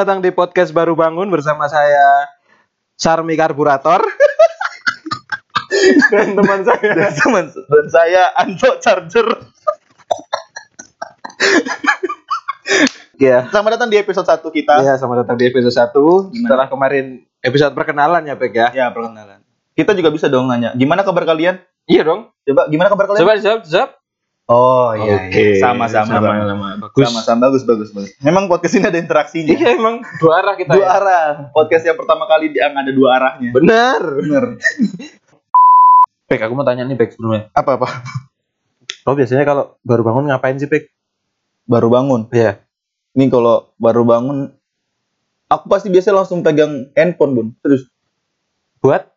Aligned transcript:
Selamat 0.00 0.16
datang 0.16 0.24
di 0.24 0.32
podcast 0.32 0.72
Baru 0.72 0.96
Bangun 0.96 1.28
bersama 1.28 1.68
saya 1.68 2.24
Sarmi 2.96 3.36
Karburator 3.36 4.00
dan 6.16 6.32
teman 6.32 6.64
saya 6.64 6.90
dan 6.96 7.12
teman 7.12 7.44
dan 7.52 7.86
saya 7.92 8.32
Anto 8.32 8.80
Charger. 8.80 9.28
ya. 13.20 13.44
Selamat 13.52 13.76
datang 13.76 13.92
di 13.92 14.00
episode 14.00 14.24
1 14.24 14.40
kita. 14.40 14.80
Ya, 14.80 14.96
selamat 14.96 15.28
datang 15.28 15.36
di 15.36 15.52
episode 15.52 15.76
1 15.76 15.92
Setelah 16.48 16.72
kemarin 16.72 17.20
episode 17.44 17.76
perkenalan 17.76 18.24
ya, 18.24 18.40
Pek 18.40 18.56
ya. 18.56 18.68
Ya, 18.72 18.86
perkenalan. 18.88 19.44
Kita 19.76 19.92
juga 19.92 20.08
bisa 20.08 20.32
dong 20.32 20.48
nanya, 20.48 20.72
gimana 20.80 21.04
kabar 21.04 21.28
kalian? 21.28 21.60
Iya 21.84 22.08
dong. 22.08 22.32
Coba 22.48 22.72
gimana 22.72 22.88
kabar 22.88 23.04
kalian? 23.04 23.20
Coba 23.20 23.36
jawab, 23.36 23.68
jawab. 23.68 23.99
Oh 24.50 24.90
iya, 24.98 25.30
Oke. 25.30 25.30
iya. 25.30 25.62
sama-sama. 25.62 26.10
Sama, 26.10 26.42
sama. 26.42 26.68
Bagus. 26.82 27.06
Sama-sama 27.06 27.38
bagus 27.46 27.62
bagus 27.62 27.90
bagus. 27.94 28.10
Memang 28.18 28.50
podcast 28.50 28.74
ini 28.74 28.90
ada 28.90 28.98
interaksinya. 28.98 29.54
Iya, 29.54 29.78
emang 29.78 30.02
dua 30.18 30.42
arah 30.42 30.54
kita. 30.58 30.74
Dua 30.74 30.82
ya. 30.82 30.98
arah. 30.98 31.26
Podcast 31.54 31.86
yang 31.86 31.94
pertama 31.94 32.26
kali 32.26 32.50
yang 32.50 32.74
ada 32.74 32.90
dua 32.90 33.08
arahnya. 33.14 33.54
Benar. 33.54 34.02
Bener. 34.02 34.44
Pek, 36.30 36.42
aku 36.42 36.58
mau 36.58 36.66
tanya 36.66 36.82
nih, 36.82 36.98
Pek, 36.98 37.14
sebelumnya. 37.14 37.46
Apa 37.54 37.78
apa? 37.78 37.86
Oh, 39.06 39.14
biasanya 39.14 39.46
kalau 39.46 39.78
baru 39.86 40.02
bangun 40.02 40.30
ngapain 40.30 40.58
sih, 40.58 40.66
Pek? 40.66 40.90
Baru 41.70 41.86
bangun. 41.86 42.26
Iya. 42.34 42.58
Nih 43.14 43.30
kalau 43.30 43.70
baru 43.78 44.02
bangun, 44.02 44.50
aku 45.46 45.64
pasti 45.66 45.94
biasa 45.94 46.10
langsung 46.10 46.42
pegang 46.42 46.90
handphone 46.98 47.38
bun. 47.38 47.48
Terus 47.62 47.86
Buat 48.82 49.10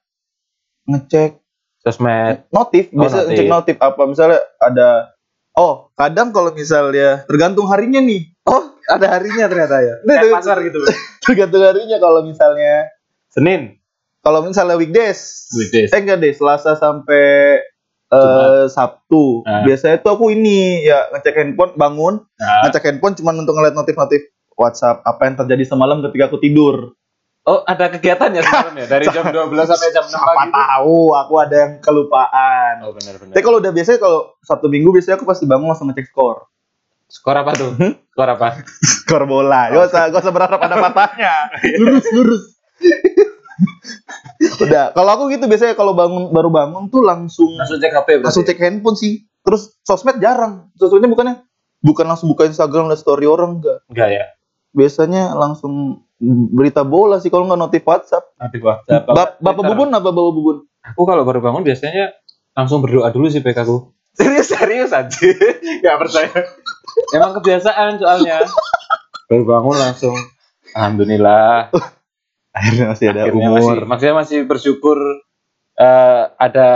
ngecek 0.86 1.42
sosmed. 1.82 2.46
notif. 2.50 2.94
Oh, 2.94 3.02
Biasa 3.02 3.16
notif. 3.18 3.30
ngecek 3.34 3.48
notif 3.50 3.76
apa 3.82 4.02
misalnya 4.06 4.40
ada. 4.62 5.13
Oh, 5.54 5.94
kadang 5.94 6.34
kalau 6.34 6.50
misalnya 6.50 7.22
tergantung 7.30 7.70
harinya 7.70 8.02
nih. 8.02 8.26
Oh, 8.50 8.74
ada 8.90 9.06
harinya 9.18 9.46
ternyata 9.46 9.78
ya. 9.80 9.96
Kayak 10.02 10.34
pasar 10.42 10.58
gitu. 10.66 10.82
Tergantung 11.24 11.62
harinya 11.62 11.98
kalau 12.02 12.26
misalnya 12.26 12.90
Senin. 13.30 13.78
kalau 14.20 14.42
misalnya 14.42 14.80
weekdays. 14.80 15.52
Weekdays. 15.54 15.92
Eh 15.92 16.00
enggak 16.00 16.24
deh, 16.24 16.32
Selasa 16.32 16.74
sampai 16.74 17.60
eh, 18.08 18.16
Jumat. 18.18 18.72
Sabtu. 18.72 19.44
Ah. 19.44 19.62
Biasanya 19.62 20.00
tuh 20.00 20.16
aku 20.16 20.32
ini 20.32 20.80
ya 20.82 21.12
ngecek 21.12 21.36
handphone, 21.36 21.76
bangun, 21.76 22.14
Nah. 22.40 22.64
ngecek 22.66 22.84
handphone 22.88 23.14
cuma 23.14 23.36
untuk 23.36 23.54
ngeliat 23.54 23.76
notif-notif 23.76 24.24
WhatsApp 24.56 25.04
apa 25.04 25.22
yang 25.28 25.36
terjadi 25.36 25.64
semalam 25.68 26.00
ketika 26.08 26.32
aku 26.32 26.40
tidur. 26.40 26.96
Oh, 27.44 27.60
ada 27.62 27.92
kegiatan 27.92 28.32
ya 28.32 28.40
semalam 28.48 28.72
ya? 28.74 28.86
Dari 28.88 29.06
jam 29.06 29.28
12 29.28 29.52
sampai 29.68 29.90
jam 29.92 30.04
6 30.04 30.10
Siapa 30.10 30.32
pagi. 30.32 30.48
itu? 30.48 30.56
tahu 30.56 30.98
aku 31.12 31.34
ada 31.38 31.56
yang 31.60 31.74
kelupaan. 31.80 32.74
Oh, 32.82 32.96
benar 32.96 33.16
benar. 33.18 33.34
Tapi 33.36 33.44
kalau 33.44 33.58
udah 33.60 33.72
biasanya 33.72 34.00
kalau 34.00 34.20
Sabtu 34.40 34.68
Minggu 34.68 34.90
biasanya 34.90 35.16
aku 35.16 35.26
pasti 35.26 35.44
bangun 35.44 35.68
langsung 35.68 35.88
ngecek 35.88 36.08
skor. 36.08 36.48
Skor 37.06 37.36
apa 37.36 37.52
tuh? 37.52 37.76
Skor 38.10 38.30
apa? 38.30 38.48
Skor 39.04 39.24
bola. 39.26 39.68
Gak 39.70 39.92
usah, 39.92 40.02
gak 40.08 40.22
usah 40.24 40.32
berharap 40.32 40.58
ada 40.58 40.76
patahnya. 40.80 41.34
Lurus, 41.80 42.08
lurus. 42.10 42.44
udah, 44.60 44.92
kalau 44.92 45.10
aku 45.14 45.24
gitu 45.30 45.46
biasanya 45.46 45.74
kalau 45.74 45.94
bangun 45.94 46.30
baru 46.30 46.50
bangun 46.50 46.88
tuh 46.88 47.00
langsung 47.02 47.48
Langsung 47.54 47.78
cek 47.78 47.92
HP 47.92 48.08
berarti. 48.14 48.26
langsung 48.26 48.44
cek 48.44 48.60
handphone 48.60 48.96
sih. 48.96 49.14
Terus 49.44 49.76
sosmed 49.84 50.18
jarang. 50.18 50.72
Sosmednya 50.74 51.08
bukannya 51.08 51.36
bukan 51.80 52.06
langsung 52.08 52.32
buka 52.32 52.48
Instagram 52.48 52.88
dan 52.88 52.96
story 52.96 53.28
orang 53.28 53.60
enggak. 53.60 53.84
Enggak 53.88 54.10
ya. 54.10 54.26
Biasanya 54.72 55.36
langsung 55.36 56.02
berita 56.50 56.82
bola 56.82 57.18
sih 57.18 57.28
kalau 57.28 57.44
nggak 57.44 57.60
notif 57.60 57.84
WhatsApp. 57.84 58.32
Nanti 58.36 58.58
WhatsApp. 58.58 59.04
Bap 59.06 59.30
Bapak 59.38 59.64
Bubun 59.66 59.90
apa 59.90 60.04
Bapak 60.06 60.32
Bubun? 60.32 60.58
Aku 60.86 61.04
kalau 61.04 61.24
baru 61.24 61.40
bangun 61.40 61.62
biasanya 61.62 62.16
langsung 62.52 62.80
berdoa 62.80 63.10
dulu 63.10 63.28
sih 63.28 63.40
pek 63.40 63.56
aku. 63.56 63.92
Serius 64.14 64.48
serius 64.48 64.92
aja. 64.92 65.10
Gak 65.84 65.98
percaya. 65.98 66.32
Emang 67.12 67.34
kebiasaan 67.34 67.98
soalnya. 67.98 68.46
Baru 69.26 69.44
bangun 69.44 69.76
langsung 69.76 70.16
Alhamdulillah. 70.72 71.70
Akhirnya 72.52 72.86
masih 72.88 73.06
ada 73.10 73.26
Akhirnya 73.26 73.50
umur. 73.50 73.58
masih, 73.58 73.76
maksudnya 73.84 74.16
masih 74.16 74.38
bersyukur 74.44 74.98
eh, 75.74 76.24
ada 76.32 76.70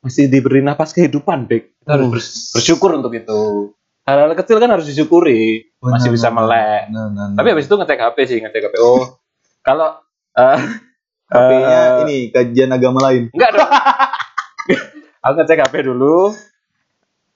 masih 0.00 0.26
diberi 0.26 0.58
nafas 0.60 0.90
kehidupan, 0.90 1.46
Bek. 1.46 1.74
Kita 1.76 1.90
harus 1.92 2.04
Hmm. 2.04 2.14
bers- 2.14 2.50
bersyukur 2.52 2.90
untuk 2.92 3.12
itu. 3.12 3.70
Hal-hal 4.02 4.34
kecil 4.34 4.58
kan 4.58 4.70
harus 4.70 4.86
disyukuri. 4.86 5.70
Masih 5.92 6.10
bisa 6.10 6.28
melek. 6.30 6.90
Nah, 6.90 7.06
nah, 7.12 7.24
nah. 7.30 7.36
Tapi 7.38 7.48
habis 7.54 7.66
itu 7.70 7.74
ngecek 7.76 8.00
HP 8.00 8.16
sih, 8.26 8.38
ngecek 8.42 8.62
HP. 8.70 8.74
Oh, 8.82 9.20
kalau 9.62 10.00
eh 10.34 10.58
HP-nya 11.32 11.78
eh, 11.78 12.02
ini 12.06 12.16
kajian 12.30 12.70
agama 12.70 13.10
lain. 13.10 13.30
Enggak 13.34 13.50
dong. 13.54 13.70
Aku 15.26 15.34
ngecek 15.42 15.62
HP 15.66 15.74
dulu. 15.86 16.30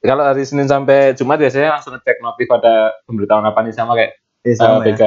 Kalau 0.00 0.24
hari 0.24 0.46
Senin 0.48 0.64
sampai 0.64 1.12
Jumat 1.12 1.36
biasanya 1.36 1.76
langsung 1.76 1.92
ngecek 1.92 2.24
notif 2.24 2.48
ada 2.48 2.96
pemberitahuan 3.04 3.44
apa 3.44 3.60
nih 3.60 3.74
sama 3.74 3.92
kayak 3.98 4.16
Eh, 4.40 4.56
sama 4.56 4.80
ya. 4.80 4.96
BK. 4.96 5.02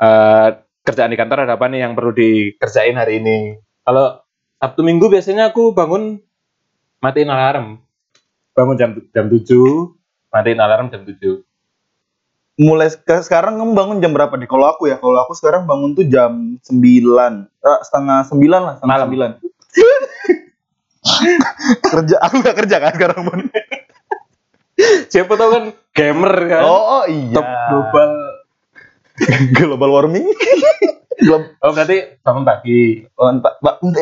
Eh, 0.00 0.48
kerjaan 0.82 1.12
di 1.12 1.18
kantor 1.20 1.46
ada 1.46 1.54
apa 1.54 1.70
nih 1.70 1.86
yang 1.86 1.94
perlu 1.94 2.10
dikerjain 2.10 2.98
hari 2.98 3.22
ini. 3.22 3.54
Kalau 3.86 4.18
Sabtu 4.58 4.82
Minggu 4.82 5.06
biasanya 5.06 5.54
aku 5.54 5.70
bangun 5.70 6.18
matiin 6.98 7.30
alarm. 7.30 7.78
Bangun 8.50 8.74
jam 8.74 8.90
jam 9.14 9.30
7, 9.30 9.46
matiin 10.34 10.58
alarm 10.58 10.90
jam 10.90 11.06
7. 11.06 11.46
Mulai 12.60 12.92
ke- 12.92 13.24
sekarang 13.24 13.56
kamu 13.56 13.72
bangun 13.72 13.96
jam 13.98 14.12
berapa 14.12 14.36
nih? 14.36 14.44
Kalau 14.44 14.68
aku 14.68 14.84
ya, 14.84 15.00
kalau 15.00 15.16
aku 15.16 15.32
sekarang 15.32 15.64
bangun 15.64 15.96
tuh 15.96 16.04
jam 16.04 16.60
9. 16.60 17.48
Eh, 17.56 17.80
setengah 17.82 18.28
9 18.28 18.36
lah, 18.52 18.74
setengah 18.76 18.96
Malam. 19.00 19.08
9. 19.08 19.40
kerja 21.90 22.16
aku 22.20 22.34
gak 22.44 22.56
kerja 22.60 22.76
kan 22.76 22.92
sekarang 22.92 23.20
pun. 23.24 23.40
Siapa 25.08 25.32
tahu 25.32 25.50
kan 25.50 25.64
gamer 25.92 26.34
kan. 26.46 26.62
Oh, 26.62 27.00
oh 27.00 27.04
iya. 27.08 27.32
Top 27.32 27.48
global. 27.48 28.10
global 29.56 29.90
warming. 29.90 30.28
Oh 31.60 31.76
berarti 31.76 32.16
bangun 32.24 32.48
pagi. 32.48 33.04
oh, 33.20 33.28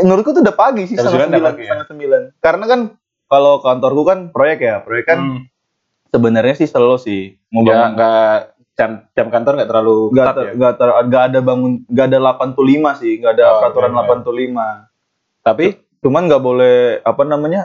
menurutku 0.06 0.30
tuh 0.30 0.38
udah 0.38 0.54
pagi 0.54 0.86
sih 0.86 0.94
setengah 0.94 1.26
9 1.26 1.34
udah 1.34 1.42
9, 1.42 1.48
pagi 1.50 1.62
ya? 1.66 1.70
setengah 1.74 1.86
9. 2.30 2.38
Karena 2.38 2.64
kan 2.70 2.80
kalau 3.26 3.58
kantorku 3.58 4.02
kan 4.06 4.18
proyek 4.30 4.58
ya, 4.62 4.78
proyek 4.86 5.04
kan 5.04 5.18
Hmm. 5.18 5.38
Sebenarnya 6.08 6.54
sih 6.54 6.66
selalu 6.66 6.96
sih 6.98 7.22
mau 7.48 7.62
Ya, 7.62 7.68
bangun 7.84 7.90
nggak 7.94 8.34
jam 8.74 8.90
jam 9.10 9.26
kantor 9.28 9.52
nggak 9.54 9.68
terlalu 9.68 9.96
nggak 10.10 10.26
ter, 10.28 10.40
ya. 10.40 10.52
nggak 10.54 10.74
ter, 10.74 10.88
nggak 11.02 11.22
ada 11.24 11.38
bangun 11.40 11.72
nggak 11.84 12.06
ada 12.06 12.18
8 12.20 12.54
to 12.54 12.62
5 12.62 12.70
sih 12.96 13.12
nggak 13.18 13.32
ada 13.32 13.44
Oh, 13.44 13.54
peraturan 13.60 13.90
iya, 13.90 14.00
iya. 14.00 14.10
8 14.14 14.22
to 14.22 14.32
5 14.32 15.44
Tapi 15.44 15.66
cuman 15.98 16.22
nggak 16.24 16.42
boleh 16.42 16.76
apa 17.00 17.22
namanya 17.22 17.62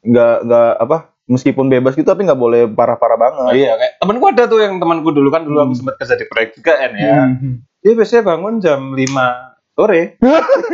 nggak 0.00 0.34
nggak 0.42 0.70
apa 0.78 0.96
meskipun 1.26 1.66
bebas 1.66 1.94
gitu 1.94 2.04
tapi 2.04 2.22
nggak 2.22 2.36
boleh 2.36 2.66
parah-parah 2.66 3.14
oh 3.14 3.20
banget 3.46 3.52
iya 3.56 3.72
kayak 3.74 3.92
temanku 3.96 4.24
ada 4.26 4.44
tuh 4.44 4.58
yang 4.58 4.76
temanku 4.76 5.10
dulu 5.10 5.28
kan 5.28 5.42
dulu 5.42 5.58
aku 5.58 5.68
Hmm. 5.68 5.78
sempat 5.78 5.94
kerja 5.96 6.14
di 6.14 6.26
proyek 6.26 6.50
juga 6.54 6.72
kan 6.76 6.90
ya. 6.92 7.14
Hmm. 7.30 7.54
Dia 7.80 7.92
biasanya 7.94 8.22
bangun 8.26 8.54
jam 8.58 8.80
5 8.92 9.49
sore. 9.80 10.00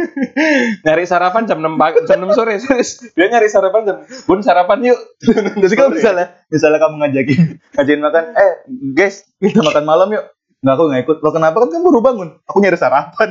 nyari 0.87 1.05
sarapan 1.07 1.47
jam 1.47 1.59
6 1.63 1.79
pagi, 1.79 1.99
jam 2.11 2.19
6 2.19 2.35
sore. 2.35 2.59
Serius. 2.59 2.91
Dia 3.15 3.31
nyari 3.31 3.47
sarapan 3.47 3.83
jam 3.87 3.97
Bun 4.27 4.43
sarapan 4.43 4.83
yuk. 4.83 4.99
jadi 5.63 5.75
kalau 5.79 5.91
misalnya 5.95 6.27
misalnya 6.51 6.79
kamu 6.83 6.95
ngajakin 6.99 7.41
ngajakin 7.79 8.01
makan 8.03 8.25
eh 8.35 8.53
guys 8.95 9.17
kita 9.39 9.63
makan 9.63 9.85
malam 9.87 10.09
yuk 10.11 10.25
nggak 10.63 10.75
aku 10.75 10.83
nggak 10.89 11.03
ikut 11.07 11.19
lo 11.23 11.31
kenapa 11.31 11.57
kan 11.63 11.69
kamu 11.69 11.85
baru 11.93 12.01
bangun 12.03 12.29
aku 12.49 12.59
nyari 12.65 12.79
sarapan 12.81 13.29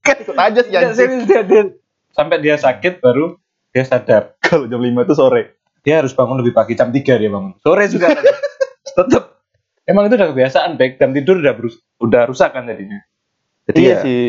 kan 0.00 0.16
ikut 0.22 0.36
aja 0.38 0.60
sih 0.64 0.72
serius 0.96 1.28
dia, 1.28 1.42
dia 1.44 1.62
sampai 2.14 2.40
dia 2.40 2.56
sakit 2.56 3.04
baru 3.04 3.36
dia 3.70 3.84
sadar 3.84 4.38
kalau 4.40 4.64
jam 4.66 4.80
5 4.80 4.90
itu 4.96 5.14
sore 5.14 5.42
dia 5.86 6.02
harus 6.02 6.10
bangun 6.18 6.42
lebih 6.42 6.50
pagi 6.50 6.74
jam 6.74 6.90
3 6.90 6.98
dia 6.98 7.30
bangun. 7.30 7.54
Sore 7.62 7.86
juga 7.86 8.10
tetap 8.82 9.38
emang 9.86 10.10
itu 10.10 10.18
udah 10.18 10.28
kebiasaan 10.34 10.74
baik 10.74 10.98
jam 10.98 11.14
tidur 11.14 11.38
udah 11.38 11.54
berus- 11.54 11.78
udah 12.02 12.26
rusak 12.26 12.50
kan 12.50 12.66
jadinya. 12.66 12.98
Jadi 13.66 13.78
iya 13.82 13.94
ya, 13.94 14.02
sih 14.02 14.20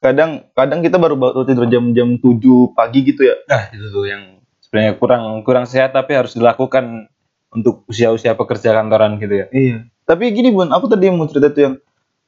kadang 0.00 0.48
kadang 0.52 0.80
kita 0.80 0.96
baru 0.96 1.16
baru 1.16 1.44
tidur 1.44 1.68
jam 1.68 1.92
jam 1.96 2.16
7 2.20 2.76
pagi 2.76 3.00
gitu 3.04 3.26
ya 3.26 3.36
Nah, 3.48 3.68
itu 3.72 3.86
tuh 3.90 4.04
yang 4.08 4.36
sebenarnya 4.64 4.92
kurang 5.00 5.22
kurang 5.46 5.64
sehat 5.64 5.92
tapi 5.96 6.16
harus 6.16 6.36
dilakukan 6.36 7.08
untuk 7.56 7.86
usia-usia 7.88 8.36
pekerja 8.36 8.76
kantoran 8.76 9.16
gitu 9.16 9.32
ya. 9.32 9.46
Iya. 9.48 9.88
Tapi 10.04 10.30
gini 10.34 10.52
bun, 10.52 10.70
aku 10.70 10.90
tadi 10.90 11.08
mau 11.08 11.24
cerita 11.24 11.48
tuh 11.50 11.62
yang 11.64 11.74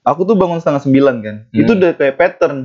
aku 0.03 0.25
tuh 0.25 0.35
bangun 0.39 0.59
setengah 0.63 0.83
sembilan 0.83 1.15
kan. 1.21 1.37
Hmm. 1.53 1.61
Itu 1.61 1.71
udah 1.77 1.93
kayak 1.95 2.15
pattern. 2.17 2.59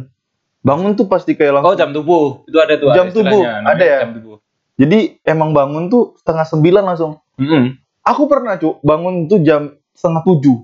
Bangun 0.63 0.95
tuh 0.95 1.11
pasti 1.11 1.35
kayak 1.35 1.59
langsung. 1.59 1.75
Oh, 1.75 1.77
jam 1.77 1.91
tubuh. 1.91 2.47
Itu 2.47 2.57
ada 2.63 2.79
tuh 2.79 2.95
Jam 2.95 3.11
ada 3.11 3.15
tubuh, 3.19 3.41
ada 3.43 3.83
ya? 3.83 3.99
Jam 4.07 4.11
tubuh. 4.15 4.37
Jadi 4.79 5.19
emang 5.27 5.51
bangun 5.51 5.91
tuh 5.91 6.15
setengah 6.23 6.47
sembilan 6.47 6.83
langsung. 6.87 7.19
Mm-mm. 7.37 7.77
Aku 8.07 8.31
pernah 8.31 8.55
cu, 8.55 8.79
bangun 8.79 9.27
tuh 9.27 9.43
jam 9.43 9.75
setengah 9.91 10.23
tujuh. 10.23 10.57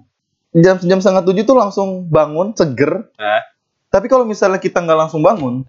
Jam 0.50 0.82
jam 0.82 0.98
setengah 0.98 1.22
tujuh 1.22 1.46
tuh 1.46 1.58
langsung 1.58 2.10
bangun 2.10 2.58
seger. 2.58 3.06
Nah. 3.16 3.42
Tapi 3.90 4.06
kalau 4.10 4.26
misalnya 4.26 4.58
kita 4.58 4.82
nggak 4.82 5.10
langsung 5.10 5.22
bangun, 5.22 5.66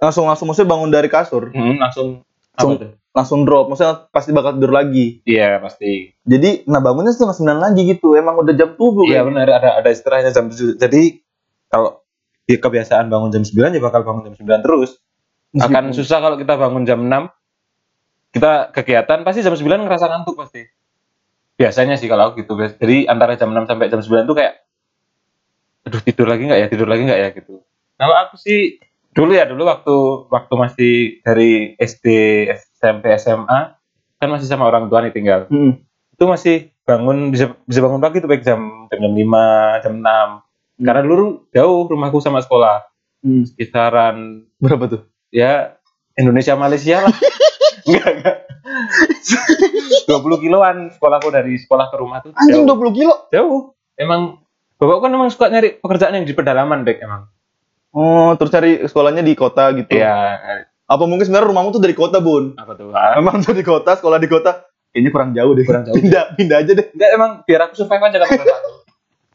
langsung 0.00 0.24
langsung 0.28 0.48
maksudnya 0.48 0.72
bangun 0.72 0.88
dari 0.88 1.08
kasur, 1.08 1.52
Mm, 1.52 1.80
langsung 1.80 2.24
Langsung- 2.58 2.98
langsung 3.14 3.40
drop, 3.46 3.70
maksudnya 3.70 4.10
pasti 4.10 4.34
bakal 4.34 4.58
tidur 4.58 4.74
lagi. 4.74 5.22
Iya, 5.22 5.62
pasti. 5.62 6.10
Jadi, 6.26 6.66
nah 6.66 6.82
bangunnya 6.82 7.14
setengah 7.14 7.34
sembilan 7.34 7.58
lagi 7.70 7.86
gitu. 7.86 8.18
Emang 8.18 8.34
udah 8.34 8.54
jam 8.54 8.74
tubuh. 8.74 9.06
Iya, 9.06 9.22
kan? 9.22 9.30
benar 9.30 9.46
ada 9.62 9.70
ada 9.78 9.88
istilahnya 9.90 10.30
jam 10.34 10.50
7. 10.50 10.74
Jadi 10.74 11.22
kalau 11.70 12.02
di 12.42 12.58
kebiasaan 12.58 13.06
bangun 13.06 13.30
jam 13.30 13.42
9 13.46 13.74
ya 13.74 13.82
bakal 13.82 14.02
bangun 14.02 14.26
jam 14.26 14.34
9 14.34 14.62
terus. 14.62 14.98
Akan 15.54 15.94
susah 15.94 16.18
kalau 16.18 16.34
kita 16.34 16.54
bangun 16.58 16.82
jam 16.82 16.98
6 16.98 17.30
kita 18.34 18.74
kegiatan 18.74 19.22
pasti 19.22 19.40
jam 19.40 19.54
9 19.54 19.86
ngerasa 19.86 20.06
ngantuk 20.06 20.34
pasti. 20.34 20.66
Biasanya 21.58 21.94
sih 21.94 22.06
kalau 22.06 22.30
aku 22.30 22.40
gitu. 22.40 22.54
Jadi 22.54 23.04
antara 23.04 23.34
jam 23.34 23.50
6 23.50 23.66
sampai 23.66 23.90
jam 23.90 23.98
9 23.98 24.24
tuh 24.24 24.34
kayak 24.34 24.62
aduh 25.82 26.00
tidur 26.00 26.28
lagi 26.28 26.44
nggak 26.44 26.60
ya 26.60 26.66
tidur 26.68 26.84
lagi 26.84 27.00
nggak 27.00 27.16
ya 27.16 27.28
gitu 27.32 27.64
kalau 27.96 28.12
aku 28.12 28.36
sih 28.36 28.76
dulu 29.10 29.32
ya 29.32 29.48
dulu 29.48 29.64
waktu 29.64 29.94
waktu 30.28 30.52
masih 30.54 30.92
dari 31.22 31.50
SD 31.74 32.06
SMP 32.76 33.08
SMA 33.16 33.72
kan 34.14 34.28
masih 34.28 34.44
sama 34.44 34.68
orang 34.68 34.86
tua 34.86 35.00
nih 35.00 35.10
tinggal 35.10 35.48
Hmm. 35.48 35.80
itu 36.12 36.24
masih 36.24 36.56
bangun 36.84 37.32
bisa 37.32 37.56
bisa 37.64 37.80
bangun 37.80 37.98
pagi 37.98 38.20
tuh 38.20 38.28
baik 38.28 38.44
jam 38.44 38.60
jam 38.86 39.00
jam 39.00 39.12
lima 39.12 39.46
jam 39.80 39.96
enam 39.96 40.44
karena 40.76 41.00
dulu 41.00 41.48
jauh 41.50 41.88
rumahku 41.88 42.20
sama 42.20 42.38
sekolah 42.38 42.84
Hmm. 43.18 43.48
kisaran 43.50 44.44
Berapa 44.60 44.84
tuh? 44.86 45.02
ya 45.28 45.72
Indonesia 46.14 46.52
Malaysia 46.52 47.00
lah 47.00 47.14
enggak 47.88 48.12
enggak 48.14 48.36
20 50.06 50.44
kiloan 50.44 50.76
sekolahku 50.90 51.28
dari 51.28 51.56
sekolah 51.56 51.88
ke 51.88 51.96
rumah 51.96 52.18
tuh 52.20 52.32
Anjing 52.34 52.64
jauh. 52.64 52.76
20 52.80 52.98
kilo. 52.98 53.14
jauh 53.28 53.60
emang 53.96 54.38
bapakku 54.76 55.00
kan 55.00 55.10
emang 55.10 55.28
suka 55.28 55.48
nyari 55.48 55.76
pekerjaan 55.76 56.14
yang 56.14 56.24
di 56.24 56.32
pedalaman 56.32 56.84
Bek 56.84 57.00
emang 57.00 57.26
Oh, 57.88 58.36
terus 58.36 58.52
cari 58.52 58.84
sekolahnya 58.84 59.24
di 59.24 59.32
kota 59.32 59.72
gitu. 59.72 59.88
iya 59.90 60.36
Apa 60.84 61.08
mungkin 61.08 61.24
sebenarnya 61.24 61.48
rumahmu 61.48 61.72
tuh 61.72 61.80
dari 61.80 61.96
kota, 61.96 62.20
Bun? 62.20 62.52
apa 62.54 62.76
tuh? 62.76 62.92
Emang 62.92 63.40
tuh 63.40 63.56
di 63.56 63.64
kota, 63.64 63.96
sekolah 63.96 64.20
di 64.20 64.28
kota. 64.28 64.68
Kayaknya 64.92 65.10
kurang 65.10 65.30
jauh 65.32 65.52
deh. 65.56 65.64
Kurang 65.64 65.82
jauh. 65.88 65.96
Pindah, 65.96 66.36
pindah 66.36 66.56
aja 66.60 66.72
deh. 66.76 66.86
enggak 66.92 67.10
emang 67.16 67.30
biar 67.48 67.60
aku 67.64 67.80
survive 67.80 68.04
aja 68.04 68.20
kan 68.20 68.28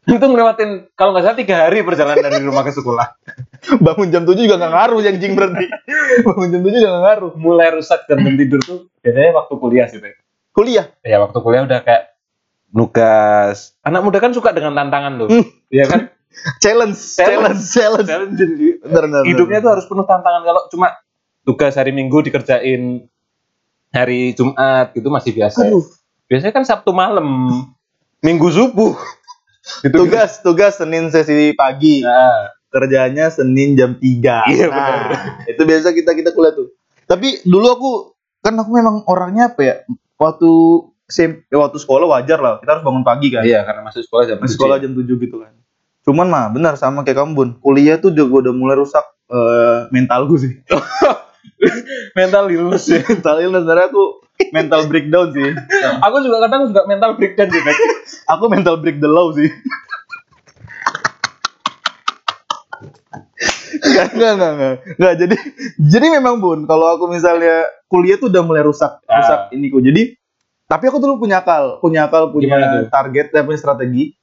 itu 0.04 0.20
ngelewatin 0.20 0.70
kalau 0.92 1.16
nggak 1.16 1.24
salah 1.24 1.38
tiga 1.40 1.64
hari 1.64 1.80
perjalanan 1.80 2.28
dari 2.28 2.44
rumah 2.44 2.60
ke 2.60 2.76
sekolah 2.76 3.16
Bangun 3.84 4.08
jam 4.08 4.22
7 4.22 4.34
juga 4.36 4.56
nggak 4.56 4.72
ngaruh 4.72 5.00
yang 5.00 5.16
jing 5.16 5.32
berarti. 5.32 5.66
Bangun 6.26 6.48
jam 6.48 6.60
7 6.60 6.70
juga 6.72 6.88
nggak 6.90 7.04
ngaruh. 7.04 7.32
mulai 7.36 7.68
rusak 7.72 8.04
dan 8.04 8.20
jam 8.20 8.34
tidur 8.34 8.60
tuh 8.60 8.78
biasanya 8.98 9.30
waktu 9.34 9.54
kuliah 9.54 9.86
sih 9.86 9.98
Bek. 9.98 10.14
Kuliah. 10.50 10.86
ya 11.00 11.18
waktu 11.18 11.38
kuliah 11.38 11.62
udah 11.62 11.80
kayak 11.80 12.14
nugas 12.70 13.78
anak 13.80 14.02
muda 14.02 14.18
kan 14.18 14.30
suka 14.30 14.50
dengan 14.50 14.74
tantangan 14.74 15.12
tuh 15.16 15.28
Hmm. 15.30 15.44
Iya 15.68 15.84
kan 15.86 16.00
Challenge, 16.58 16.98
challenge, 16.98 17.62
challenge. 17.64 18.08
Challenge 18.10 18.34
jadi 18.34 18.82
Bener, 18.82 19.02
bener, 19.06 19.22
hidupnya 19.24 19.58
tuh 19.60 19.70
harus 19.70 19.86
penuh 19.86 20.02
tantangan 20.02 20.42
kalau 20.42 20.66
cuma 20.66 20.90
tugas 21.40 21.72
hari 21.72 21.90
minggu 21.90 22.18
dikerjain 22.20 23.06
hari 23.88 24.34
Jumat 24.34 24.90
gitu 24.90 25.06
masih 25.06 25.30
biasa 25.32 25.62
Aduh. 25.64 25.86
biasanya 26.26 26.50
kan 26.52 26.64
Sabtu 26.64 26.90
malam 26.90 27.26
minggu 28.18 28.48
subuh 28.48 28.98
gitu 29.80 29.94
Tugas, 29.96 30.38
tugas 30.40 30.74
Senin 30.74 31.08
sesi 31.08 31.54
pagi. 31.54 32.02
nah, 32.02 32.50
Kerjanya 32.74 33.30
Senin 33.30 33.78
jam 33.78 33.94
3. 33.94 34.50
Iya, 34.50 34.66
nah, 34.66 35.06
bener. 35.14 35.46
itu 35.46 35.62
biasa 35.62 35.94
kita 35.94 36.10
kita 36.10 36.34
kuliah 36.34 36.50
tuh. 36.58 36.74
Tapi 37.06 37.46
dulu 37.46 37.66
aku 37.70 37.90
kan 38.42 38.58
aku 38.58 38.70
memang 38.74 39.06
orangnya 39.06 39.54
apa 39.54 39.60
ya? 39.62 39.74
Waktu 40.18 40.50
SMP, 41.06 41.46
waktu 41.54 41.78
sekolah 41.78 42.10
wajar 42.10 42.42
lah. 42.42 42.58
Kita 42.58 42.74
harus 42.74 42.84
bangun 42.84 43.06
pagi 43.06 43.30
kan. 43.30 43.46
iya 43.46 43.62
karena 43.62 43.86
masuk 43.86 44.02
sekolah 44.02 44.24
jam 44.26 44.36
Masih 44.42 44.46
tujuh. 44.50 44.58
sekolah 44.58 44.76
jam 44.82 44.90
7 44.90 45.06
gitu 45.06 45.36
kan. 45.38 45.52
Cuman 46.04 46.26
mah 46.26 46.50
benar 46.50 46.74
sama 46.74 47.06
kayak 47.06 47.22
kamu 47.22 47.32
Bun. 47.38 47.50
Kuliah 47.62 47.96
tuh 48.02 48.10
juga 48.10 48.50
udah 48.50 48.52
mulai 48.52 48.76
rusak 48.76 49.06
eh, 49.30 49.78
mentalku 49.94 50.34
sih. 50.34 50.58
mental 52.18 52.50
illness 52.52 52.84
ya. 52.90 53.00
mental 53.08 53.36
illness 53.40 53.64
sebenarnya 53.64 53.88
aku 53.88 54.04
mental 54.52 54.80
breakdown 54.90 55.28
sih. 55.32 55.50
aku 56.02 56.16
juga 56.20 56.36
kadang 56.44 56.68
juga 56.68 56.82
mental 56.90 57.10
breakdown 57.16 57.48
sih. 57.48 57.62
Aku 58.28 58.44
mental 58.50 58.80
break 58.82 58.98
the 59.00 59.08
law 59.08 59.30
sih. 59.32 59.48
Enggak, 63.84 64.06
enggak, 64.10 64.32
enggak, 64.32 64.50
enggak. 64.50 64.74
Enggak, 64.96 65.14
jadi 65.16 65.36
jadi 65.78 66.06
memang 66.12 66.34
Bun, 66.38 66.64
kalau 66.64 66.86
aku 66.90 67.04
misalnya 67.06 67.62
kuliah 67.86 68.16
tuh 68.16 68.26
udah 68.26 68.40
mulai 68.40 68.62
rusak, 68.62 68.98
Ah. 69.04 69.20
rusak 69.20 69.40
ini 69.52 69.68
kok. 69.68 69.82
Jadi 69.82 70.02
tapi 70.64 70.84
aku 70.86 70.96
dulu 70.96 71.20
punya 71.20 71.38
akal, 71.38 71.78
punya 71.78 72.08
akal, 72.08 72.32
punya 72.32 72.56
target, 72.88 73.30
dan 73.30 73.44
punya 73.44 73.56
strategi. 73.56 74.16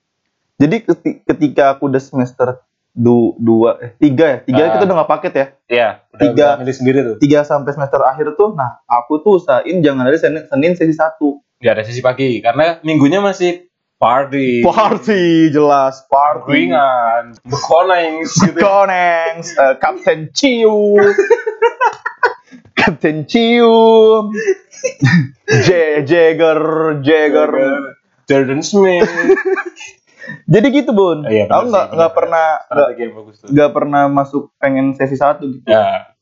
Jadi 0.57 0.75
keti- 0.79 1.17
ketika 1.23 1.63
aku 1.71 1.87
udah 1.87 1.97
semester 1.97 2.57
du, 2.91 3.33
dua, 3.37 3.79
eh, 3.79 3.91
tiga 3.95 4.25
ya, 4.27 4.37
tiga 4.41 4.61
Ah. 4.63 4.71
kita 4.71 4.83
udah 4.83 4.95
nggak 4.97 5.11
paket 5.11 5.33
ya. 5.33 5.45
iya 5.65 5.89
udah, 6.11 6.19
Tiga. 6.19 6.43
udah 6.43 6.59
milih 6.59 6.75
sendiri 6.75 6.97
tuh 7.01 7.15
Tiga 7.17 7.39
sampai 7.41 7.71
semester 7.71 8.01
akhir 8.01 8.35
tuh, 8.35 8.51
nah 8.51 8.83
aku 8.83 9.23
tuh 9.23 9.39
usahain 9.39 9.79
jangan 9.79 10.03
ada 10.03 10.17
Senin, 10.17 10.43
Senin 10.43 10.75
sesi 10.75 10.91
satu. 10.91 11.39
nggak 11.57 11.71
ada 11.71 11.83
sesi 11.85 12.01
pagi 12.01 12.41
karena 12.41 12.81
minggunya 12.81 13.21
masih 13.21 13.70
party 14.01 14.65
Party, 14.65 15.23
jelas, 15.47 16.01
party. 16.07 16.49
ringan 16.65 17.37
bekoneng 17.43 18.25
gitu 18.25 18.57
Konengs, 18.57 19.53
eh, 19.53 19.77
Kapten 19.77 20.33
Ciu, 20.33 20.97
Kapten 22.73 23.23
Ciu, 23.23 23.69
J 25.45 25.69
Jagger, 26.01 26.61
Jagger. 26.99 27.51
Jordan 28.25 28.61
Smith 28.61 29.05
Jadi 30.47 30.67
gitu 30.71 30.91
bun. 30.91 31.25
Iya, 31.25 31.45
benar 31.45 31.57
Aku 31.57 31.65
nggak 31.67 31.85
nggak 31.91 32.11
pernah 32.13 32.45
nggak 33.43 33.71
pernah 33.71 34.03
masuk 34.07 34.55
pengen 34.55 34.95
sesi 34.95 35.13
satu 35.13 35.51
gitu. 35.51 35.67
ya 35.67 36.15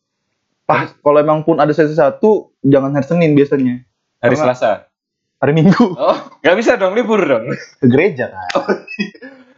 Pas 0.64 0.90
kalau 0.96 1.18
emang 1.18 1.42
pun 1.42 1.58
ada 1.58 1.70
sesi 1.70 1.94
satu, 1.94 2.52
jangan 2.60 2.92
hari 2.92 3.06
Senin 3.06 3.32
biasanya. 3.34 3.86
hari 4.18 4.34
Karena- 4.34 4.52
Selasa 4.52 4.89
Hari 5.40 5.52
Minggu 5.54 5.84
oh 5.90 6.18
nggak 6.38 6.56
bisa 6.56 6.76
dong 6.76 6.94
libur 6.94 7.18
dong 7.20 7.50
ke 7.52 7.86
gereja 7.86 8.28
kan. 8.28 8.46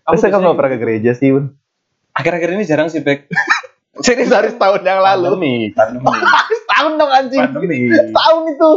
Aku 0.03 0.07
Masa 0.07 0.27
kamu 0.27 0.43
nggak 0.43 0.55
pernah 0.55 0.71
ke 0.71 0.77
gereja 0.79 1.11
sih 1.11 1.29
bun? 1.29 1.55
akhir-akhir 2.11 2.47
ini 2.51 2.63
jarang 2.63 2.87
sih 2.87 2.99
Bek 2.99 3.27
Serius 4.01 4.27
dari 4.27 4.49
setahun 4.49 4.81
yang 4.81 4.99
lalu. 4.99 5.31
pandemi 5.31 5.53
pandemi 5.71 6.05
Setahun 6.59 6.91
dong 6.95 7.09
anjing. 7.09 7.39
pandemi 7.43 7.75
Setahun 7.87 8.41
itu. 8.47 8.69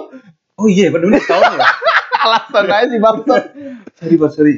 oh 0.55 0.67
iya 0.67 0.87
pandemi 0.89 1.19
setahun 1.19 1.51
ya 1.53 1.67
Alasan 2.25 2.63
aja 2.67 2.85
sih 2.89 2.99
bangsat. 2.99 3.43
sorry 3.95 4.15
bos 4.15 4.31
sorry 4.33 4.55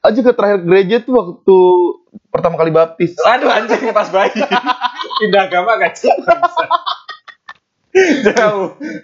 Aja 0.00 0.18
ke 0.18 0.30
terakhir 0.32 0.58
gereja 0.62 0.96
tuh 0.98 1.12
waktu 1.14 1.56
pertama 2.28 2.54
kali 2.56 2.70
baptis. 2.70 3.12
aduh 3.20 3.46
anjing 3.46 3.90
pas 3.90 4.06
bayi 4.08 4.30
pindah 5.18 5.40
agama 5.44 5.74
gak 5.76 5.92
jauh 5.98 6.22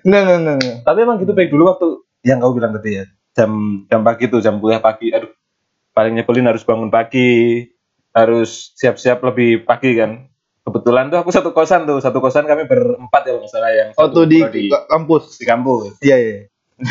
Enggak, 0.00 0.20
enggak, 0.22 0.38
enggak, 0.38 0.54
enggak. 0.54 0.76
tapi 0.82 0.98
emang 0.98 1.16
gitu 1.18 1.32
baik 1.32 1.50
dulu 1.50 1.62
waktu 1.66 1.86
yang 2.24 2.40
kau 2.40 2.50
bilang 2.50 2.72
tadi 2.72 2.98
ya 2.98 3.04
jam 3.32 3.52
jam 3.86 4.00
pagi 4.00 4.26
tuh 4.26 4.40
jam 4.40 4.56
kuliah 4.56 4.80
pagi 4.80 5.10
aduh 5.10 5.30
paling 5.90 6.16
nyebelin 6.16 6.46
harus 6.46 6.62
bangun 6.62 6.88
pagi 6.88 7.62
harus 8.10 8.72
siap-siap 8.74 9.20
lebih 9.22 9.62
pagi 9.62 9.94
kan 9.94 10.26
kebetulan 10.62 11.06
tuh 11.06 11.18
aku 11.18 11.28
satu 11.28 11.50
kosan 11.50 11.84
tuh 11.84 11.98
satu 11.98 12.18
kosan 12.18 12.44
kami 12.44 12.64
berempat 12.64 13.22
ya 13.22 13.32
kalau 13.32 13.46
salah 13.46 13.70
yang 13.70 13.88
Oh 13.94 14.08
tuh 14.08 14.24
di, 14.24 14.40
ka- 14.66 14.88
kampus. 14.88 15.36
di 15.36 15.44
kampus 15.44 16.00
Iya, 16.00 16.16
iya. 16.16 16.38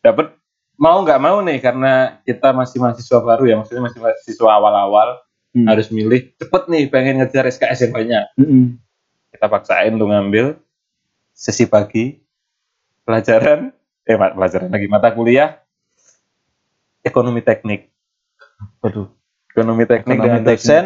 dapat 0.00 0.32
mau 0.76 1.02
nggak 1.02 1.18
mau 1.18 1.42
nih 1.42 1.58
karena 1.58 1.92
kita 2.22 2.52
masih 2.52 2.78
mahasiswa 2.78 3.18
baru 3.18 3.44
ya 3.44 3.54
maksudnya 3.56 3.82
masih 3.82 3.98
mahasiswa 3.98 4.48
awal-awal 4.48 5.18
Hmm. 5.48 5.64
harus 5.64 5.88
milih 5.88 6.36
cepet 6.36 6.68
nih 6.68 6.84
pengen 6.86 7.18
ngejar 7.18 7.48
SKS 7.48 7.88
yang 7.88 7.96
banyak 7.96 8.24
Mm-mm. 8.36 8.76
kita 9.32 9.48
paksain 9.48 9.90
tuh 9.90 10.04
ngambil 10.04 10.60
sesi 11.32 11.64
pagi 11.64 12.20
pelajaran 13.02 13.72
eh 14.08 14.16
pelajaran 14.16 14.68
lagi 14.68 14.86
mata 14.86 15.12
kuliah 15.12 15.60
ekonomi 17.00 17.40
teknik 17.40 17.92
Waduh. 18.80 19.06
ekonomi 19.48 19.84
teknik 19.84 20.16
Ekonomi 20.16 20.24
dengan 20.24 20.42
teknik. 20.42 20.58
dosen 20.58 20.84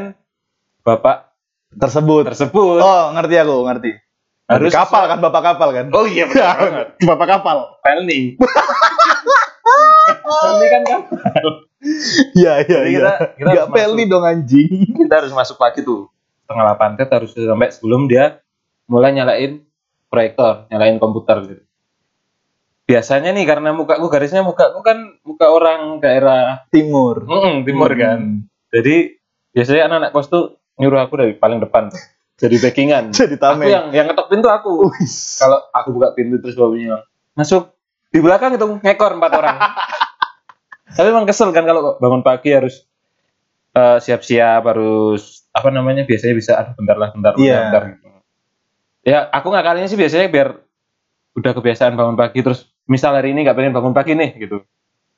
bapak 0.81 1.31
Tersebut. 1.73 2.29
tersebut 2.29 2.79
Oh, 2.79 3.05
ngerti 3.13 3.35
aku, 3.39 3.65
ngerti. 3.65 3.93
Harus 4.45 4.69
kapal 4.71 5.07
kan, 5.07 5.19
bapak 5.19 5.43
kapal 5.47 5.73
kan? 5.73 5.87
oh 5.89 6.05
iya 6.05 6.27
betul 6.27 6.45
banget 6.61 6.89
bapak 7.01 7.27
kapal. 7.31 7.57
Pelni 7.81 8.37
Pelni 10.23 10.67
kan 10.75 10.83
kapal 10.85 11.53
Iya, 12.33 12.63
iya, 12.63 12.79
Jadi 12.79 12.91
iya. 12.93 12.99
kita- 13.01 13.21
kita 13.35 13.51
Gak 13.57 13.69
peli 13.73 14.05
dong 14.05 14.23
anjing. 14.23 14.71
kita 14.93 15.15
harus 15.17 15.33
masuk 15.33 15.57
pagi 15.57 15.81
tuh 15.81 16.07
setengah 16.43 16.65
delapan 16.69 16.91
kita 16.95 17.13
harus 17.17 17.31
sampai 17.33 17.71
sebelum 17.71 18.05
dia 18.05 18.39
mulai 18.85 19.11
nyalain 19.11 19.63
proyektor 20.07 20.67
nyalain 20.69 20.99
komputer 20.99 21.37
gitu 21.45 21.63
biasanya 22.85 23.31
nih 23.31 23.45
karena 23.45 23.71
mukaku 23.71 24.07
garisnya 24.07 24.41
mukaku 24.41 24.83
kan 24.83 24.99
muka 25.23 25.47
orang 25.47 25.99
daerah 25.99 26.67
Timur. 26.69 27.23
Mm-mm, 27.23 27.63
timur 27.63 27.91
kan 27.93 28.43
jadi 28.69 29.17
biasanya 29.51 29.83
anak-anak 29.87 30.11
kos 30.11 30.27
tuh 30.27 30.45
nyuruh 30.75 31.01
aku 31.01 31.15
dari 31.17 31.33
paling 31.35 31.59
depan 31.59 31.89
tuh. 31.89 32.01
jadi 32.37 32.57
backingan 32.59 33.05
Jadi 33.15 33.37
aku 33.37 33.45
tameng. 33.55 33.69
yang 33.69 33.85
yang 33.93 34.07
ngetok 34.07 34.27
pintu 34.29 34.49
aku 34.49 34.91
kalau 35.39 35.59
aku 35.71 35.89
buka 35.91 36.11
pintu 36.13 36.39
terus 36.39 36.57
bilang, 36.57 37.05
masuk 37.33 37.71
di 38.09 38.19
belakang 38.19 38.53
itu 38.53 38.67
ngekor 38.79 39.15
empat 39.15 39.33
orang 39.33 39.57
tapi 40.97 41.07
emang 41.09 41.25
kesel 41.25 41.49
kan 41.51 41.63
kalau 41.63 41.97
bangun 41.97 42.21
pagi 42.21 42.51
harus 42.51 42.83
eh, 43.73 43.99
siap-siap 43.99 44.61
harus 44.63 45.47
apa 45.49 45.69
namanya 45.69 46.03
biasanya 46.03 46.35
bisa 46.35 46.53
aduh 46.57 46.75
bentar 46.75 46.97
lah 46.97 47.09
bentar 47.11 47.33
bentar, 47.33 47.45
Iya. 47.45 47.59
bentar 47.63 47.83
gitu. 47.89 48.07
ya 49.03 49.19
aku 49.29 49.49
ngakalinya 49.49 49.87
sih 49.87 49.97
biasanya 49.97 50.27
biar 50.27 50.49
udah 51.33 51.53
kebiasaan 51.53 51.95
bangun 51.95 52.13
pagi 52.15 52.41
terus 52.41 52.72
misal 52.93 53.17
hari 53.17 53.33
ini 53.33 53.49
nggak 53.49 53.57
pengen 53.57 53.73
bangun 53.73 53.97
pagi 53.97 54.13
nih 54.13 54.37
gitu 54.37 54.61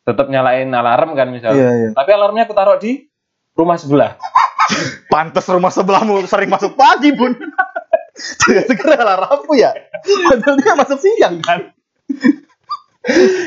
tetap 0.06 0.30
nyalain 0.30 0.70
alarm 0.70 1.18
kan 1.18 1.26
misal 1.34 1.50
Iya, 1.50 1.70
iya. 1.74 1.88
tapi 1.90 2.10
alarmnya 2.14 2.46
aku 2.46 2.54
taruh 2.54 2.78
di 2.78 3.10
rumah 3.58 3.74
sebelah 3.74 4.14
Pantes 5.12 5.44
rumah 5.46 5.68
sebelahmu 5.68 6.24
sering 6.24 6.48
masuk 6.48 6.72
pagi, 6.74 7.12
Bun. 7.12 7.36
Segera 8.16 8.96
alarmmu 8.96 9.52
ya. 9.54 9.76
Padahal 10.02 10.56
dia 10.56 10.72
masuk 10.72 10.98
siang 10.98 11.38
kan. 11.44 11.70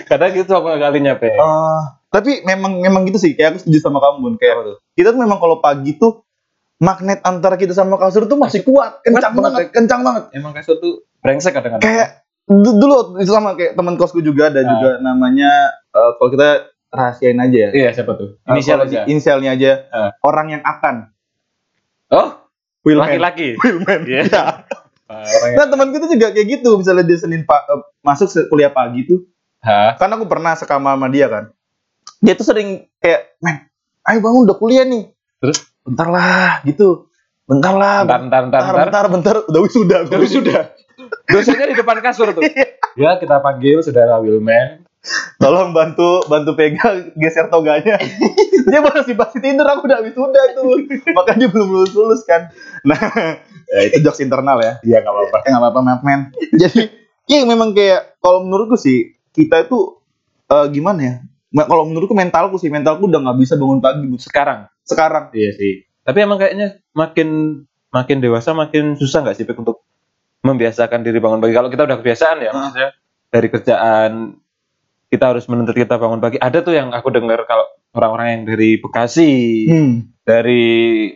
kadang 0.05 0.38
gitu 0.38 0.53
aku 0.53 0.69
ngakalinya 0.69 1.17
pe 1.17 1.34
Eh, 1.34 1.81
tapi 2.13 2.46
memang 2.46 2.77
memang 2.77 3.10
gitu 3.10 3.17
sih 3.17 3.34
kayak 3.34 3.57
aku 3.57 3.65
setuju 3.65 3.89
sama 3.89 3.98
kamu 3.98 4.17
Bun 4.22 4.36
kayak 4.38 4.77
kita 4.93 5.10
tuh 5.10 5.22
memang 5.25 5.41
kalau 5.41 5.57
pagi 5.57 5.98
tuh 5.98 6.22
magnet 6.77 7.25
antara 7.25 7.57
kita 7.57 7.74
sama 7.74 7.98
kasur 7.98 8.29
tuh 8.29 8.38
masih 8.38 8.62
kuat, 8.62 9.01
kencang 9.01 9.34
banget, 9.34 9.51
banget, 9.57 9.69
kencang 9.74 10.01
banget. 10.05 10.24
Emang 10.38 10.53
kasur 10.53 10.77
tuh 10.77 11.10
brengsek 11.25 11.57
kadang-kadang. 11.57 11.81
Kayak 11.81 12.26
dulu 12.48 13.20
itu 13.20 13.27
sama 13.27 13.54
kayak 13.54 13.75
teman 13.75 13.96
kosku 13.96 14.20
juga 14.20 14.48
ada 14.48 14.60
Ah. 14.60 14.68
juga 14.70 14.89
namanya 15.00 15.51
eh, 15.86 16.12
kalau 16.16 16.30
kita 16.30 16.48
rahasiain 16.88 17.36
aja 17.38 17.58
ya. 17.60 17.70
Iya, 17.70 17.89
siapa 17.94 18.16
tuh? 18.16 18.39
Eh, 18.39 18.51
Inisial 18.54 18.80
aja. 18.82 19.00
Inisialnya 19.04 19.51
aja. 19.51 19.72
Ah. 19.89 20.12
Orang 20.22 20.48
yang 20.50 20.63
akan. 20.63 21.12
Oh, 22.08 22.39
Willman. 22.82 23.12
laki-laki. 23.12 23.48
Willman. 23.62 24.01
Iya. 24.04 24.22
Ya. 24.27 24.44
Ah, 25.08 25.24
orang 25.24 25.50
yang- 25.50 25.58
Nah 25.58 25.68
teman 25.70 25.88
kita 25.89 26.06
juga 26.10 26.27
kayak 26.32 26.48
gitu. 26.50 26.70
Misalnya 26.75 27.04
dia 27.04 27.16
Senin 27.18 27.44
pa- 27.44 27.63
eh, 27.66 27.80
masuk 28.01 28.27
kuliah 28.48 28.68
pagi 28.70 29.04
tuh. 29.04 29.24
Hah? 29.60 29.96
Kan 29.96 30.08
aku 30.10 30.24
pernah 30.25 30.51
sekamar 30.54 30.96
sama 30.96 31.08
dia 31.08 31.27
kan. 31.27 31.51
Dia 32.18 32.34
tuh 32.34 32.44
sering 32.44 32.88
kayak, 32.98 33.36
men, 33.38 33.68
ayo 34.04 34.20
bangun 34.20 34.44
udah 34.44 34.56
kuliah 34.56 34.84
nih. 34.84 35.08
Terus? 35.38 35.63
Bentar 35.82 36.08
lah 36.08 36.60
gitu. 36.62 37.08
Bentar 37.44 37.72
lah. 37.72 38.04
Bentar, 38.04 38.20
bentar, 38.20 38.42
bentar, 38.42 38.60
bentar, 38.60 38.63
bentar. 38.63 39.06
bentar, 39.06 39.06
bentar. 39.10 39.36
Udah 39.46 39.62
wisuda. 39.62 39.98
Tapi 40.06 40.25
sudah. 40.25 40.62
Dosennya 41.27 41.67
di 41.72 41.75
depan 41.75 42.00
kasur 42.00 42.31
tuh. 42.31 42.43
ya, 42.96 43.19
kita 43.19 43.43
panggil 43.43 43.84
saudara 43.84 44.17
Wilman. 44.24 44.88
Tolong 45.39 45.72
bantu 45.72 46.25
bantu 46.27 46.57
pegang 46.57 47.13
geser 47.15 47.48
toganya. 47.48 47.96
dia 48.72 48.79
masih 48.84 49.15
masih 49.15 49.39
tidur 49.39 49.67
aku 49.69 49.88
udah 49.88 50.03
wisuda 50.03 50.43
tuh. 50.57 50.84
Makanya 51.15 51.48
dia 51.48 51.50
belum 51.53 51.67
lulus 51.69 51.93
lulus 51.96 52.22
kan. 52.27 52.51
Nah, 52.84 53.00
ya 53.72 53.79
itu 53.88 54.03
jokes 54.03 54.19
internal 54.19 54.60
ya. 54.60 54.81
Iya, 54.84 54.98
nggak 55.05 55.13
apa-apa. 55.13 55.38
Eh 55.46 55.50
nggak 55.53 55.63
apa-apa 55.63 55.79
maaf 55.86 56.01
men. 56.03 56.22
Jadi 56.51 56.91
iya 57.31 57.48
memang 57.48 57.72
kayak 57.72 58.19
kalau 58.19 58.43
menurutku 58.43 58.75
sih 58.75 59.15
kita 59.31 59.69
itu 59.69 60.01
eh, 60.51 60.67
gimana 60.74 61.00
ya? 61.00 61.15
Kalau 61.55 61.88
menurutku 61.88 62.17
mentalku 62.17 62.60
sih 62.60 62.67
mentalku 62.67 63.07
udah 63.07 63.24
nggak 63.24 63.38
bisa 63.39 63.55
bangun 63.55 63.79
pagi. 63.79 64.03
Sekarang. 64.19 64.67
sekarang. 64.84 65.31
Iya 65.31 65.51
sih. 65.55 65.88
Tapi 66.03 66.24
emang 66.24 66.39
kayaknya 66.39 66.84
makin 66.91 67.62
makin 67.91 68.17
dewasa 68.19 68.51
makin 68.51 69.00
susah 69.00 69.24
nggak 69.24 69.36
sih 69.39 69.48
Pik, 69.48 69.60
untuk 69.60 69.87
membiasakan 70.48 71.04
diri 71.04 71.20
bangun 71.20 71.44
pagi. 71.44 71.51
Kalau 71.51 71.68
kita 71.68 71.84
udah 71.84 71.98
kebiasaan 72.00 72.38
ya, 72.39 72.50
Ah. 72.50 72.56
maksudnya 72.56 72.89
dari 73.27 73.48
kerjaan 73.51 74.12
kita 75.08 75.25
harus 75.36 75.48
menuntut 75.48 75.75
kita 75.75 75.96
bangun 75.96 76.20
pagi. 76.20 76.39
Ada 76.39 76.63
tuh 76.63 76.75
yang 76.75 76.92
aku 76.92 77.12
dengar 77.12 77.44
kalau 77.44 77.68
orang-orang 77.96 78.27
yang 78.32 78.44
dari 78.48 78.80
Bekasi, 78.80 79.32
Hmm. 79.68 79.94
dari 80.24 80.63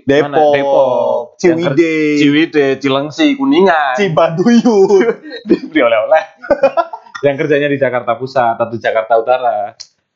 Depok, 0.03 0.31
mana? 0.31 0.55
Depok, 0.55 1.15
Ciwidey, 1.39 2.19
Ciwidey, 2.19 2.69
Cilengsi, 2.79 3.35
Kuningan, 3.35 3.95
Cibaduyut. 3.99 5.19
diberi 5.49 5.81
oleh-oleh. 5.83 6.23
yang 7.27 7.35
kerjanya 7.37 7.67
di 7.67 7.77
Jakarta 7.77 8.15
Pusat 8.17 8.55
atau 8.57 8.75
Jakarta 8.79 9.13
Utara. 9.19 9.57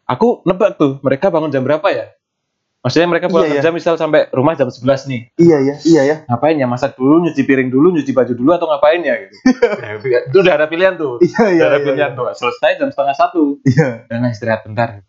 Aku 0.06 0.42
nebak 0.46 0.78
tuh, 0.78 0.98
mereka 1.02 1.30
bangun 1.30 1.50
jam 1.50 1.66
berapa 1.66 1.86
ya? 1.90 2.14
Maksudnya 2.86 3.10
mereka 3.10 3.34
pulang 3.34 3.50
Iya, 3.50 3.65
kerja 3.65 3.74
misal 3.74 3.98
sampai 3.98 4.30
rumah 4.30 4.54
jam 4.54 4.70
11 4.70 5.10
nih. 5.10 5.22
iya 5.42 5.58
ya, 5.58 5.75
iya 5.89 6.01
ya. 6.06 6.15
Ngapain 6.30 6.54
ya? 6.54 6.70
Masak 6.70 6.94
dulu, 6.94 7.18
nyuci 7.25 7.42
piring 7.42 7.74
dulu, 7.74 7.89
nyuci 7.89 8.13
baju 8.13 8.30
dulu 8.38 8.54
atau 8.54 8.70
ngapain 8.70 9.01
ya 9.01 9.25
gitu. 9.25 9.36
Ya, 10.06 10.22
itu 10.30 10.38
udah 10.38 10.54
ada 10.54 10.70
pilihan 10.70 10.94
tuh. 10.94 11.18
Iya 11.18 11.44
iya. 11.50 11.62
udah 11.65 11.68
ada 11.74 11.80
iya, 11.82 11.86
pilihan 11.89 12.12
tuh. 12.13 12.30
Selesai 12.38 12.77
jam 12.77 12.94
setengah 12.94 13.15
satu. 13.18 13.58
Iya. 13.65 14.06
Dan 14.06 14.30
istirahat 14.30 14.70
bentar. 14.70 15.01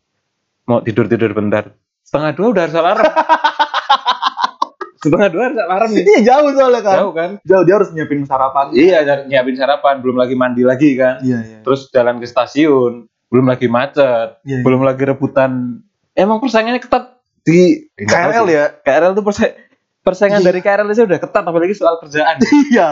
Mau 0.65 0.81
tidur-tidur 0.81 1.37
bentar. 1.37 1.77
Setengah 2.01 2.33
dua 2.33 2.47
udah 2.57 2.63
harus 2.65 2.77
alarm. 2.81 3.05
setengah 5.05 5.29
dua 5.29 5.43
harus 5.53 5.59
alarm 5.61 5.91
nih. 5.93 6.05
Iya 6.09 6.21
jauh 6.33 6.49
soalnya 6.57 6.81
kan. 6.81 6.97
Jauh 6.97 7.13
kan? 7.13 7.31
Jauh 7.45 7.65
dia 7.69 7.75
harus 7.77 7.89
nyiapin 7.93 8.25
sarapan. 8.25 8.67
Iya, 8.73 8.99
nyiapin 9.29 9.57
sarapan, 9.61 9.95
belum 10.01 10.17
lagi 10.17 10.33
mandi 10.33 10.65
lagi 10.65 10.97
kan. 10.97 11.21
Iya 11.21 11.39
iya. 11.45 11.59
Terus 11.61 11.93
jalan 11.93 12.25
ke 12.25 12.25
stasiun, 12.25 13.05
belum 13.29 13.47
lagi 13.53 13.69
macet, 13.69 14.41
Iya, 14.49 14.59
iya. 14.59 14.65
belum 14.65 14.81
lagi 14.81 15.05
rebutan. 15.05 15.85
Emang 16.17 16.41
persaingannya 16.41 16.81
ketat 16.81 17.16
Di 17.47 17.59
KRL 17.97 18.47
ya. 18.47 18.65
KRL 18.77 19.15
tuh 19.15 19.23
persa- 19.23 19.55
persaingan 20.03 20.39
Iya. 20.39 20.47
dari 20.47 20.61
KRL 20.61 20.87
aja 20.87 21.03
udah 21.03 21.19
ketat 21.19 21.43
apalagi 21.43 21.75
soal 21.75 21.99
kerjaan. 21.99 22.39
Iya. 22.71 22.89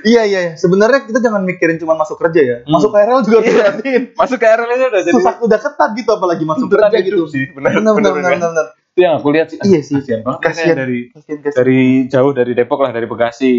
Iya 0.00 0.22
iya. 0.24 0.40
iya. 0.40 0.52
Sebenarnya 0.54 1.02
kita 1.04 1.18
jangan 1.18 1.42
mikirin 1.42 1.76
cuma 1.76 1.94
masuk 1.94 2.14
kerja 2.16 2.40
ya. 2.40 2.56
Hmm. 2.60 2.72
Masuk 2.72 2.90
KRL 2.90 3.18
juga 3.22 3.38
Iya. 3.46 3.66
Masuk 4.14 4.38
KRL 4.38 4.68
aja 4.68 4.84
udah 4.88 5.02
jadi 5.02 5.14
Susah 5.14 5.34
udah 5.40 5.58
ketat 5.58 5.90
gitu 5.92 6.10
apalagi 6.12 6.44
masuk 6.44 6.66
kerja 6.68 6.98
gitu. 7.00 7.26
sih. 7.26 7.50
Benar 7.50 7.74
Benar 7.76 7.92
benar 7.92 8.12
benar, 8.12 8.30
benar 8.32 8.50
benar. 8.54 8.66
Itu 8.88 9.00
yang 9.00 9.14
aku 9.16 9.28
lihat 9.30 9.46
sih. 9.48 9.58
Iya 9.60 9.80
sih. 9.80 9.98
Kasihan 9.98 10.22
banget 10.22 10.40
Kasihan. 10.40 10.54
kasihan 10.54 10.76
dari 10.76 10.98
Kasian, 11.08 11.38
kasian. 11.40 11.56
dari 11.56 11.80
jauh 12.06 12.32
dari 12.32 12.52
Depok 12.52 12.78
lah 12.80 12.90
dari 12.90 13.06
Bekasi. 13.06 13.54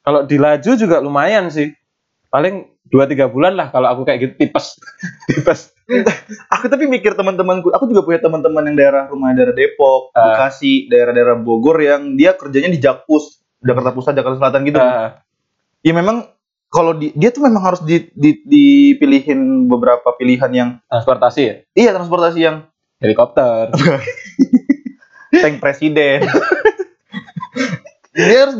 Kalau 0.00 0.20
di 0.22 0.36
Laju 0.36 0.70
juga 0.74 0.96
lumayan 1.00 1.48
sih. 1.48 1.68
Paling 2.28 2.54
2-3 2.86 3.28
bulan 3.28 3.52
lah 3.52 3.68
kalau 3.68 3.88
aku 3.88 4.02
kayak 4.02 4.18
gitu 4.22 4.34
tipes. 4.38 4.80
tipes. 5.28 5.73
Aku 6.50 6.64
tapi 6.66 6.86
mikir 6.86 7.12
teman-temanku, 7.12 7.68
aku 7.68 7.84
juga 7.84 8.00
punya 8.02 8.16
teman-teman 8.18 8.64
yang 8.64 8.76
daerah 8.76 9.04
rumah 9.04 9.30
daerah 9.30 9.52
Depok, 9.52 10.08
Ah. 10.10 10.32
Bekasi, 10.32 10.88
daerah-daerah 10.88 11.36
Bogor 11.36 11.76
yang 11.78 12.14
dia 12.14 12.32
kerjanya 12.32 12.68
di 12.68 12.78
Jakpus, 12.78 13.38
Jakarta 13.60 13.90
Pusat, 13.90 14.12
Jakarta 14.14 14.36
Selatan 14.38 14.62
gitu. 14.64 14.78
Ah, 14.78 15.20
Ya 15.80 15.92
memang 15.92 16.24
kalau 16.68 16.90
di, 16.90 17.12
dia 17.12 17.28
tuh 17.28 17.44
memang 17.44 17.60
harus 17.62 17.84
di, 17.84 18.08
di- 18.10 18.40
dipilihin 18.42 19.38
beberapa 19.64 20.10
pilihan 20.10 20.50
yang 20.50 20.70
transportasi 20.86 21.40
ya. 21.40 21.54
iya 21.74 21.90
transportasi 21.92 22.38
yang 22.40 22.56
Helikopter. 22.96 23.68
tank 25.34 25.60
presiden. 25.60 26.24
dia 28.14 28.38
harus 28.40 28.54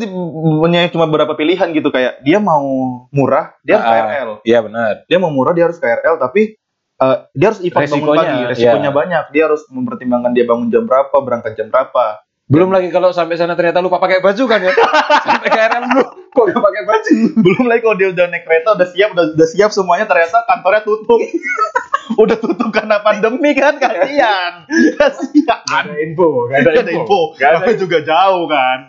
punya 0.59 0.85
cuma 0.91 1.07
beberapa 1.07 1.33
pilihan 1.33 1.71
gitu 1.71 1.87
kayak 1.87 2.19
dia 2.21 2.37
mau 2.37 2.61
murah, 3.09 3.55
dia 3.61 3.79
harus 3.79 3.87
Ah. 3.87 3.95
KRL. 3.97 4.29
Iya 4.43 4.59
benar. 4.61 4.93
Dia 5.07 5.17
mau 5.17 5.31
murah, 5.31 5.51
dia 5.51 5.65
harus 5.65 5.79
KRL 5.79 6.15
tapi 6.15 6.59
eh, 7.01 7.17
dia 7.35 7.47
harus 7.51 7.61
effort 7.65 7.83
bangun 7.89 8.15
pagi, 8.15 8.39
resikonya 8.55 8.91
iya. 8.91 8.95
banyak. 8.95 9.25
Dia 9.35 9.43
harus 9.51 9.61
mempertimbangkan 9.67 10.31
dia 10.31 10.45
bangun 10.47 10.67
jam 10.71 10.83
berapa, 10.87 11.15
berangkat 11.19 11.53
jam 11.59 11.67
berapa. 11.67 12.25
Belum 12.45 12.69
lagi 12.69 12.93
kalau 12.93 13.09
sampai 13.09 13.41
sana 13.41 13.57
ternyata 13.57 13.81
lupa 13.81 13.97
pakai 13.97 14.21
baju 14.21 14.43
kan 14.45 14.61
ya. 14.61 14.69
sampai 15.25 15.49
KRL 15.49 15.81
lu 15.97 16.03
kok 16.29 16.45
gak 16.53 16.61
pakai 16.61 16.83
baju. 16.85 17.15
Belum 17.41 17.65
lagi 17.65 17.81
kalau 17.81 17.97
dia 17.97 18.09
udah 18.13 18.25
naik 18.29 18.43
kereta 18.45 18.77
udah 18.77 18.87
siap 18.93 19.09
udah, 19.17 19.25
udah 19.33 19.47
siap 19.49 19.71
semuanya 19.73 20.05
ternyata 20.05 20.45
kantornya 20.45 20.85
tutup. 20.85 21.21
udah 22.21 22.37
tutup 22.37 22.69
karena 22.69 23.01
pandemi 23.01 23.57
kan 23.57 23.81
kasihan. 23.81 24.69
Kasihan. 25.01 25.61
Gak 25.65 25.89
ada 25.89 25.93
info, 25.97 26.45
gak 26.45 26.57
Gak 26.61 26.73
ada 26.85 26.91
info. 26.93 27.19
Gak 27.33 27.49
ada 27.57 27.71
juga 27.73 27.97
jauh 28.05 28.45
kan. 28.45 28.79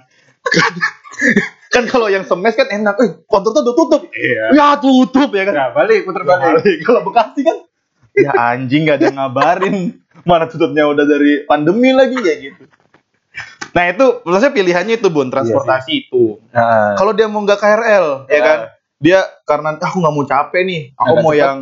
kan 1.73 1.85
kalau 1.89 2.13
yang 2.13 2.29
semes 2.29 2.55
kan 2.55 2.69
enak, 2.69 2.95
eh 3.01 3.11
kantor 3.25 3.51
tuh 3.57 3.63
udah 3.65 3.75
tutup. 3.75 4.03
Iya. 4.13 4.45
Ya 4.53 4.69
tutup 4.77 5.33
ya 5.33 5.49
kan. 5.49 5.55
Nah, 5.57 5.69
balik 5.73 6.05
puter 6.05 6.29
balik. 6.29 6.61
Balik. 6.61 6.79
Kalau 6.85 7.01
Bekasi 7.09 7.41
kan 7.41 7.57
ya 8.17 8.33
anjing 8.33 8.89
gak 8.89 8.99
ada 9.05 9.13
ngabarin 9.13 10.01
mana 10.25 10.49
tutupnya 10.49 10.89
udah 10.89 11.05
dari 11.05 11.45
pandemi 11.45 11.93
lagi 11.93 12.17
kayak 12.17 12.39
gitu. 12.41 12.63
Nah 13.77 13.85
itu 13.93 14.07
maksudnya 14.25 14.53
pilihannya 14.57 14.95
itu 14.97 15.09
bun 15.13 15.29
transportasi 15.29 16.09
itu. 16.09 16.41
Nah, 16.49 16.97
Kalau 16.97 17.13
dia 17.13 17.29
mau 17.29 17.45
nggak 17.45 17.61
KRL 17.61 18.07
ya 18.27 18.33
Ya. 18.33 18.41
kan, 18.41 18.59
dia 18.97 19.19
karena 19.45 19.77
"Ah, 19.77 19.87
aku 19.87 20.01
nggak 20.01 20.15
mau 20.17 20.25
capek 20.25 20.63
nih, 20.65 20.81
aku 20.97 21.15
mau 21.21 21.33
cepat. 21.37 21.43
yang 21.45 21.59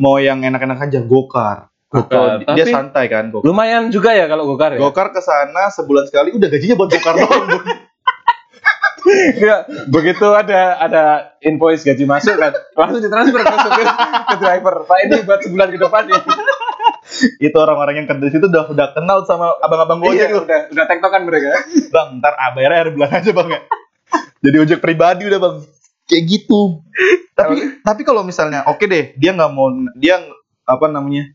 mau 0.00 0.16
yang 0.16 0.38
enak-enak 0.40 0.88
aja 0.88 1.04
gokar. 1.04 1.68
Gokar. 1.92 2.40
Atau 2.40 2.56
dia 2.56 2.64
santai 2.64 3.12
kan 3.12 3.28
gokar. 3.28 3.44
lumayan 3.44 3.92
juga 3.92 4.16
ya 4.16 4.24
kalau 4.24 4.48
gokar 4.48 4.72
ya. 4.72 4.80
Gokar 4.80 5.12
ke 5.12 5.20
sana 5.20 5.68
sebulan 5.68 6.08
sekali 6.08 6.32
udah 6.32 6.48
gajinya 6.48 6.74
buat 6.80 6.88
gokar 6.88 7.14
doang. 7.20 7.48
Enggak, 9.10 9.60
begitu 9.90 10.26
ada 10.30 10.60
ada 10.78 11.02
invoice 11.42 11.82
gaji 11.82 12.04
masuk 12.06 12.36
kan, 12.36 12.52
langsung 12.78 13.00
ditransfer 13.02 13.42
ke 13.42 13.56
supir 13.64 13.88
ke 14.28 14.36
driver. 14.38 14.74
Pak 14.86 14.98
ini 15.06 15.16
buat 15.26 15.40
sebulan 15.42 15.68
ke 15.74 15.78
depan 15.80 16.02
ya. 16.06 16.20
itu 17.42 17.56
orang-orang 17.58 18.04
yang 18.04 18.06
kerja 18.06 18.22
di 18.22 18.32
situ 18.32 18.46
udah 18.46 18.70
udah 18.70 18.86
kenal 18.94 19.26
sama 19.26 19.50
abang-abang 19.60 19.98
gojek 19.98 20.30
Iya, 20.30 20.36
tuh. 20.36 20.42
udah 20.46 20.60
udah 20.70 20.84
tektokan 20.86 21.22
mereka. 21.26 21.48
Bang, 21.90 22.22
ntar 22.22 22.38
bayarnya 22.54 22.78
akhir 22.86 22.90
bulan 22.94 23.10
aja 23.18 23.30
bang 23.34 23.48
ya. 23.50 23.60
Jadi 24.40 24.56
ojek 24.62 24.78
pribadi 24.78 25.22
udah 25.26 25.40
bang. 25.42 25.56
Kayak 26.06 26.24
gitu. 26.26 26.60
Tapi 27.34 27.82
tapi 27.82 28.02
kalau 28.06 28.22
misalnya 28.22 28.62
oke 28.66 28.84
deh, 28.86 29.14
dia 29.18 29.30
nggak 29.34 29.50
mau 29.50 29.68
dia 29.98 30.22
apa 30.66 30.86
namanya? 30.86 31.34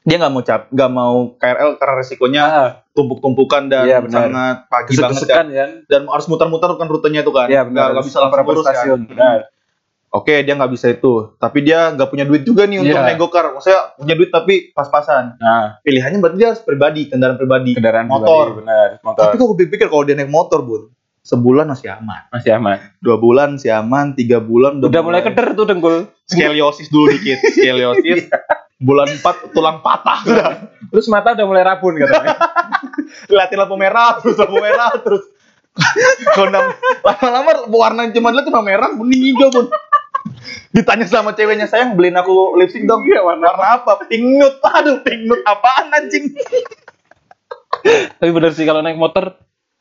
Dia 0.00 0.16
nggak 0.16 0.32
mau 0.32 0.40
cap, 0.40 0.62
nggak 0.68 0.90
mau 0.90 1.16
KRL 1.36 1.70
karena 1.76 1.94
resikonya 1.94 2.42
Ah, 2.42 2.70
tumpuk-tumpukan 2.90 3.68
dan 3.68 3.84
Iya, 3.84 3.98
benar. 4.00 4.16
sangat 4.22 4.56
pagi 4.66 4.92
banget 4.92 4.96
kan. 4.96 5.10
kesek-kesekan 5.12 5.46
kan. 5.50 5.70
Dan 5.86 6.00
harus 6.06 6.26
muter-muter 6.26 6.70
kan 6.72 6.86
rutenya 6.86 7.20
tuh 7.20 7.32
kan. 7.32 7.46
Iya, 7.46 7.62
Nggak, 7.62 7.68
benar. 7.70 7.88
nggak 7.92 8.04
bisa 8.04 8.18
langsung 8.18 8.46
lurus 8.46 8.64
kan. 8.64 8.74
stasiun, 8.74 9.00
benar. 9.06 9.38
Oke, 10.10 10.34
dia 10.40 10.54
nggak 10.54 10.72
bisa 10.72 10.86
itu. 10.88 11.12
Tapi 11.36 11.58
dia 11.62 11.92
nggak 11.92 12.08
punya 12.08 12.24
duit 12.24 12.42
juga 12.42 12.64
nih 12.64 12.80
untuk 12.80 12.90
Iya. 12.92 13.06
naik 13.06 13.18
gokar. 13.18 13.52
Maksudnya 13.52 13.94
punya 13.94 14.14
duit 14.16 14.28
tapi 14.28 14.54
pas-pasan. 14.70 15.36
Nah, 15.36 15.78
Pilihannya 15.80 16.18
berarti 16.18 16.36
dia 16.36 16.48
harus 16.50 16.60
pribadi, 16.60 17.06
kendaraan 17.06 17.36
pribadi. 17.36 17.72
kendaraan 17.72 18.08
Motor. 18.08 18.26
pribadi, 18.48 18.58
benar. 18.58 18.88
Motor 19.00 19.20
Tapi 19.22 19.34
kok 19.36 19.46
gue 19.46 19.68
pikir 19.68 19.86
kalau 19.86 20.02
dia 20.02 20.16
naik 20.16 20.26
motor, 20.26 20.60
Bun, 20.60 20.90
sebulan 21.20 21.68
masih 21.68 21.92
aman. 21.92 22.26
masih 22.26 22.50
aman. 22.52 22.80
dua 22.98 23.16
bulan 23.16 23.54
sih 23.54 23.68
aman, 23.68 24.12
tiga 24.12 24.40
bulan 24.40 24.80
Udah 24.80 24.98
mulai 24.98 25.20
keder 25.20 25.52
tuh 25.52 25.62
dengkul. 25.62 26.08
skoliosis 26.24 26.88
dulu 26.88 27.12
dikit, 27.12 27.38
skoliosis. 27.54 28.26
Bulan 28.80 29.08
empat 29.20 29.52
tulang 29.52 29.84
patah 29.84 30.18
sudah. 30.24 30.48
Terus 30.88 31.06
mata 31.12 31.36
udah 31.36 31.46
mulai 31.46 31.62
rabun 31.62 32.00
katanya. 32.00 32.34
Liatin 33.32 33.58
lampu 33.60 33.76
merah, 33.76 34.16
terus 34.18 34.40
lampu 34.40 34.56
merah, 34.58 34.90
terus 34.96 35.22
kondam 36.34 36.74
lama-lama 37.06 37.52
warna 37.70 38.02
cuma 38.10 38.34
lihat 38.34 38.48
cuma 38.48 38.64
merah, 38.64 38.90
kuning 38.96 39.22
hijau 39.30 39.52
pun. 39.52 39.66
Ditanya 40.72 41.06
sama 41.06 41.36
ceweknya 41.36 41.68
sayang 41.68 41.94
beliin 41.94 42.16
aku 42.16 42.56
lipstick 42.56 42.88
dong. 42.88 43.04
Iya, 43.04 43.22
warna 43.22 43.54
warna 43.54 43.84
apa? 43.84 44.08
Pink 44.08 44.24
nude. 44.24 44.58
Aduh, 44.64 44.96
pink 45.04 45.28
nude 45.28 45.44
apaan 45.44 45.92
anjing? 45.94 46.32
Tapi 48.18 48.30
bener 48.34 48.50
sih 48.56 48.66
kalau 48.66 48.82
naik 48.82 48.98
motor 48.98 49.36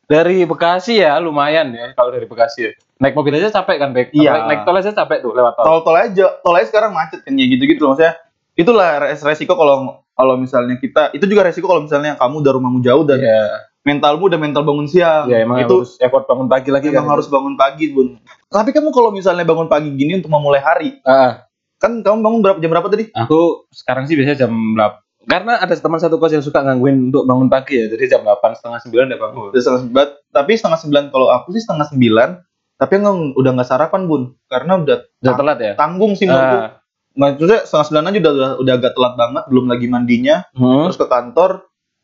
Dari 0.09 0.41
Bekasi 0.41 1.05
ya 1.05 1.21
lumayan 1.21 1.69
ya 1.69 1.93
kalau 1.93 2.09
dari 2.09 2.25
Bekasi 2.25 2.59
ya. 2.65 2.71
Naik 2.97 3.13
mobil 3.13 3.37
aja 3.37 3.53
capek 3.61 3.77
kan, 3.77 3.93
Bek? 3.93 4.09
Iya. 4.09 4.41
Apalagi 4.41 4.49
Naik 4.49 4.61
tol 4.65 4.77
aja 4.81 4.91
capek 4.97 5.17
tuh 5.21 5.31
lewat 5.37 5.53
tol. 5.53 5.65
tol 5.69 5.79
tol 5.85 5.97
aja 6.01 6.25
tol 6.41 6.57
aja 6.57 6.65
sekarang 6.65 6.91
macet 6.97 7.21
kan 7.21 7.37
ya 7.37 7.45
gitu 7.45 7.63
gitu 7.69 7.85
maksudnya 7.85 8.17
itulah 8.59 8.89
res- 9.01 9.23
resiko 9.23 9.55
kalau 9.55 9.75
kalau 10.11 10.35
misalnya 10.35 10.75
kita 10.75 11.09
itu 11.11 11.23
juga 11.23 11.47
resiko 11.47 11.65
kalau 11.65 11.81
misalnya 11.81 12.13
kamu 12.13 12.35
udah 12.37 12.53
rumahmu 12.53 12.79
jauh 12.79 13.03
dan 13.03 13.17
Iya. 13.17 13.43
mentalmu 13.81 14.27
udah 14.27 14.35
mental 14.37 14.61
bangun 14.61 14.85
siang 14.85 15.25
Ya 15.25 15.39
emang 15.39 15.63
itu 15.63 15.71
harus 15.77 15.95
effort 15.97 16.25
bangun 16.25 16.45
pagi 16.45 16.67
lagi 16.67 16.91
emang 16.91 17.07
kan. 17.07 17.13
harus 17.15 17.25
bangun 17.25 17.55
pagi 17.55 17.85
bun 17.89 18.19
tapi 18.45 18.69
kamu 18.69 18.91
kalau 18.91 19.09
misalnya 19.09 19.41
bangun 19.41 19.65
pagi 19.65 19.89
gini 19.91 20.19
untuk 20.19 20.29
memulai 20.29 20.59
hari 20.59 20.99
Ah, 21.01 21.47
kan 21.77 21.99
kamu 21.99 22.19
bangun 22.19 22.39
berapa 22.41 22.57
jam 22.57 22.69
berapa 22.69 22.85
tadi 22.85 23.07
aku 23.09 23.39
sekarang 23.71 24.03
sih 24.03 24.13
biasanya 24.13 24.43
jam 24.43 24.51
8. 24.51 24.99
Karena 25.21 25.53
ada 25.55 25.71
teman 25.71 25.95
satu 25.95 26.17
kos 26.17 26.31
yang 26.31 26.41
suka 26.41 26.59
gangguin 26.59 27.11
untuk 27.11 27.23
bangun 27.23 27.47
pagi 27.47 27.77
ya. 27.77 27.85
Jadi 27.87 28.03
jam 28.09 28.23
8 28.23 28.39
setengah 28.51 28.79
9 28.81 29.05
udah 29.05 29.19
bangun. 29.21 29.49
setengah 29.53 29.79
sembilan 29.79 30.07
tapi 30.27 30.51
setengah 30.53 30.79
sembilan 30.79 31.03
kalau 31.07 31.27
aku 31.29 31.47
sih 31.51 31.61
setengah 31.61 31.87
sembilan 31.87 32.29
tapi 32.75 32.93
nggak 32.95 33.15
udah 33.35 33.51
nggak 33.53 33.67
sarapan 33.67 34.01
bun 34.05 34.21
karena 34.45 34.73
udah 34.75 34.97
Udah 35.19 35.33
telat 35.35 35.57
ya? 35.59 35.73
tanggung 35.75 36.15
sih 36.15 36.25
Ah, 36.25 36.78
maksudnya 37.19 37.67
setengah 37.67 37.85
sembilan 37.91 38.05
aja 38.07 38.17
udah, 38.23 38.31
udah 38.31 38.51
udah 38.63 38.73
agak 38.79 38.91
telat 38.95 39.13
banget 39.19 39.43
belum 39.51 39.65
lagi 39.67 39.85
mandinya 39.91 40.35
hmm. 40.55 40.87
terus 40.87 40.97
ke 40.97 41.07
kantor 41.11 41.51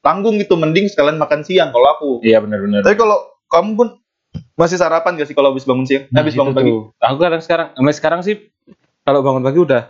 tanggung 0.03 0.36
gitu 0.38 0.60
mending 0.60 0.91
sekalian 0.91 1.17
makan 1.17 1.41
siang 1.48 1.72
kalau 1.72 1.88
aku 1.88 2.10
Iya 2.22 2.43
benar-benar. 2.43 2.84
tapi 2.84 3.00
kalau 3.00 3.17
kamu 3.48 3.72
pun 3.79 3.88
masih 4.60 4.75
sarapan 4.75 5.15
gak 5.15 5.31
sih 5.31 5.36
kalau 5.36 5.55
habis 5.55 5.63
bangun 5.63 5.88
siang 5.88 6.12
Nah, 6.12 6.22
habis 6.22 6.36
gitu 6.36 6.43
bangun 6.43 6.53
pagi 6.53 6.72
tuh. 6.72 6.84
Aku 7.00 7.17
kadang 7.24 7.41
sekarang, 7.41 7.67
sampai 7.72 7.95
sekarang 7.95 8.22
sih 8.22 8.36
kalau 9.07 9.24
bangun 9.24 9.43
pagi 9.43 9.60
udah 9.63 9.84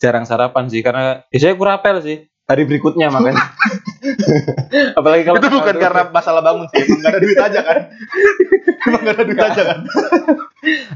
jarang 0.00 0.24
sarapan 0.24 0.64
sih 0.72 0.80
karena 0.80 1.22
biasanya 1.28 1.52
aku 1.54 1.64
rapel 1.64 1.96
sih 2.00 2.16
hari 2.48 2.62
berikutnya 2.64 3.08
makanya. 3.12 3.40
Apalagi 4.92 5.22
kalau 5.22 5.38
itu 5.38 5.48
bukan 5.50 5.76
karena 5.76 6.02
masalah 6.08 6.40
bangun 6.40 6.66
sih 6.68 6.82
emang 6.82 7.00
gak 7.00 7.10
ada 7.10 7.20
duit 7.20 7.38
aja 7.38 7.60
kan 7.60 7.78
emang 8.86 9.00
gak 9.02 9.14
ada 9.14 9.24
duit 9.24 9.40
aja 9.42 9.62
kan 9.64 9.78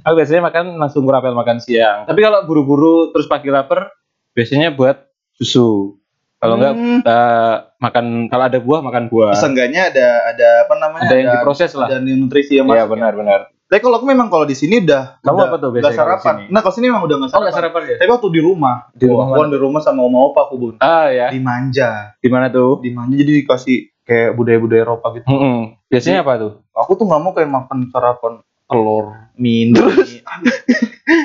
aku 0.01 0.15
biasanya 0.15 0.43
makan 0.43 0.65
langsung 0.77 1.03
kurapel 1.03 1.33
makan 1.33 1.59
siang. 1.59 2.05
Tapi 2.05 2.19
kalau 2.19 2.41
buru-buru 2.43 3.11
terus 3.11 3.27
pagi 3.27 3.49
lapar 3.49 3.93
biasanya 4.33 4.71
buat 4.71 4.97
susu. 5.33 5.97
Kalau 6.37 6.55
enggak 6.55 6.73
Hmm. 6.73 7.01
eh, 7.03 7.55
makan 7.77 8.05
kalau 8.27 8.45
ada 8.45 8.59
buah 8.59 8.81
makan 8.81 9.09
buah. 9.09 9.35
seenggaknya 9.35 9.91
ada 9.91 10.07
ada 10.29 10.49
apa 10.65 10.75
namanya 10.75 11.03
Ada 11.05 11.15
yang 11.17 11.29
diproses 11.35 11.75
lah. 11.75 11.87
ada 11.87 11.99
nutrisi 11.99 12.55
yang 12.55 12.65
Iya 12.65 12.75
masuk 12.79 12.87
ya. 12.87 12.93
benar-benar. 12.95 13.41
Tapi 13.69 13.81
kalau 13.81 13.97
aku 13.97 14.07
memang 14.07 14.27
kalau 14.27 14.43
di 14.43 14.53
sini 14.53 14.81
udah 14.81 15.21
Kamu 15.21 15.29
udah 15.31 15.45
apa 15.45 15.57
tuh 15.57 15.69
nggak 15.69 15.77
biasanya 15.85 15.99
sarapan 15.99 16.17
di 16.17 16.41
sini? 16.41 16.45
nah 16.49 16.61
kalau 16.61 16.73
sini 16.73 16.87
memang 16.89 17.03
udah 17.03 17.17
nggak 17.17 17.29
Oh 17.29 17.35
sarapan 17.39 17.53
sarapan 17.55 17.81
ya? 17.85 17.97
tapi 17.97 18.11
waktu 18.11 18.29
di 18.29 18.41
rumah 18.41 18.77
Di 18.91 19.05
rumah 19.05 19.25
aku 19.27 19.33
kan 19.37 19.49
di 19.49 19.59
rumah 19.59 19.81
sama 19.81 20.01
oma 20.03 20.19
opa 20.25 20.41
aku 20.43 20.55
bun 20.57 20.75
Ah 20.79 21.07
ya. 21.09 21.29
dimanja 21.29 21.91
Di 22.17 22.29
mana 22.29 22.49
tuh? 22.49 22.81
dimanja 22.81 23.15
jadi 23.15 23.33
dikasih 23.39 23.79
kayak 24.03 24.31
budaya-budaya 24.35 24.83
Eropa 24.83 25.07
gitu 25.13 25.27
Mm-mm. 25.27 25.59
Biasanya 25.87 26.21
apa 26.21 26.33
tuh? 26.39 26.53
aku 26.71 26.91
tuh 26.95 27.05
nggak 27.05 27.21
mau 27.21 27.33
kayak 27.33 27.51
makan 27.51 27.79
sarapan 27.89 28.33
telur 28.65 29.05
mie 29.35 29.65
Indomie. 29.67 30.21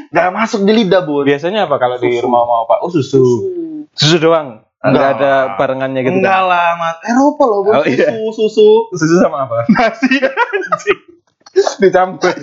nggak 0.09 0.29
masuk 0.29 0.61
di 0.61 0.71
lidah 0.73 1.01
bun 1.01 1.23
Biasanya 1.23 1.63
apa 1.63 1.75
kalau 1.77 1.95
di 1.97 2.07
Susu. 2.09 2.23
rumah 2.23 2.41
mau 2.41 2.57
apa? 2.61 2.79
Oh 2.79 2.87
susu. 2.87 3.23
Susu 3.89 4.17
doang. 4.17 4.63
Enggak 4.79 4.91
Enggak 4.91 5.07
ada 5.17 5.33
barengannya 5.55 6.01
gitu. 6.01 6.11
enggak 6.13 6.41
lah 6.41 6.75
mas 6.75 6.99
Eropa 7.01 7.43
loh 7.45 7.59
bun 7.61 7.73
Oh, 7.73 7.85
iya. 7.85 8.11
susu 8.11 8.51
susu 8.51 8.69
Susu 8.93 9.15
sama 9.17 9.47
apa? 9.47 9.63
nasi 9.69 10.19
Dicampur. 11.81 12.33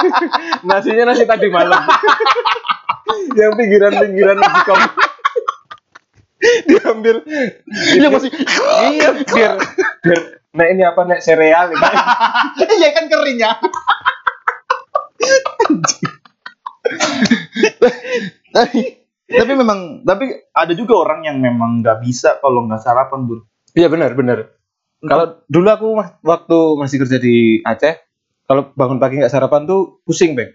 Nasinya 0.68 1.10
nasi 1.10 1.24
tadi 1.26 1.46
malam. 1.50 1.80
Yang 3.38 3.52
pinggiran-pinggiran 3.58 4.38
magicom. 4.40 4.80
Diambil. 6.68 7.24
iya 7.96 8.08
masih 8.12 8.28
Iya, 8.92 9.08
biar 9.24 9.52
biar 10.04 10.20
Nah 10.52 10.66
ini 10.68 10.84
apa 10.84 11.00
nek 11.08 11.24
sereal 11.24 11.72
ini. 11.72 11.80
iya 12.84 12.92
kan 12.92 13.08
kering 13.08 13.40
ya 13.40 13.56
tapi 18.52 18.80
tapi 19.24 19.52
memang 19.56 20.04
tapi 20.04 20.36
ada 20.52 20.72
juga 20.76 21.00
orang 21.00 21.24
yang 21.24 21.40
memang 21.40 21.80
nggak 21.80 22.04
bisa 22.04 22.36
kalau 22.44 22.68
nggak 22.68 22.84
sarapan 22.84 23.24
bun 23.24 23.40
Iya 23.74 23.90
benar 23.90 24.14
benar. 24.14 24.54
Kalau 25.02 25.42
dulu 25.50 25.68
aku 25.68 25.88
waktu 26.22 26.58
masih 26.78 27.02
kerja 27.02 27.18
di 27.18 27.58
Aceh, 27.66 28.03
kalau 28.44 28.72
bangun 28.72 28.98
pagi 28.98 29.16
nggak 29.16 29.28
sarapan 29.28 29.64
tuh 29.64 30.00
pusing, 30.02 30.32
Bang. 30.32 30.52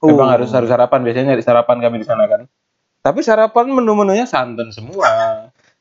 Memang 0.00 0.28
Oh. 0.28 0.32
harus 0.32 0.50
harus 0.50 0.68
sarapan, 0.68 1.00
biasanya 1.00 1.32
nyari 1.32 1.40
sarapan 1.40 1.76
kami 1.80 1.96
di 1.98 2.06
sana 2.06 2.26
kan. 2.26 2.44
Tapi 3.00 3.20
sarapan 3.20 3.68
menu-menunya 3.70 4.24
santan 4.24 4.68
semua. 4.68 5.08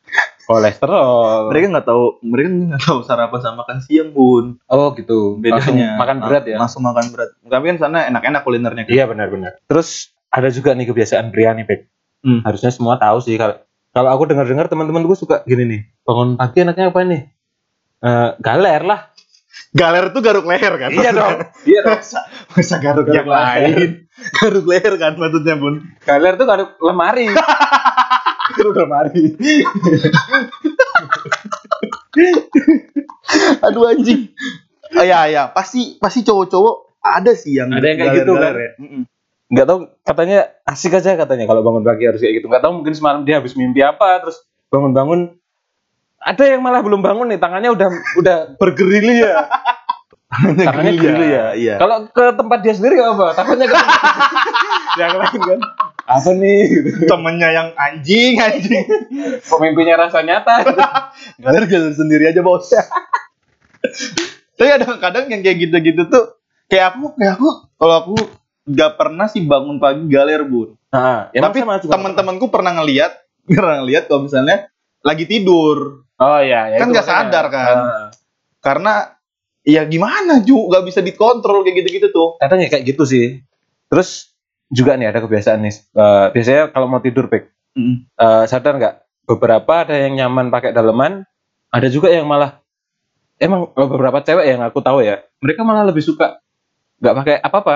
Kolesterol. 0.43 1.47
mereka 1.47 1.65
nggak 1.71 1.87
tahu 1.87 2.03
mereka 2.21 2.47
nggak 2.51 2.83
tahu 2.83 2.99
sarapan 3.01 3.39
sama 3.39 3.63
makan 3.63 3.77
siang 3.79 4.11
bun 4.11 4.59
Oh 4.67 4.91
gitu. 4.91 5.39
Langsung 5.39 5.79
bedanya 5.79 5.95
makan 5.95 6.17
berat 6.19 6.43
ya. 6.43 6.59
langsung 6.59 6.83
makan 6.83 7.15
berat 7.15 7.31
tapi 7.41 7.63
kan 7.65 7.77
sana 7.79 8.11
enak-enak 8.11 8.43
kulinernya 8.43 8.83
kan? 8.83 8.91
Iya 8.91 9.07
benar-benar. 9.07 9.55
Terus 9.63 10.11
ada 10.27 10.51
juga 10.51 10.75
nih 10.75 10.83
kebiasaan 10.85 11.31
Briani, 11.31 11.63
Bek. 11.63 11.87
Hmm. 12.19 12.43
Harusnya 12.43 12.75
semua 12.75 12.99
tahu 12.99 13.23
sih 13.23 13.39
kalau 13.39 13.55
kalau 13.89 14.09
aku 14.11 14.27
dengar-dengar 14.27 14.67
teman-teman 14.67 15.05
gue 15.05 15.15
suka 15.15 15.47
gini 15.47 15.63
nih. 15.63 15.81
Bangun 16.03 16.35
pagi 16.35 16.59
enaknya 16.59 16.91
apa 16.91 16.99
nih? 17.01 17.21
Eh, 18.03 18.29
galer 18.37 18.81
lah. 18.83 19.12
Galer 19.71 20.09
tuh 20.09 20.21
garuk 20.21 20.45
leher 20.45 20.73
kan 20.77 20.89
Iya 20.89 21.11
dong. 21.13 21.37
Iya 21.65 21.79
dong. 21.85 21.99
masa, 22.01 22.19
masa 22.53 22.75
garuk, 22.77 23.05
Garuk 23.05 23.17
yang 23.17 23.29
lain 23.29 23.89
garuk 24.41 24.65
leher 24.65 24.93
kan 24.97 25.13
maksudnya 25.15 25.55
bun 25.57 25.75
Galer 26.01 26.33
tuh 26.35 26.45
garuk 26.45 26.69
lemari. 26.81 27.29
garuk 28.57 28.75
lemari. 28.77 29.23
aduh 33.65 33.89
anjing 33.89 34.29
oh, 34.93 35.05
ya 35.05 35.25
ya 35.25 35.49
pasti 35.49 35.97
pasti 35.97 36.21
cowok-cowok 36.21 37.01
ada 37.01 37.33
sih 37.35 37.57
yang 37.59 37.73
Ada 37.73 37.83
yang 37.83 37.97
kayak 37.99 38.13
gitu, 38.23 38.33
kan? 38.39 38.53
ya. 38.55 38.69
Nggak 39.51 39.65
tahu 39.67 39.79
katanya 40.07 40.39
asik 40.63 40.95
aja 40.95 41.19
katanya 41.19 41.45
kalau 41.45 41.59
bangun 41.61 41.83
pagi 41.83 42.07
harus 42.07 42.23
kayak 42.23 42.39
gitu. 42.39 42.47
Nggak 42.47 42.63
tahu 42.63 42.73
mungkin 42.79 42.93
semalam 42.95 43.21
dia 43.27 43.43
habis 43.43 43.53
mimpi 43.59 43.83
apa 43.83 44.23
terus 44.23 44.39
bangun-bangun 44.71 45.35
ada 46.23 46.43
yang 46.47 46.61
malah 46.63 46.79
belum 46.79 47.03
bangun 47.03 47.27
nih 47.31 47.39
tangannya 47.39 47.69
udah 47.75 47.87
udah 48.19 48.37
bergerilya. 48.57 49.47
tangannya 50.33 50.93
gerilya. 50.97 51.43
iya 51.53 51.75
Kalau 51.77 52.09
ke 52.09 52.33
tempat 52.33 52.59
dia 52.65 52.73
sendiri 52.73 52.97
apa, 53.03 53.37
takutnya 53.37 53.69
kan 53.69 53.85
yang 55.01 55.13
lain 55.19 55.41
kan. 55.43 55.59
Apa 56.03 56.29
nih? 56.35 56.59
Temennya 57.07 57.49
yang 57.53 57.69
anjing 57.79 58.35
anjing 58.35 58.83
Pemimpinnya 59.47 59.95
rasa 59.95 60.19
nyata. 60.25 60.63
galer 61.43 61.63
galer 61.69 61.93
sendiri 61.95 62.27
aja 62.27 62.41
bos 62.43 62.71
tapi 64.53 64.69
ada 64.69 64.85
kadang 64.95 65.27
yang 65.27 65.43
kayak 65.43 65.57
gitu-gitu 65.67 66.07
tuh 66.07 66.39
kayak 66.71 66.95
aku 66.95 67.11
kayak 67.19 67.35
aku 67.35 67.49
kalau 67.75 67.95
aku 67.99 68.15
nggak 68.63 68.91
pernah 68.95 69.27
sih 69.27 69.43
bangun 69.43 69.77
pagi 69.81 70.07
galer 70.07 70.43
bun 70.47 70.79
Nah, 70.93 71.33
ya 71.33 71.41
tapi 71.41 71.65
teman-temanku 71.89 72.53
pernah 72.53 72.77
ngeliat 72.77 73.11
pernah 73.49 73.81
ngeliat 73.81 74.05
kalau 74.05 74.29
misalnya 74.29 74.69
lagi 75.03 75.25
tidur 75.25 76.05
Oh 76.23 76.39
iya, 76.39 76.71
ya 76.71 76.77
Kan 76.79 76.95
nggak 76.95 77.03
sadar 77.07 77.45
kan. 77.51 77.75
Ah. 77.75 78.07
karena 78.63 79.11
ya 79.67 79.83
gimana 79.83 80.39
ju 80.39 80.55
nggak 80.71 80.87
bisa 80.87 81.03
dikontrol 81.03 81.67
kayak 81.67 81.83
gitu-gitu 81.83 82.07
tuh 82.15 82.39
kadang 82.39 82.63
ya 82.63 82.71
kayak 82.71 82.95
gitu 82.95 83.03
sih. 83.03 83.43
Terus 83.91 84.31
juga 84.71 84.95
nih 84.95 85.11
ada 85.11 85.19
kebiasaan 85.19 85.59
nih. 85.59 85.75
eh, 85.75 86.25
biasanya 86.31 86.63
kalau 86.71 86.87
mau 86.87 87.03
tidur, 87.03 87.27
Pek, 87.27 87.43
eh, 88.15 88.43
sadar 88.47 88.79
nggak? 88.79 88.95
Beberapa 89.27 89.83
ada 89.83 89.95
yang 89.95 90.15
nyaman 90.15 90.47
pakai 90.47 90.71
daleman, 90.71 91.27
ada 91.69 91.87
juga 91.91 92.07
yang 92.07 92.23
malah 92.27 92.59
emang 93.39 93.71
beberapa 93.75 94.23
cewek 94.23 94.47
yang 94.47 94.63
aku 94.63 94.79
tahu 94.79 95.03
ya, 95.03 95.19
mereka 95.43 95.63
malah 95.67 95.83
lebih 95.83 96.03
suka 96.03 96.39
nggak 97.03 97.15
pakai 97.19 97.35
apa-apa. 97.43 97.75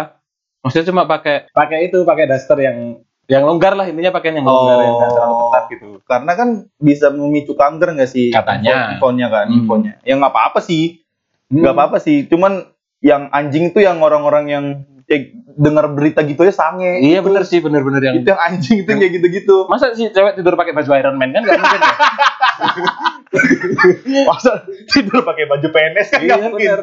Maksudnya 0.64 0.88
cuma 0.88 1.04
pakai 1.04 1.52
pakai 1.52 1.92
itu, 1.92 2.04
pakai 2.04 2.26
daster 2.28 2.58
yang 2.60 3.04
yang 3.28 3.44
longgar 3.44 3.74
lah 3.74 3.84
intinya 3.84 4.10
pakai 4.10 4.32
yang 4.32 4.44
longgar 4.44 4.78
yang 4.82 4.96
nggak 4.96 5.12
terlalu 5.12 5.34
Oh. 5.34 5.40
ketat 5.46 5.64
gitu. 5.70 5.88
karena 6.02 6.32
kan 6.34 6.48
bisa 6.78 7.08
memicu 7.10 7.54
kanker 7.54 7.90
nggak 7.94 8.08
sih 8.08 8.28
Katanya. 8.30 8.72
info- 8.90 9.12
infonya 9.12 9.28
kan 9.28 9.46
Hmm. 9.46 9.58
infonya 9.58 9.92
ya 10.02 10.14
nggak 10.16 10.32
apa-apa 10.32 10.60
sih 10.60 11.04
nggak 11.50 11.64
Hmm. 11.66 11.78
apa-apa 11.78 11.98
sih 11.98 12.24
cuman 12.26 12.64
yang 13.00 13.28
anjing 13.30 13.70
tuh 13.70 13.80
yang 13.80 14.00
orang-orang 14.00 14.46
yang 14.48 14.66
kayak 15.04 15.32
dengar 15.50 15.88
berita 15.90 16.20
gitu 16.22 16.42
ya 16.42 16.52
sange 16.52 17.00
Iya 17.00 17.20
Itu- 17.20 17.26
bener 17.26 17.44
sih, 17.44 17.60
bener-bener 17.60 18.02
yang 18.02 18.16
itu 18.18 18.28
yang 18.28 18.38
anjing 18.38 18.78
itu 18.78 18.88
yang 18.88 19.00
kayak 19.00 19.14
gitu-gitu 19.16 19.56
Masa 19.66 19.92
sih 19.92 20.08
cewek 20.08 20.36
tidur 20.36 20.54
pakai 20.54 20.72
baju 20.72 20.92
Iron 20.94 21.16
Man 21.16 21.32
kan 21.32 21.42
nggak 21.42 21.56
mungkin 21.58 21.82
ya? 21.82 21.96
masa 24.28 24.52
tidur 24.88 25.22
pakai 25.22 25.46
baju 25.46 25.68
PNS 25.68 26.08
kan 26.10 26.20
nggak 26.22 26.32
Iya, 26.34 26.46
mungkin 26.46 26.68
bener. 26.70 26.82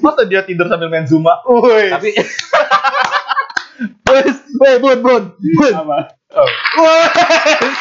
masa 0.00 0.22
dia 0.24 0.42
tidur 0.42 0.66
sambil 0.66 0.88
main 0.88 1.04
zumba 1.04 1.38
Woi, 1.44 1.88
Tapi 1.88 2.08
wes, 4.04 4.36
woi, 4.54 4.74
bun, 4.78 4.98
bun, 5.00 5.22
bun. 5.34 5.72
apa? 5.74 5.98
Wes. 6.74 7.78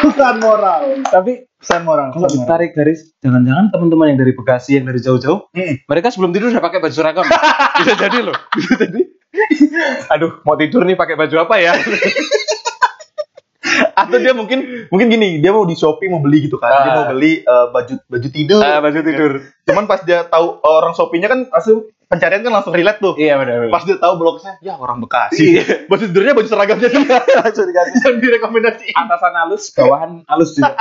Pesan 0.00 0.40
moral, 0.40 1.04
Tapi 1.04 1.44
pesan 1.54 1.84
moral. 1.84 2.08
kalau 2.10 2.24
ditarik 2.26 2.72
garis, 2.72 3.12
jangan-jangan 3.20 3.68
teman-teman 3.68 4.06
yang 4.08 4.18
dari 4.18 4.32
Bekasi 4.32 4.80
yang 4.80 4.88
dari 4.88 4.96
jauh-jauh, 4.98 5.52
Hmm. 5.52 5.76
mereka 5.84 6.08
sebelum 6.08 6.32
tidur 6.32 6.48
udah 6.48 6.62
pakai 6.62 6.80
baju 6.80 6.94
seragam. 6.94 7.24
Bisa 7.78 7.94
jadi 7.98 8.18
loh. 8.22 8.36
Bisa 8.50 8.80
jadi. 8.80 9.00
Aduh, 10.08 10.40
mau 10.42 10.56
tidur 10.56 10.82
nih 10.82 10.96
pakai 10.96 11.14
baju 11.14 11.36
apa 11.38 11.54
ya? 11.56 11.76
Atau 13.92 14.16
dia 14.16 14.32
mungkin 14.32 14.58
mungkin 14.88 15.06
gini, 15.08 15.38
dia 15.38 15.50
mau 15.50 15.62
di 15.62 15.74
Shopee 15.74 16.06
mau 16.06 16.18
beli 16.18 16.46
gitu 16.46 16.56
kan. 16.56 16.70
Dia 16.82 16.90
Ah. 16.90 16.96
mau 16.96 17.06
beli 17.08 17.40
eh, 17.40 17.66
baju 17.68 17.94
baju 18.04 18.28
tidur. 18.28 18.60
Ah, 18.60 18.78
baju 18.78 18.98
tidur. 19.00 19.32
Cuman 19.64 19.84
pas 19.84 20.00
dia 20.00 20.24
tahu 20.24 20.58
orang 20.60 20.92
Shopee-nya 20.92 21.26
kan 21.26 21.46
langsung 21.46 21.86
pencarian 22.06 22.42
kan 22.42 22.52
langsung 22.52 22.74
relate 22.74 22.98
tuh. 22.98 23.14
Iya 23.14 23.38
benar. 23.38 23.70
Pas 23.70 23.86
dia 23.86 23.96
tahu 23.96 24.14
blognya, 24.16 24.58
ya 24.58 24.74
orang 24.74 24.98
Bekasi. 24.98 25.38
Iya. 25.56 25.64
Baju 25.86 26.04
tidurnya 26.04 26.32
baju 26.34 26.48
seragamnya 26.48 26.88
dia 26.88 27.18
langsung 27.38 27.66
dikasih 27.66 27.94
yang 28.02 28.16
direkomendasiin. 28.18 28.94
atasan 28.96 29.34
halus, 29.36 29.64
bawahan 29.70 30.10
halus 30.26 30.50
juga. 30.54 30.74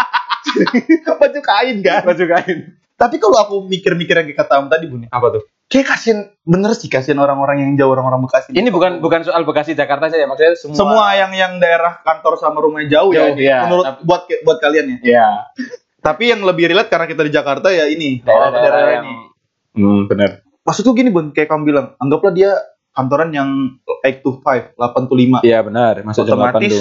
baju 1.21 1.39
kain 1.39 1.77
kan. 1.83 2.01
Baju 2.03 2.25
kain. 2.25 2.59
Tapi 2.99 3.15
kalau 3.15 3.37
aku 3.39 3.55
mikir-mikir 3.63 4.11
yang 4.11 4.27
kata 4.33 4.59
Am 4.59 4.67
tadi 4.67 4.91
Bun, 4.91 5.07
ya, 5.07 5.09
Apa 5.13 5.31
tuh? 5.31 5.43
Kayak 5.69 5.85
kasihan 5.85 6.19
bener 6.41 6.73
sih 6.73 6.89
kasihan 6.89 7.21
orang-orang 7.21 7.61
yang 7.61 7.71
jauh 7.77 7.93
orang-orang 7.93 8.25
Bekasi. 8.25 8.57
Ini 8.57 8.73
bukan 8.73 8.99
bukan 8.99 9.21
soal 9.21 9.45
Bekasi 9.45 9.77
Jakarta 9.77 10.09
saja, 10.09 10.25
maksudnya 10.25 10.57
semua. 10.57 10.75
semua 10.75 11.05
yang 11.13 11.31
yang 11.37 11.53
daerah 11.61 12.01
kantor 12.01 12.41
sama 12.41 12.57
rumahnya 12.59 12.89
jauh, 12.89 13.13
ya. 13.13 13.37
Iya. 13.37 13.57
Menurut 13.69 13.85
Tapi- 13.85 14.03
buat 14.03 14.21
buat 14.43 14.57
kalian 14.57 14.85
ya. 14.89 14.97
Iya. 15.05 15.29
Tapi 16.01 16.23
yang 16.33 16.41
lebih 16.41 16.73
relate 16.73 16.89
karena 16.89 17.05
kita 17.05 17.21
di 17.21 17.31
Jakarta 17.31 17.67
ya 17.69 17.85
ini 17.85 18.23
Daerah-daerah 18.25 18.71
daerah 18.73 18.93
yang 18.97 19.05
ini. 19.05 19.25
Hmm, 19.77 20.01
benar. 20.09 20.41
Maksudku 20.65 20.91
gini 20.97 21.13
Bun, 21.13 21.31
kayak 21.31 21.49
kamu 21.49 21.63
bilang, 21.69 21.87
anggaplah 22.01 22.33
dia 22.33 22.51
kantoran 22.93 23.29
yang 23.31 23.79
8 23.85 24.25
to 24.25 24.41
5, 24.41 24.73
8 24.75 25.09
to 25.09 25.15
5. 25.15 25.39
Iya 25.45 25.59
benar, 25.61 26.01
masuk 26.01 26.25
jam 26.25 26.35
8 26.35 26.41
tuh. 26.41 26.49
Otomatis 26.49 26.75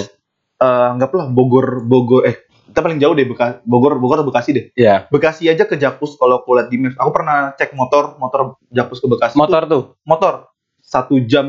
eh, 0.59 0.87
anggaplah 0.97 1.25
Bogor 1.31 1.85
Bogor 1.87 2.27
eh 2.27 2.48
kita 2.69 2.79
paling 2.79 2.97
jauh 2.97 3.11
deh 3.11 3.25
Beka- 3.25 3.59
Bogor 3.63 3.97
Bogor 3.97 4.21
atau 4.21 4.27
Bekasi 4.27 4.49
deh. 4.53 4.65
Iya. 4.73 5.09
Bekasi 5.09 5.49
aja 5.49 5.65
ke 5.65 5.75
Jakpus 5.75 6.15
kalau 6.15 6.39
aku 6.39 6.53
lihat 6.53 6.69
di 6.69 6.77
Maps. 6.77 6.95
Aku 6.95 7.09
pernah 7.09 7.51
cek 7.53 7.73
motor 7.73 8.15
motor 8.15 8.55
Jakpus 8.69 8.99
ke 8.99 9.07
Bekasi. 9.07 9.35
Motor 9.35 9.61
tuh. 9.63 9.69
tuh, 9.69 9.83
motor 10.03 10.33
satu 10.79 11.17
jam 11.21 11.45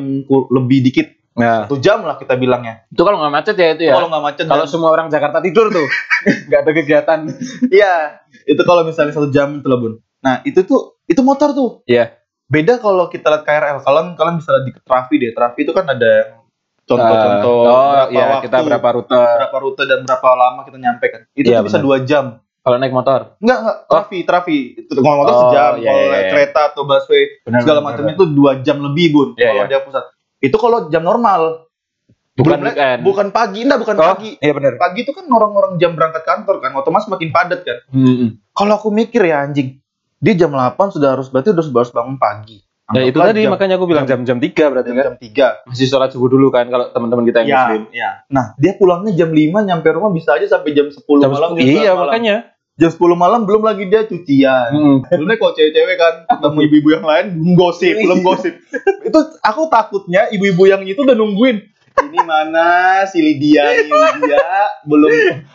lebih 0.51 0.81
dikit. 0.83 1.09
Nah, 1.31 1.65
Satu 1.65 1.79
jam 1.79 2.03
lah 2.03 2.19
kita 2.19 2.35
bilangnya. 2.35 2.85
itu 2.91 3.01
kalau 3.01 3.23
nggak 3.23 3.33
macet 3.33 3.55
ya 3.55 3.69
itu 3.73 3.87
ya. 3.87 3.95
Kalau 3.95 4.11
nggak 4.11 4.25
macet. 4.27 4.45
Kalau 4.45 4.67
dan- 4.67 4.73
semua 4.73 4.91
orang 4.91 5.07
Jakarta 5.09 5.39
tidur 5.39 5.71
tuh, 5.71 5.87
nggak 6.51 6.61
ada 6.61 6.73
kegiatan. 6.75 7.19
Iya, 7.71 7.95
itu 8.45 8.61
kalau 8.67 8.83
misalnya 8.83 9.15
satu 9.15 9.31
jam 9.31 9.63
itu 9.63 9.69
bun. 9.71 10.03
Nah 10.21 10.43
itu 10.43 10.61
tuh 10.67 11.01
itu 11.07 11.23
motor 11.23 11.55
tuh. 11.55 11.71
Iya. 11.87 12.19
Beda 12.51 12.77
kalau 12.77 13.07
kita 13.07 13.31
lihat 13.31 13.45
KRL. 13.47 13.79
Kalian 13.81 14.19
kalian 14.19 14.37
bisa 14.43 14.51
lihat 14.53 14.65
di 14.67 14.73
Trafi 14.83 15.15
deh. 15.17 15.31
Trafi 15.31 15.61
itu 15.63 15.73
kan 15.73 15.87
ada 15.87 16.40
contoh-contoh 16.91 17.59
Eh, 17.61 17.69
oh, 17.69 17.91
berapa 17.91 18.11
iya, 18.11 18.25
waktu, 18.29 18.45
kita 18.45 18.57
berapa 18.61 18.89
rute. 18.93 19.15
berapa 19.15 19.57
rute 19.59 19.83
dan 19.85 19.99
berapa 20.03 20.29
lama 20.33 20.61
kita 20.63 20.77
nyampe 20.77 21.07
kan. 21.07 21.21
Itu 21.33 21.47
tuh 21.49 21.65
bisa 21.65 21.79
dua 21.79 21.97
jam. 22.03 22.25
Kalau 22.61 22.77
naik 22.77 22.91
motor. 22.91 23.41
Enggak 23.41 23.59
enggak 23.59 23.77
Trafi 23.87 24.19
Trafi. 24.23 24.59
Itu 24.77 25.01
kalau 25.01 25.17
motor 25.19 25.33
Oh, 25.33 25.41
sejam. 25.47 25.73
iya, 25.77 25.87
kalau 25.87 25.97
iya, 25.99 26.11
naik 26.11 26.21
iya. 26.21 26.31
kereta 26.31 26.61
atau 26.69 26.83
busway 26.85 27.23
Benar, 27.41 27.61
segala 27.63 27.81
macamnya 27.81 28.13
itu 28.13 28.27
dua 28.29 28.53
jam 28.61 28.77
lebih 28.79 29.07
bun. 29.11 29.29
Iya, 29.33 29.49
kalau 29.49 29.63
iya. 29.63 29.71
dia 29.71 29.81
pusat. 29.81 30.05
Itu 30.39 30.57
kalau 30.57 30.79
jam 30.87 31.01
normal. 31.01 31.43
Bukan 32.31 32.57
Belum- 32.57 32.69
weekend. 32.69 33.01
Bukan 33.01 33.27
pagi, 33.31 33.61
enggak 33.63 33.81
bukan 33.81 33.97
Oh, 33.97 34.05
pagi. 34.13 34.31
Iya 34.37 34.53
benar. 34.53 34.73
Pagi 34.77 34.99
itu 35.03 35.13
kan 35.13 35.25
orang-orang 35.27 35.77
jam 35.77 35.93
berangkat 35.93 36.23
kantor 36.23 36.57
kan, 36.59 36.73
otomatis 36.75 37.05
makin 37.07 37.29
padat 37.31 37.61
kan. 37.63 37.79
Hmm. 37.89 38.41
Kalau 38.51 38.73
aku 38.75 38.89
mikir 38.89 39.21
ya 39.23 39.41
anjing, 39.41 39.77
dia 40.17 40.35
jam 40.35 40.49
8 40.49 40.77
sudah 40.91 41.17
harus 41.17 41.29
berarti 41.29 41.51
udah 41.51 41.65
harus 41.65 41.91
bangun 41.91 42.17
pagi. 42.17 42.61
Ya 42.91 43.03
itu 43.07 43.19
tadi 43.19 43.47
jam, 43.47 43.55
makanya 43.55 43.75
aku 43.79 43.87
bilang 43.87 44.03
jam-jam 44.05 44.43
3 44.43 44.51
berarti 44.51 44.91
jam, 44.91 44.99
kan. 44.99 45.05
jam 45.07 45.17
3. 45.17 45.71
Masih 45.71 45.87
sholat 45.87 46.11
subuh 46.11 46.27
dulu 46.27 46.51
kan 46.51 46.67
kalau 46.67 46.91
teman-teman 46.91 47.23
kita 47.23 47.47
yang 47.47 47.51
muslim. 47.55 47.83
ya. 47.95 48.11
Nah, 48.27 48.55
dia 48.59 48.75
pulangnya 48.75 49.13
jam 49.15 49.31
5 49.31 49.63
nyampe 49.63 49.89
rumah 49.95 50.11
bisa 50.11 50.35
aja 50.35 50.47
sampai 50.51 50.75
jam 50.75 50.91
10 50.91 50.99
Jam 50.99 51.31
malam. 51.31 51.55
10. 51.55 51.63
jam 51.63 51.67
Iya 51.71 51.93
11 51.95 51.95
malam. 51.95 52.11
makanya. 52.11 52.37
Jam 52.81 52.91
10 52.91 53.13
malam 53.13 53.41
belum 53.45 53.63
lagi 53.63 53.85
dia 53.87 54.03
cucian. 54.09 54.71
Hmm. 54.73 54.97
Deh 55.05 55.37
kalau 55.37 55.53
cewek-cewek 55.53 55.97
kan 56.01 56.15
ketemu 56.27 56.59
ibu-ibu 56.65 56.89
yang 56.97 57.05
lain 57.05 57.27
belum 57.37 57.53
gosip, 57.55 57.95
belum 57.95 58.21
gosip. 58.25 58.55
itu 59.09 59.19
aku 59.45 59.63
takutnya 59.69 60.33
ibu-ibu 60.33 60.65
yang 60.65 60.83
itu 60.83 61.05
udah 61.05 61.13
nungguin. 61.15 61.61
Ini 62.01 62.21
mana 62.25 62.69
si 63.05 63.21
Lydia 63.21 63.65
nih 63.69 63.89
Lydia 63.89 64.47
belum 64.85 65.11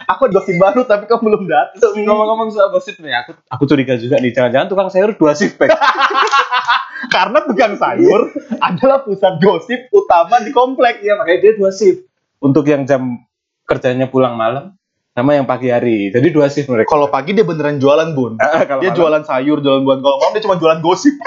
aku 0.05 0.29
gosip 0.29 0.55
baru 0.55 0.85
tapi 0.85 1.09
kamu 1.09 1.21
belum 1.23 1.43
datang. 1.49 1.93
Ngomong-ngomong 1.97 2.53
soal 2.53 2.69
gosip 2.69 3.01
nih, 3.01 3.13
aku 3.15 3.33
aku 3.49 3.63
curiga 3.65 3.97
juga 3.97 4.21
nih, 4.21 4.31
jangan-jangan 4.31 4.67
tukang 4.69 4.89
sayur 4.89 5.17
dua 5.17 5.33
shift. 5.33 5.57
Karena 7.15 7.39
tukang 7.43 7.73
sayur 7.75 8.29
adalah 8.57 9.01
pusat 9.01 9.37
gosip 9.39 9.89
utama 9.89 10.41
di 10.41 10.51
komplek. 10.51 11.01
Iya, 11.01 11.17
makanya 11.17 11.39
dia 11.41 11.53
dua 11.55 11.71
shift. 11.71 12.05
Untuk 12.39 12.65
yang 12.67 12.85
jam 12.85 13.25
kerjanya 13.65 14.05
pulang 14.05 14.37
malam 14.37 14.77
sama 15.15 15.31
yang 15.33 15.47
pagi 15.47 15.71
hari. 15.71 16.11
Jadi 16.11 16.27
dua 16.29 16.51
shift 16.51 16.67
mereka. 16.67 16.91
Kalau 16.91 17.07
pagi 17.07 17.31
dia 17.31 17.47
beneran 17.47 17.79
jualan 17.79 18.11
bun. 18.11 18.35
kalau 18.69 18.83
Dia 18.83 18.91
malam- 18.91 18.99
jualan 18.99 19.23
sayur, 19.23 19.57
jualan 19.63 19.81
buah. 19.81 19.97
Kalau 19.97 20.17
malam 20.19 20.33
dia 20.35 20.43
cuma 20.43 20.55
jualan 20.59 20.79
gosip. 20.83 21.15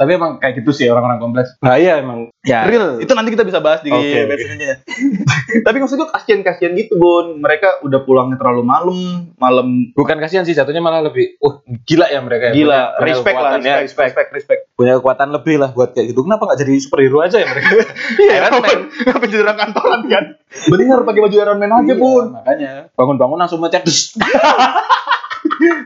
Tapi 0.00 0.16
emang 0.16 0.40
kayak 0.40 0.64
gitu 0.64 0.72
sih 0.72 0.88
orang-orang 0.88 1.20
kompleks. 1.20 1.60
Bahaya 1.60 2.00
emang. 2.00 2.32
Ya. 2.40 2.64
Real. 2.64 2.96
Itu 3.04 3.12
nanti 3.12 3.36
kita 3.36 3.44
bisa 3.44 3.60
bahas 3.60 3.84
di 3.84 3.92
web 3.92 4.00
selanjutnya. 4.00 4.80
Tapi 5.68 5.76
maksud 5.76 6.00
gue 6.00 6.08
kasihan-kasihan 6.08 6.72
gitu 6.72 6.96
bun. 6.96 7.44
Mereka 7.44 7.84
udah 7.84 8.00
pulangnya 8.08 8.40
terlalu 8.40 8.64
malam, 8.64 8.96
malam 9.36 9.92
Bukan 9.92 10.16
kasihan 10.16 10.48
sih, 10.48 10.56
jatuhnya 10.56 10.80
malah 10.80 11.04
lebih, 11.04 11.36
uh 11.44 11.60
gila 11.84 12.08
ya 12.08 12.24
mereka. 12.24 12.48
ya. 12.48 12.52
gila. 12.56 12.80
Punya- 12.80 12.88
punya 12.96 13.04
respect 13.12 13.36
lah, 13.36 13.42
kekuatan, 13.44 13.60
ya, 13.60 13.76
respect, 13.84 14.06
respect, 14.08 14.30
respect. 14.32 14.60
Punya 14.72 14.92
kekuatan 14.96 15.28
lebih 15.36 15.54
lah 15.60 15.70
buat 15.76 15.92
kayak 15.92 16.16
gitu. 16.16 16.24
Kenapa 16.24 16.48
nggak 16.48 16.60
jadi 16.64 16.74
superhero 16.80 17.18
aja 17.20 17.36
ya 17.36 17.46
mereka? 17.52 17.68
Iya, 18.24 18.32
Iron 18.40 18.52
Man. 18.64 18.80
Ngapain 19.04 19.28
jadi 19.28 19.42
orang 19.44 19.58
kantoran 19.60 20.00
kan? 20.08 20.24
Bener 20.66 20.98
pakai 21.04 21.20
baju 21.20 21.36
Iron 21.36 21.58
Man 21.60 21.72
aja 21.76 21.92
Iya, 21.92 22.00
bun. 22.00 22.24
Makanya 22.32 22.72
bangun-bangun 22.96 23.36
langsung 23.36 23.60
mencet. 23.60 23.84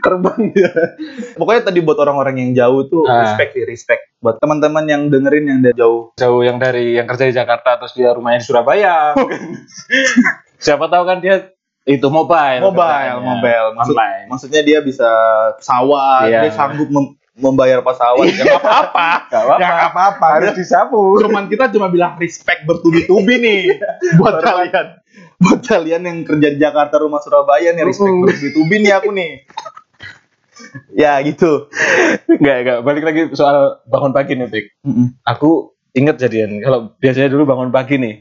Terbang 0.04 0.40
dia. 0.50 0.70
Pokoknya 1.40 1.62
tadi 1.64 1.80
buat 1.80 1.96
orang-orang 1.96 2.36
yang 2.38 2.50
jauh 2.54 2.84
tuh 2.84 3.02
Ah. 3.04 3.24
respect 3.24 3.50
sih, 3.52 3.64
respect. 3.64 4.02
Buat 4.18 4.36
teman-teman 4.36 4.84
yang 4.84 5.02
dengerin 5.08 5.44
yang 5.46 5.60
dari 5.60 5.74
jauh. 5.74 6.12
Jauh 6.14 6.40
yang 6.40 6.56
dari 6.56 6.94
yang 6.94 7.04
kerja 7.04 7.24
di 7.24 7.32
Jakarta 7.32 7.76
terus 7.76 7.92
dia 7.92 8.12
rumahnya 8.12 8.38
di 8.38 8.46
Surabaya. 8.46 9.16
Siapa 10.56 10.86
tahu 10.86 11.04
kan 11.04 11.18
dia 11.18 11.50
itu 11.84 12.08
mobile. 12.08 12.60
Mobile, 12.62 13.18
mobile. 13.18 13.66
Maksud, 13.74 13.92
Online. 13.92 14.24
maksudnya 14.26 14.60
dia 14.60 14.78
bisa 14.80 15.08
pesawat, 15.54 16.24
Iya. 16.26 16.40
dia 16.42 16.52
sanggup 16.52 16.88
mem- 16.88 17.12
membayar 17.34 17.82
pesawat. 17.82 18.24
Ya 18.26 18.44
nggak 18.46 18.62
apa-apa. 18.62 19.08
Gak 19.60 19.74
apa-apa. 19.90 20.26
Ya. 20.26 20.34
Harus 20.38 20.54
disapu. 20.54 21.18
Cuman 21.18 21.44
kita 21.46 21.68
cuma 21.68 21.88
bilang 21.88 22.14
respect 22.14 22.62
bertubi-tubi 22.62 23.36
nih 23.36 23.62
buat 24.16 24.38
kalian. 24.38 25.02
Buat 25.36 25.60
kalian 25.60 26.02
yang 26.02 26.18
kerja 26.22 26.48
di 26.48 26.58
Jakarta 26.58 26.96
rumah 26.96 27.18
Surabaya 27.18 27.74
nih 27.74 27.84
respect 27.84 28.14
bertubi-tubi 28.14 28.76
nih 28.80 28.92
aku 28.94 29.10
nih. 29.10 29.32
Ya 30.94 31.18
gitu. 31.22 31.68
Enggak, 32.30 32.56
enggak. 32.62 32.78
Balik 32.86 33.04
lagi 33.04 33.20
soal 33.34 33.82
bangun 33.90 34.12
pagi 34.14 34.38
nih, 34.38 34.48
Pik. 34.48 34.66
Aku 35.26 35.74
inget 35.94 36.18
jadian 36.18 36.58
kalau 36.62 36.94
biasanya 36.98 37.30
dulu 37.30 37.42
bangun 37.46 37.70
pagi 37.70 37.98
nih. 37.98 38.14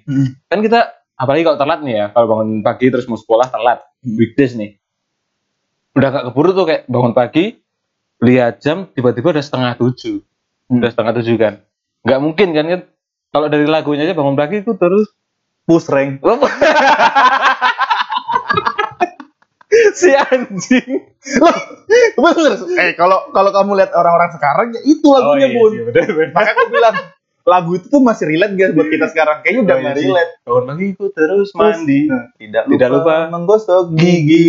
Kan 0.49 0.61
kita 0.61 0.93
apalagi 1.17 1.43
kalau 1.45 1.57
telat 1.57 1.79
nih 1.81 1.95
ya, 1.95 2.05
kalau 2.13 2.27
bangun 2.29 2.61
pagi 2.65 2.89
terus 2.89 3.05
mau 3.09 3.17
sekolah 3.17 3.47
telat, 3.49 3.79
weekdays 4.05 4.53
nih. 4.57 4.77
Udah 5.93 6.09
gak 6.09 6.25
keburu 6.33 6.57
tuh 6.57 6.65
kayak 6.65 6.89
bangun 6.89 7.13
pagi, 7.13 7.61
lihat 8.21 8.61
jam 8.65 8.89
tiba-tiba 8.89 9.33
udah 9.33 9.43
setengah 9.45 9.77
tujuh. 9.77 10.21
Udah 10.73 10.89
setengah 10.89 11.13
tujuh 11.21 11.35
kan. 11.37 11.61
Nggak 12.03 12.19
mungkin 12.19 12.47
kan 12.51 12.65
kan 12.65 12.81
kalau 13.33 13.47
dari 13.49 13.65
lagunya 13.65 14.05
aja 14.05 14.17
bangun 14.17 14.37
pagi 14.37 14.61
itu 14.61 14.73
terus 14.77 15.09
Push 15.63 15.87
rank. 15.87 16.19
si 19.99 20.11
anjing. 20.11 21.07
Bener. 22.17 22.53
Eh 22.77 22.91
kalau 22.93 23.29
kalau 23.33 23.51
kamu 23.51 23.71
lihat 23.79 23.91
orang-orang 23.93 24.31
sekarang 24.33 24.67
ya 24.73 24.81
itu 24.85 25.07
lagunya 25.09 25.47
iya 25.49 25.57
bun. 25.57 25.71
bener. 25.89 26.29
Makanya 26.33 26.53
aku 26.55 26.71
bilang 26.71 26.95
lagu 27.43 27.71
itu 27.75 27.87
tuh 27.91 27.99
masih 27.99 28.25
relate 28.31 28.55
guys 28.55 28.71
buat 28.71 28.87
kita 28.87 29.05
sekarang. 29.11 29.43
Kayaknya 29.43 29.61
udah 29.61 29.75
Oh, 29.75 29.79
iya 29.79 29.83
nggak 29.83 29.97
relate. 29.99 30.31
Bangun 30.47 30.63
pagi 30.69 30.87
ku 30.95 31.05
terus 31.11 31.49
mandi. 31.53 31.99
Nah, 32.07 32.23
tidak, 32.39 32.63
Tidak 32.71 32.89
lupa 32.89 33.15
menggosok 33.27 33.83
gigi. 33.99 34.45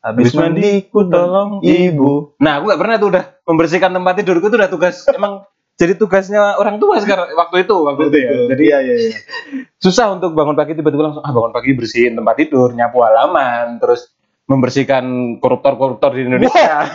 Habis 0.00 0.32
mandi 0.32 0.88
ku 0.88 1.04
tolong 1.04 1.60
ibu. 1.60 2.32
Nah, 2.40 2.56
aku 2.56 2.72
gak 2.72 2.80
pernah 2.80 2.96
tuh 2.96 3.08
udah 3.12 3.24
membersihkan 3.44 3.92
tempat 3.92 4.14
tidurku 4.16 4.48
tuh 4.48 4.56
udah 4.56 4.70
tugas 4.72 5.04
emang 5.18 5.44
jadi 5.76 5.96
tugasnya 5.96 6.60
orang 6.60 6.76
tua 6.76 7.00
sekarang 7.00 7.32
waktu 7.36 7.64
itu 7.64 7.76
waktu 7.84 8.02
itu 8.08 8.18
ya. 8.20 8.32
Jadi 8.52 8.62
iya 8.64 8.78
iya 8.84 8.94
iya. 8.96 9.16
susah 9.84 10.12
untuk 10.12 10.32
bangun 10.36 10.56
pagi 10.56 10.76
tiba-tiba 10.76 11.08
langsung 11.08 11.24
ah 11.24 11.32
bangun 11.32 11.52
pagi 11.52 11.72
bersihin 11.76 12.16
tempat 12.16 12.36
tidur, 12.36 12.72
nyapu 12.72 13.00
halaman, 13.00 13.80
terus 13.80 14.12
membersihkan 14.50 15.04
koruptor-koruptor 15.38 16.10
di 16.12 16.26
Indonesia. 16.26 16.90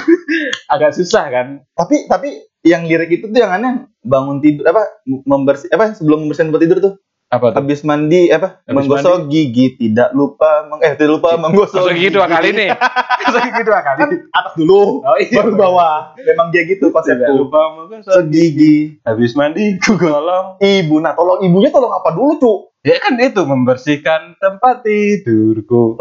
Agak 0.72 0.96
susah 0.96 1.28
kan? 1.28 1.46
Tapi 1.70 2.08
tapi 2.08 2.28
yang 2.62 2.84
lirik 2.84 3.12
itu 3.12 3.24
tuh 3.26 3.36
yang 3.36 3.52
aneh 3.52 3.72
bangun 4.00 4.40
tidur 4.40 4.64
apa 4.64 4.84
membersih 5.04 5.68
apa 5.68 5.92
sebelum 5.92 6.24
membersihkan 6.24 6.48
tempat 6.48 6.62
tidur 6.64 6.78
tuh 6.80 6.94
Apa 7.30 7.52
tuh? 7.52 7.62
habis 7.62 7.80
mandi 7.82 8.28
apa 8.28 8.60
Habis 8.64 8.74
menggosok 8.84 9.30
gigi 9.30 9.78
tidak 9.78 10.10
lupa 10.12 10.66
meng, 10.66 10.82
eh 10.82 10.92
tidak 10.92 11.16
lupa 11.16 11.38
menggosok 11.38 11.78
Masuk 11.78 11.94
gigi 11.94 12.10
dua 12.10 12.26
kali 12.26 12.48
nih. 12.50 12.68
Masuk 13.22 13.40
gigi 13.46 13.62
dua 13.62 13.80
kali. 13.80 13.98
kan 13.98 14.10
atas 14.30 14.52
dulu 14.56 14.82
Oh 15.00 15.16
iya. 15.16 15.38
baru 15.38 15.52
bawah 15.54 15.96
memang 16.18 16.50
dia 16.50 16.66
gitu 16.66 16.88
Tidak 16.88 16.92
konsepku 16.92 17.32
lupa 17.38 17.60
menggosok 17.76 18.20
gigi 18.28 18.98
Habis 19.00 19.32
mandi 19.34 19.78
tolong 19.80 20.58
ibu 20.58 20.96
nah 20.98 21.14
tolong 21.14 21.40
ibunya 21.40 21.70
tolong 21.70 21.92
apa 21.92 22.08
dulu 22.10 22.32
cu 22.36 22.52
Ya 22.80 22.96
kan 22.96 23.12
itu 23.14 23.44
membersihkan 23.44 24.40
tempat 24.40 24.80
tidurku. 24.82 26.00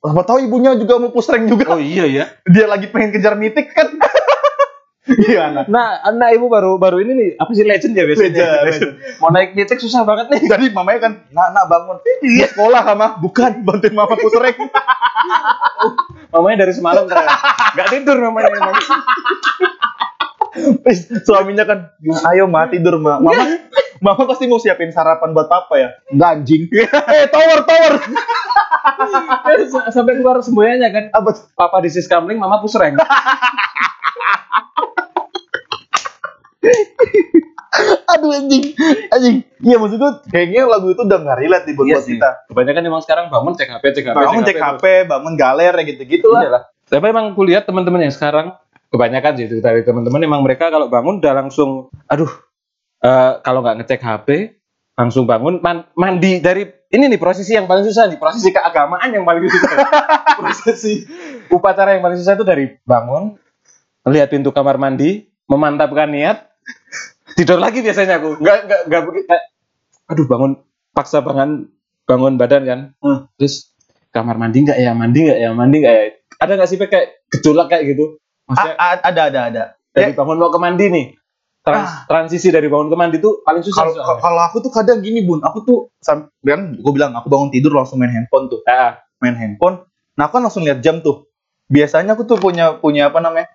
Apa 0.00 0.22
tahu 0.24 0.38
ibunya 0.40 0.72
juga 0.80 0.96
mau 0.96 1.12
push 1.12 1.28
rank 1.28 1.44
juga 1.44 1.76
Oh 1.76 1.80
iya 1.80 2.08
ya. 2.08 2.24
dia 2.48 2.64
lagi 2.64 2.88
pengen 2.88 3.12
kejar 3.12 3.36
mitik 3.36 3.72
kan 3.76 3.92
Iya, 5.10 5.50
anak. 5.50 5.64
Nah, 5.66 5.98
anak 6.06 6.38
ibu 6.38 6.46
baru 6.46 6.78
baru 6.78 7.02
ini 7.02 7.12
nih 7.18 7.30
apa 7.34 7.50
sih 7.50 7.66
legend 7.66 7.98
ya 7.98 8.06
biasanya? 8.06 8.30
Legend, 8.30 8.62
legend. 8.68 8.92
Mau 9.18 9.30
naik 9.34 9.58
titik 9.58 9.82
susah 9.82 10.06
banget 10.06 10.30
nih. 10.30 10.46
Jadi 10.46 10.70
mamanya 10.70 11.10
kan, 11.10 11.12
nak, 11.34 11.50
nak 11.50 11.64
bangun. 11.66 11.98
Iya, 12.22 12.46
sekolah 12.54 12.82
sama. 12.86 13.06
Bukan, 13.18 13.66
bantuin 13.66 13.94
mama 13.96 14.14
putereng. 14.14 14.54
Mamanya 16.30 16.62
dari 16.62 16.72
semalam 16.78 17.10
ternyata. 17.10 17.42
Nggak 17.74 17.88
tidur 17.90 18.16
mamanya 18.22 18.50
emang. 18.54 18.76
Suaminya 21.26 21.64
kan, 21.66 21.78
ayo 22.30 22.46
ma 22.46 22.70
tidur 22.70 23.02
ma. 23.02 23.18
Mama, 23.18 23.42
mama 24.00 24.24
pasti 24.24 24.48
mau 24.48 24.56
siapin 24.56 24.90
sarapan 24.90 25.36
buat 25.36 25.46
papa 25.46 25.76
ya. 25.76 25.88
Enggak 26.08 26.30
anjing. 26.40 26.62
eh, 27.14 27.28
tower, 27.28 27.60
tower. 27.68 27.94
Sampai 29.92 30.16
keluar 30.18 30.40
semuanya 30.40 30.88
kan. 30.88 31.12
Apa? 31.12 31.36
Papa 31.54 31.84
di 31.84 31.92
kamling, 31.92 32.40
mama 32.40 32.58
pusreng. 32.64 32.96
Aduh 38.10 38.34
anjing, 38.34 38.74
anjing. 39.14 39.46
Iya 39.62 39.78
maksud 39.78 39.96
gue 39.96 40.12
kayaknya 40.34 40.66
lagu 40.66 40.90
itu 40.90 41.06
udah 41.06 41.18
nggak 41.22 41.38
relate 41.38 41.64
nih 41.70 41.74
buat, 41.78 41.86
Iya 41.86 41.96
buat 42.02 42.08
kita. 42.10 42.30
Kebanyakan 42.50 42.82
emang 42.82 43.02
sekarang 43.06 43.26
bangun 43.30 43.54
cek 43.54 43.70
HP, 43.70 43.84
cek 43.94 44.04
HP, 44.10 44.16
Bangun 44.18 44.42
cek 44.42 44.58
HP, 44.58 44.84
bangun 45.06 45.34
galer 45.38 45.72
ya 45.78 45.82
gitu-gitu 45.86 46.28
lah. 46.34 46.42
Iyalah. 46.42 46.62
Tapi 46.90 47.06
emang 47.06 47.38
kulihat 47.38 47.70
teman-teman 47.70 48.02
yang 48.02 48.12
sekarang 48.12 48.58
kebanyakan 48.90 49.32
sih 49.38 49.46
itu 49.46 49.62
dari 49.62 49.86
teman-teman 49.86 50.20
emang 50.26 50.42
mereka 50.42 50.68
kalau 50.68 50.90
bangun 50.90 51.22
udah 51.22 51.34
langsung 51.46 51.94
aduh 52.10 52.28
eh, 53.00 53.32
kalau 53.40 53.60
nggak 53.60 53.76
ngecek 53.82 54.00
HP 54.00 54.28
langsung 54.94 55.24
bangun 55.24 55.60
man- 55.60 55.88
mandi 55.94 56.38
dari 56.38 56.68
ini 56.90 57.08
nih 57.08 57.16
prosesi 57.16 57.54
yang 57.54 57.64
paling 57.64 57.86
susah 57.86 58.04
nih 58.04 58.18
prosesi 58.18 58.50
keagamaan 58.50 59.08
yang 59.08 59.24
paling 59.24 59.46
susah. 59.46 59.70
Prosesi 60.40 61.04
upacara 61.48 61.94
yang 61.94 62.02
paling 62.02 62.16
susah 62.16 62.34
itu 62.34 62.44
dari 62.44 62.64
bangun 62.82 63.36
lihat 64.04 64.28
pintu 64.28 64.50
kamar 64.50 64.76
mandi 64.76 65.28
memantapkan 65.46 66.08
niat 66.08 66.48
tidur 67.32 67.56
lagi 67.56 67.80
biasanya 67.80 68.18
aku. 68.18 68.40
Nggak 68.40 68.58
nggak 68.66 68.80
nggak 68.88 69.02
begitu. 69.06 69.26
Kayak, 69.28 69.44
aduh 70.10 70.26
bangun 70.26 70.52
paksa 70.90 71.20
bangun 71.20 71.70
bangun 72.04 72.34
badan 72.36 72.62
kan. 72.66 72.80
Hmm. 72.98 73.18
terus 73.38 73.70
kamar 74.10 74.36
mandi 74.36 74.66
nggak 74.66 74.78
ya 74.80 74.92
mandi 74.92 75.18
nggak 75.24 75.38
ya 75.38 75.50
mandi 75.54 75.76
nggak 75.80 75.94
ya. 75.94 76.04
Ada 76.40 76.52
nggak 76.58 76.68
sih 76.68 76.76
kayak 76.76 77.06
gejolak 77.30 77.70
kayak 77.70 77.94
gitu? 77.94 78.18
Maksudnya 78.50 78.74
A- 78.74 78.98
a- 78.98 79.02
ada, 79.06 79.22
ada, 79.30 79.40
ada. 79.46 79.64
dari 79.94 80.12
bangun 80.12 80.36
mau 80.36 80.50
ke 80.50 80.58
mandi 80.58 80.84
nih 80.90 81.06
trans- 81.72 81.96
transisi 82.06 82.48
dari 82.48 82.66
bangun 82.66 82.88
ke 82.88 82.96
mandi 82.96 83.16
tuh 83.18 83.40
paling 83.40 83.62
susah 83.62 83.82
Kalau 83.82 83.92
soalnya. 83.94 84.20
kalau 84.20 84.40
aku 84.42 84.56
tuh 84.60 84.70
kadang 84.70 84.98
gini 84.98 85.22
bun, 85.22 85.40
aku 85.40 85.58
tuh 85.62 85.78
sam- 85.98 86.28
kan 86.40 86.72
gue 86.72 86.92
bilang 86.92 87.12
aku 87.12 87.26
bangun 87.26 87.48
tidur 87.48 87.72
langsung 87.72 87.96
main 87.96 88.10
handphone 88.10 88.46
tuh, 88.46 88.60
Ah, 88.64 88.98
main 89.18 89.32
handphone. 89.32 89.86
Nah 90.14 90.26
aku 90.26 90.36
kan 90.36 90.44
langsung 90.44 90.62
lihat 90.62 90.80
jam 90.80 91.00
tuh. 91.00 91.30
Biasanya 91.66 92.12
aku 92.12 92.26
tuh 92.26 92.36
punya 92.36 92.74
punya 92.74 93.08
apa 93.08 93.18
namanya? 93.18 93.46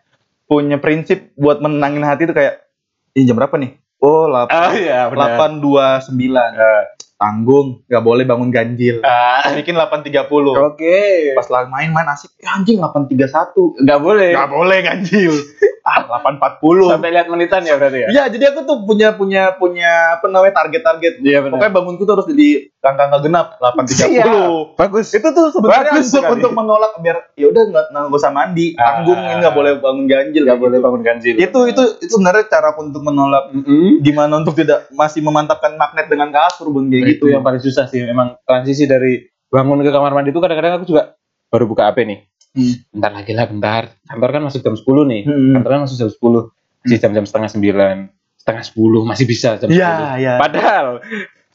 Punya 0.45 0.77
prinsip 0.77 1.35
buat 1.35 1.59
menenangin 1.59 2.01
hati 2.01 2.23
tuh 2.23 2.33
kayak 2.33 2.63
ini 3.11 3.25
jam 3.25 3.35
berapa 3.35 3.55
nih? 3.55 3.75
Oh, 3.97 4.29
ah, 4.29 4.45
8 4.71 4.77
iya 4.77 5.09
benar 5.09 5.35
829. 5.35 6.31
Ah. 6.53 6.94
Tanggung, 7.15 7.87
nggak 7.87 8.03
boleh 8.03 8.23
bangun 8.23 8.51
ganjil. 8.51 8.99
Ah, 8.99 9.39
Bikin 9.49 9.71
830. 9.71 10.51
oke 10.51 10.99
Pas 11.31 11.47
lagi 11.47 11.67
main-main 11.67 12.07
asik, 12.07 12.35
eh, 12.35 12.45
anjing 12.45 12.75
831. 12.77 13.79
nggak 13.79 13.99
boleh 13.99 14.31
Nggak 14.31 14.51
boleh 14.51 14.77
ganjil. 14.81 15.33
Ah, 15.85 16.01
840. 16.01 16.89
sampai 16.89 17.13
lihat 17.13 17.29
menitan 17.29 17.61
ya 17.61 17.77
berarti 17.77 17.99
ya 17.99 18.07
Iya, 18.09 18.23
jadi 18.27 18.49
aku 18.49 18.65
tuh 18.65 18.81
punya 18.83 19.13
punya 19.13 19.53
punya 19.53 20.17
apa 20.17 20.25
namanya 20.25 20.57
target-target. 20.57 21.21
iya 21.21 21.45
benar 21.45 21.61
Pokoknya 21.61 21.73
bangunku 21.77 22.01
tuh 22.01 22.13
harus 22.17 22.25
jadi 22.25 22.73
angka-angka 22.87 23.19
genap 23.19 23.47
830. 23.57 23.89
Siap. 24.15 24.77
bagus 24.77 25.07
Itu 25.09 25.27
tuh 25.29 25.45
sebenarnya 25.49 25.91
Bagus 25.91 26.07
untuk, 26.09 26.31
untuk 26.31 26.51
menolak 26.53 26.93
biar 26.97 27.17
ya 27.33 27.47
udah 27.47 27.63
nggak 27.65 27.85
nggak 27.89 28.13
usah 28.13 28.29
mandi, 28.29 28.73
Ah. 28.73 29.01
tanggung 29.01 29.17
ini 29.17 29.33
nggak 29.39 29.53
boleh 29.53 29.71
bangun 29.77 30.05
ganjil. 30.05 30.43
nggak 30.43 30.59
boleh 30.59 30.77
gitu. 30.77 30.85
bangun 30.85 31.01
ganjil 31.01 31.35
Itu 31.35 31.59
itu 31.65 31.83
itu 31.97 32.11
sebenarnya 32.11 32.45
cara 32.45 32.69
untuk 32.75 33.01
menolak 33.01 33.43
Mm-mm. 33.51 33.99
gimana 33.99 34.33
untuk 34.37 34.53
tidak 34.53 34.85
masih 34.91 35.19
memantapkan 35.19 35.73
magnet 35.73 36.05
dengan 36.05 36.29
kasur 36.29 36.69
bun 36.69 36.87
kayak 36.87 37.01
itu 37.11 37.13
gitu. 37.19 37.25
yang 37.29 37.41
paling 37.41 37.59
susah 37.59 37.85
sih 37.85 38.01
memang 38.01 38.37
transisi 38.43 38.85
dari 38.85 39.19
bangun 39.47 39.79
ke 39.79 39.89
kamar 39.89 40.11
mandi 40.11 40.29
itu 40.29 40.37
kadang-kadang 40.37 40.77
aku 40.77 40.85
juga 40.85 41.15
baru 41.47 41.65
buka 41.65 41.87
HP 41.87 41.97
nih 42.03 42.19
Hmm. 42.51 42.71
bentar 42.89 43.11
lagi 43.11 43.31
lah 43.31 43.45
bentar 43.45 43.83
kantor 44.01 44.29
kan 44.31 44.41
masuk 44.43 44.61
jam 44.61 44.73
10 44.73 44.85
nih 45.05 45.21
Hmm. 45.23 45.53
kantor 45.53 45.69
kan 45.69 45.81
masuk 45.83 45.97
jam 45.97 46.07
10 46.07 46.41
masih 46.81 46.97
jam-jam 46.97 47.25
setengah 47.25 47.49
sembilan 47.49 47.95
setengah 48.37 48.63
sepuluh 48.63 49.01
masih 49.03 49.25
bisa 49.25 49.57
jam 49.57 49.67
10 49.67 49.73
Iya, 49.73 49.91
iya. 50.15 50.33
padahal 50.37 51.03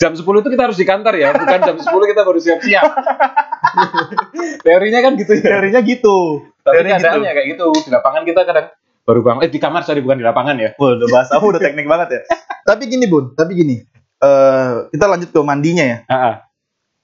jam 0.00 0.16
10 0.16 0.24
itu 0.24 0.48
kita 0.48 0.62
harus 0.64 0.78
di 0.80 0.86
kantor 0.88 1.14
ya 1.14 1.28
bukan 1.30 1.60
jam 1.60 1.76
10 1.76 1.84
kita 1.84 2.20
baru 2.24 2.38
siap-siap 2.40 2.82
teorinya 4.64 5.00
kan 5.00 5.12
gitu 5.16 5.32
ya 5.36 5.42
Teorinya 5.44 5.80
gitu. 5.84 6.16
tapi 6.64 6.74
Teorinya 6.80 6.98
gitu. 6.98 7.34
kayak 7.36 7.46
gitu 7.52 7.66
di 7.84 7.90
lapangan 7.92 8.22
kita 8.24 8.40
kadang 8.42 8.66
baru 9.00 9.20
bangun 9.20 9.40
eh 9.44 9.50
di 9.50 9.60
kamar 9.60 9.82
sorry 9.82 10.00
bukan 10.00 10.18
di 10.20 10.26
lapangan 10.26 10.56
ya 10.56 10.70
Wah, 10.76 10.96
udah 10.96 11.08
bahasa 11.10 11.30
aku 11.36 11.52
udah 11.52 11.60
teknik 11.60 11.84
banget 11.84 12.08
ya. 12.14 12.20
tapi 12.62 12.86
gini 12.86 13.04
bun, 13.04 13.34
tapi 13.34 13.56
gini. 13.56 13.76
Eh 14.20 14.72
kita 14.88 15.04
lanjut 15.08 15.32
ke 15.32 15.40
mandinya 15.42 15.82
ya. 15.82 15.96
Ah, 16.06 16.14
ah. 16.14 16.34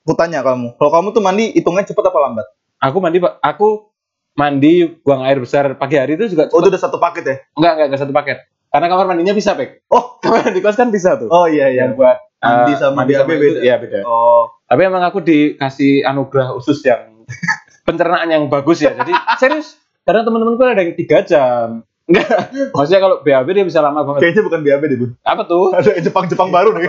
Aku 0.06 0.14
tanya 0.14 0.44
kamu, 0.46 0.78
kalau 0.78 0.90
kamu 0.92 1.08
tuh 1.10 1.22
mandi 1.24 1.50
hitungnya 1.50 1.82
cepet 1.82 2.04
apa 2.04 2.18
lambat? 2.22 2.46
aku 2.78 2.96
mandi 3.02 3.18
Pak. 3.18 3.40
aku 3.42 3.90
mandi 4.36 4.86
buang 5.02 5.24
air 5.26 5.40
besar 5.40 5.74
pagi 5.74 5.96
hari 5.98 6.14
itu 6.14 6.30
juga 6.30 6.46
Oh, 6.52 6.60
itu 6.62 6.70
udah 6.70 6.78
satu 6.78 7.00
paket 7.00 7.24
ya? 7.26 7.36
Enggak, 7.58 7.72
enggak, 7.74 7.86
enggak 7.90 8.00
satu 8.06 8.14
paket. 8.14 8.38
Karena 8.70 8.86
kamar 8.86 9.06
mandinya 9.08 9.34
bisa, 9.34 9.56
Pek. 9.56 9.88
Oh, 9.90 10.14
Kamar 10.22 10.46
mandi 10.46 10.60
kos 10.60 10.76
kan 10.76 10.92
bisa 10.92 11.16
tuh. 11.18 11.26
oh 11.26 11.48
iya 11.50 11.72
iya. 11.72 11.88
Yang 11.88 11.98
buat 11.98 12.18
Mandi 12.46 12.72
eh, 12.72 12.78
sama 12.78 12.94
mandi 13.02 13.12
itu, 13.12 13.24
beda. 13.26 13.60
Iya, 13.62 13.74
beda. 13.82 13.98
Oh, 14.06 14.54
Tapi 14.66 14.80
emang 14.86 15.02
aku 15.02 15.18
dikasih 15.22 16.06
anugerah 16.06 16.54
khusus 16.54 16.78
yang 16.86 17.26
pencernaan 17.86 18.28
yang 18.30 18.46
bagus 18.46 18.82
ya. 18.82 18.94
Jadi 18.94 19.12
serius, 19.42 19.76
karena 20.06 20.22
teman-temanku 20.22 20.62
ada 20.62 20.82
yang 20.82 20.94
tiga 20.94 21.22
jam. 21.26 21.82
Enggak, 22.06 22.54
maksudnya 22.74 23.00
kalau 23.02 23.16
BAB 23.22 23.48
dia 23.50 23.66
bisa 23.66 23.82
lama 23.82 24.06
banget. 24.06 24.20
kayaknya 24.22 24.42
bukan 24.46 24.60
BAB 24.62 24.82
deh 24.86 24.98
bun. 24.98 25.10
Apa 25.26 25.42
tuh? 25.44 25.74
Ada 25.74 25.98
Jepang-Jepang 25.98 26.48
baru 26.54 26.70
nih. 26.78 26.86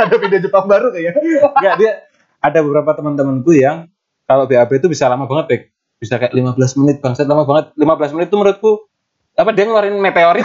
ada 0.00 0.14
video 0.16 0.40
Jepang 0.40 0.64
baru 0.68 0.92
kayaknya. 0.92 1.12
Enggak, 1.56 1.74
dia 1.80 1.92
ada 2.40 2.58
beberapa 2.60 2.92
teman-temanku 2.92 3.52
yang 3.56 3.88
kalau 4.28 4.44
BAB 4.44 4.70
itu 4.78 4.86
bisa 4.86 5.08
lama 5.08 5.24
banget, 5.24 5.46
Pek. 5.48 5.62
Bisa 6.00 6.16
kayak 6.16 6.32
15 6.32 6.80
menit, 6.80 6.96
bangsat 7.04 7.28
lama 7.28 7.44
banget. 7.44 7.76
15 7.76 8.14
menit 8.16 8.28
itu 8.32 8.36
menurutku 8.40 8.72
apa 9.36 9.50
dia 9.56 9.64
ngeluarin 9.64 9.96
meteorit. 9.96 10.44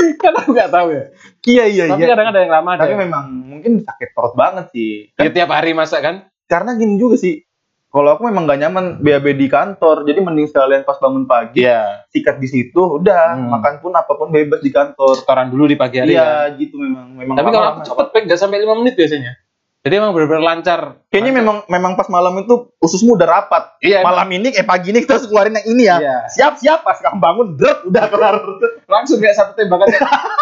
kan 0.22 0.32
aku 0.34 0.50
nggak 0.52 0.70
tahu 0.70 0.88
ya. 0.90 1.04
Iya 1.44 1.64
iya 1.66 1.84
Tapi 1.88 2.02
iya. 2.02 2.10
kadang 2.12 2.26
ada 2.28 2.40
yang 2.40 2.52
lama. 2.52 2.70
Tapi 2.74 2.94
memang 2.94 3.24
mungkin 3.48 3.72
sakit 3.80 4.08
perut 4.12 4.34
banget 4.34 4.70
sih. 4.70 5.10
Ya 5.14 5.30
tiap 5.30 5.50
hari 5.50 5.72
masa 5.72 5.98
kan? 5.98 6.28
Karena 6.44 6.74
gini 6.74 6.96
juga 6.96 7.16
sih. 7.16 7.44
Kalau 7.88 8.12
aku 8.12 8.28
memang 8.28 8.44
gak 8.44 8.60
nyaman 8.60 9.00
BAB 9.00 9.32
di 9.32 9.48
kantor, 9.48 10.04
jadi 10.04 10.20
mending 10.20 10.44
sekalian 10.44 10.84
pas 10.84 11.00
bangun 11.00 11.24
pagi 11.24 11.64
Iya. 11.64 12.04
sikat 12.12 12.36
di 12.36 12.44
situ, 12.44 13.00
udah 13.00 13.32
Hmm. 13.32 13.48
makan 13.48 13.80
pun 13.80 13.96
apa 13.96 14.12
pun 14.12 14.28
bebas 14.28 14.60
di 14.60 14.68
kantor. 14.68 15.16
Setoran 15.16 15.48
dulu 15.48 15.64
di 15.64 15.72
pagi 15.72 15.96
hari. 15.96 16.12
kan? 16.12 16.52
Iya, 16.52 16.60
gitu 16.60 16.76
memang 16.76 17.16
memang. 17.16 17.32
Tapi 17.32 17.48
kalau 17.48 17.66
aku 17.72 17.80
cepet 17.88 18.06
pek 18.12 18.22
nggak 18.28 18.36
sampai 18.36 18.60
5 18.60 18.76
menit 18.76 18.92
biasanya. 18.92 19.32
Jadi 19.78 19.94
emang 19.94 20.10
benar-benar 20.10 20.42
lancar. 20.44 20.80
kayaknya 21.08 21.32
memang 21.32 21.56
memang 21.66 21.94
pas 21.94 22.10
malam 22.10 22.34
itu 22.38 22.74
ususmu 22.78 23.14
udah 23.14 23.24
rapat. 23.24 23.78
Iya. 23.78 24.02
emang. 24.02 24.10
Malam 24.12 24.28
ini 24.34 24.48
eh 24.50 24.66
pagi 24.66 24.90
ini 24.90 25.00
kita 25.00 25.16
harus 25.16 25.30
keluarin 25.30 25.54
yang 25.54 25.66
ini 25.70 25.82
ya. 25.86 25.96
Iya. 25.96 26.16
Siap 26.28 26.54
siap 26.58 26.80
pas 26.82 26.98
kamu 26.98 27.16
bangun, 27.16 27.46
dret 27.54 27.86
udah 27.86 28.04
kelar. 28.10 28.36
Langsung 28.84 29.22
kayak 29.22 29.38
satu 29.38 29.54
tembakan 29.54 29.86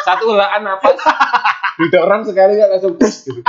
satu 0.03 0.25
helaan 0.33 0.65
napas. 0.65 0.97
Didorong 1.77 2.25
sekali 2.25 2.57
nggak 2.57 2.71
langsung 2.73 2.97
gitu. 2.97 3.45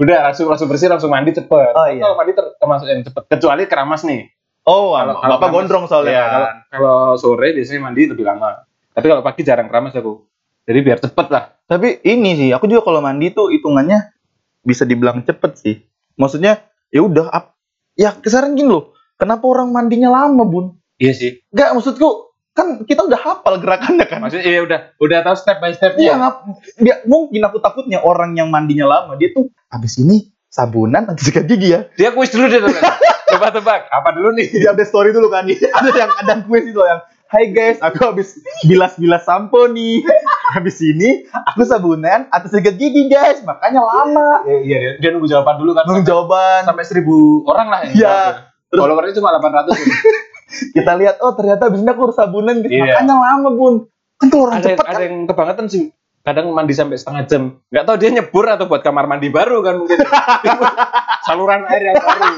Udah 0.00 0.32
langsung 0.32 0.48
langsung 0.48 0.68
bersih 0.68 0.88
langsung 0.88 1.10
mandi 1.10 1.30
cepet. 1.30 1.72
Oh, 1.76 1.86
iya. 1.86 2.02
Kalau 2.02 2.16
mandi 2.16 2.32
ter- 2.32 2.54
termasuk 2.56 2.86
yang 2.88 3.02
cepet. 3.04 3.22
Kecuali 3.28 3.62
keramas 3.68 4.02
nih. 4.02 4.24
Oh, 4.64 4.96
Kalau- 4.96 5.20
kalau, 5.20 5.36
Bapak 5.36 5.38
keramas- 5.38 5.54
gondrong 5.56 5.84
soalnya. 5.84 6.20
Kan. 6.20 6.30
kalau, 6.30 6.48
kalau 6.70 6.98
sore 7.16 7.52
biasanya 7.52 7.80
mandi 7.82 8.08
lebih 8.08 8.24
lama. 8.24 8.64
Tapi 8.90 9.06
kalau 9.06 9.22
pagi 9.22 9.42
jarang 9.42 9.68
keramas 9.68 9.92
aku. 9.92 10.29
Jadi 10.64 10.78
biar 10.80 10.98
cepet 10.98 11.26
lah. 11.28 11.44
Tapi 11.64 12.02
ini 12.02 12.36
sih, 12.36 12.48
aku 12.50 12.66
juga 12.66 12.82
kalau 12.84 13.00
mandi 13.00 13.30
tuh 13.30 13.48
hitungannya 13.48 14.12
bisa 14.60 14.84
dibilang 14.84 15.22
cepet 15.22 15.52
sih. 15.56 15.74
Maksudnya, 16.14 16.60
ya 16.90 17.00
udah, 17.00 17.30
ya 17.94 18.12
kesaran 18.18 18.54
gini 18.54 18.68
loh. 18.68 18.92
Kenapa 19.14 19.44
orang 19.46 19.70
mandinya 19.70 20.10
lama, 20.10 20.42
Bun? 20.44 20.76
Iya 20.96 21.12
sih. 21.12 21.30
Gak, 21.50 21.72
maksudku 21.72 22.32
kan 22.50 22.82
kita 22.84 23.06
udah 23.06 23.16
hafal 23.16 23.56
gerakannya 23.56 24.04
kan. 24.04 24.20
Maksudnya 24.20 24.44
iya 24.44 24.60
udah 24.60 24.78
udah 24.98 25.18
tahu 25.22 25.36
step 25.38 25.62
by 25.62 25.70
Iya, 25.70 25.76
stepnya. 25.78 26.12
ngap- 26.18 26.44
dia 26.76 26.94
mungkin 27.06 27.40
aku 27.46 27.62
takutnya 27.62 28.02
orang 28.02 28.34
yang 28.34 28.50
mandinya 28.50 28.90
lama 28.90 29.14
dia 29.14 29.30
tuh 29.30 29.48
habis 29.70 29.96
ini 29.96 30.28
sabunan 30.50 31.06
atau 31.06 31.22
sikat 31.22 31.46
gigi 31.46 31.72
ya. 31.72 31.86
Dia 31.94 32.10
kuis 32.10 32.28
dulu 32.34 32.50
dia 32.50 32.60
teman. 32.60 32.82
Tebak-tebak. 33.30 33.86
Apa 33.86 34.08
dulu 34.12 34.34
nih? 34.34 34.50
Dia 34.50 34.74
update 34.74 34.90
story 34.90 35.14
dulu 35.14 35.30
kan. 35.30 35.46
ada 35.78 35.88
yang 35.94 36.10
ada 36.10 36.32
kuis 36.42 36.66
itu 36.66 36.80
yang 36.82 37.00
Hai 37.30 37.54
guys, 37.54 37.78
aku 37.78 38.02
habis 38.02 38.34
bilas-bilas 38.66 39.22
sampo 39.22 39.70
nih. 39.70 40.02
Habis 40.50 40.82
ini 40.82 41.22
aku 41.30 41.62
sabunan 41.62 42.26
atau 42.26 42.50
sikat 42.50 42.74
gigi 42.74 43.06
guys, 43.06 43.38
makanya 43.46 43.78
lama. 43.80 44.42
Iya, 44.42 44.58
iya, 44.60 44.78
dia, 44.82 44.92
dia 44.98 45.08
nunggu 45.14 45.30
jawaban 45.30 45.62
dulu 45.62 45.70
kan. 45.72 45.86
Nunggu 45.86 46.02
jawaban. 46.02 46.66
sampai 46.66 46.82
seribu 46.82 47.46
orang 47.46 47.70
lah 47.70 47.78
yang 47.86 47.94
Iya. 47.94 48.10
ya. 48.10 48.18
Terus- 48.66 48.82
Followernya 48.82 49.14
cuma 49.14 49.30
800 49.30 49.78
gitu. 49.78 49.94
Kita 50.76 50.92
lihat 50.98 51.22
oh 51.22 51.30
ternyata 51.32 51.70
abis 51.70 51.78
ini 51.78 51.90
aku 51.90 52.02
harus 52.10 52.18
sabunan 52.18 52.56
guys, 52.58 52.70
Iya. 52.74 52.82
makanya 52.98 53.14
lama 53.14 53.50
bun. 53.54 53.74
Kan 54.18 54.28
orang 54.34 54.54
ada, 54.58 54.66
cepet 54.66 54.82
ada 54.82 54.90
kan. 54.90 55.00
yang 55.06 55.16
kebangetan 55.30 55.66
sih. 55.70 55.84
Kadang 56.20 56.46
mandi 56.50 56.74
sampai 56.74 56.98
setengah 56.98 57.22
jam. 57.24 57.42
Nggak 57.70 57.84
tahu 57.86 57.96
dia 57.96 58.10
nyebur 58.10 58.44
atau 58.44 58.66
buat 58.66 58.82
kamar 58.82 59.06
mandi 59.06 59.30
baru 59.30 59.62
kan 59.62 59.78
mungkin. 59.78 60.02
Saluran 61.30 61.62
air 61.64 61.94
yang 61.94 61.96
baru. 61.96 62.34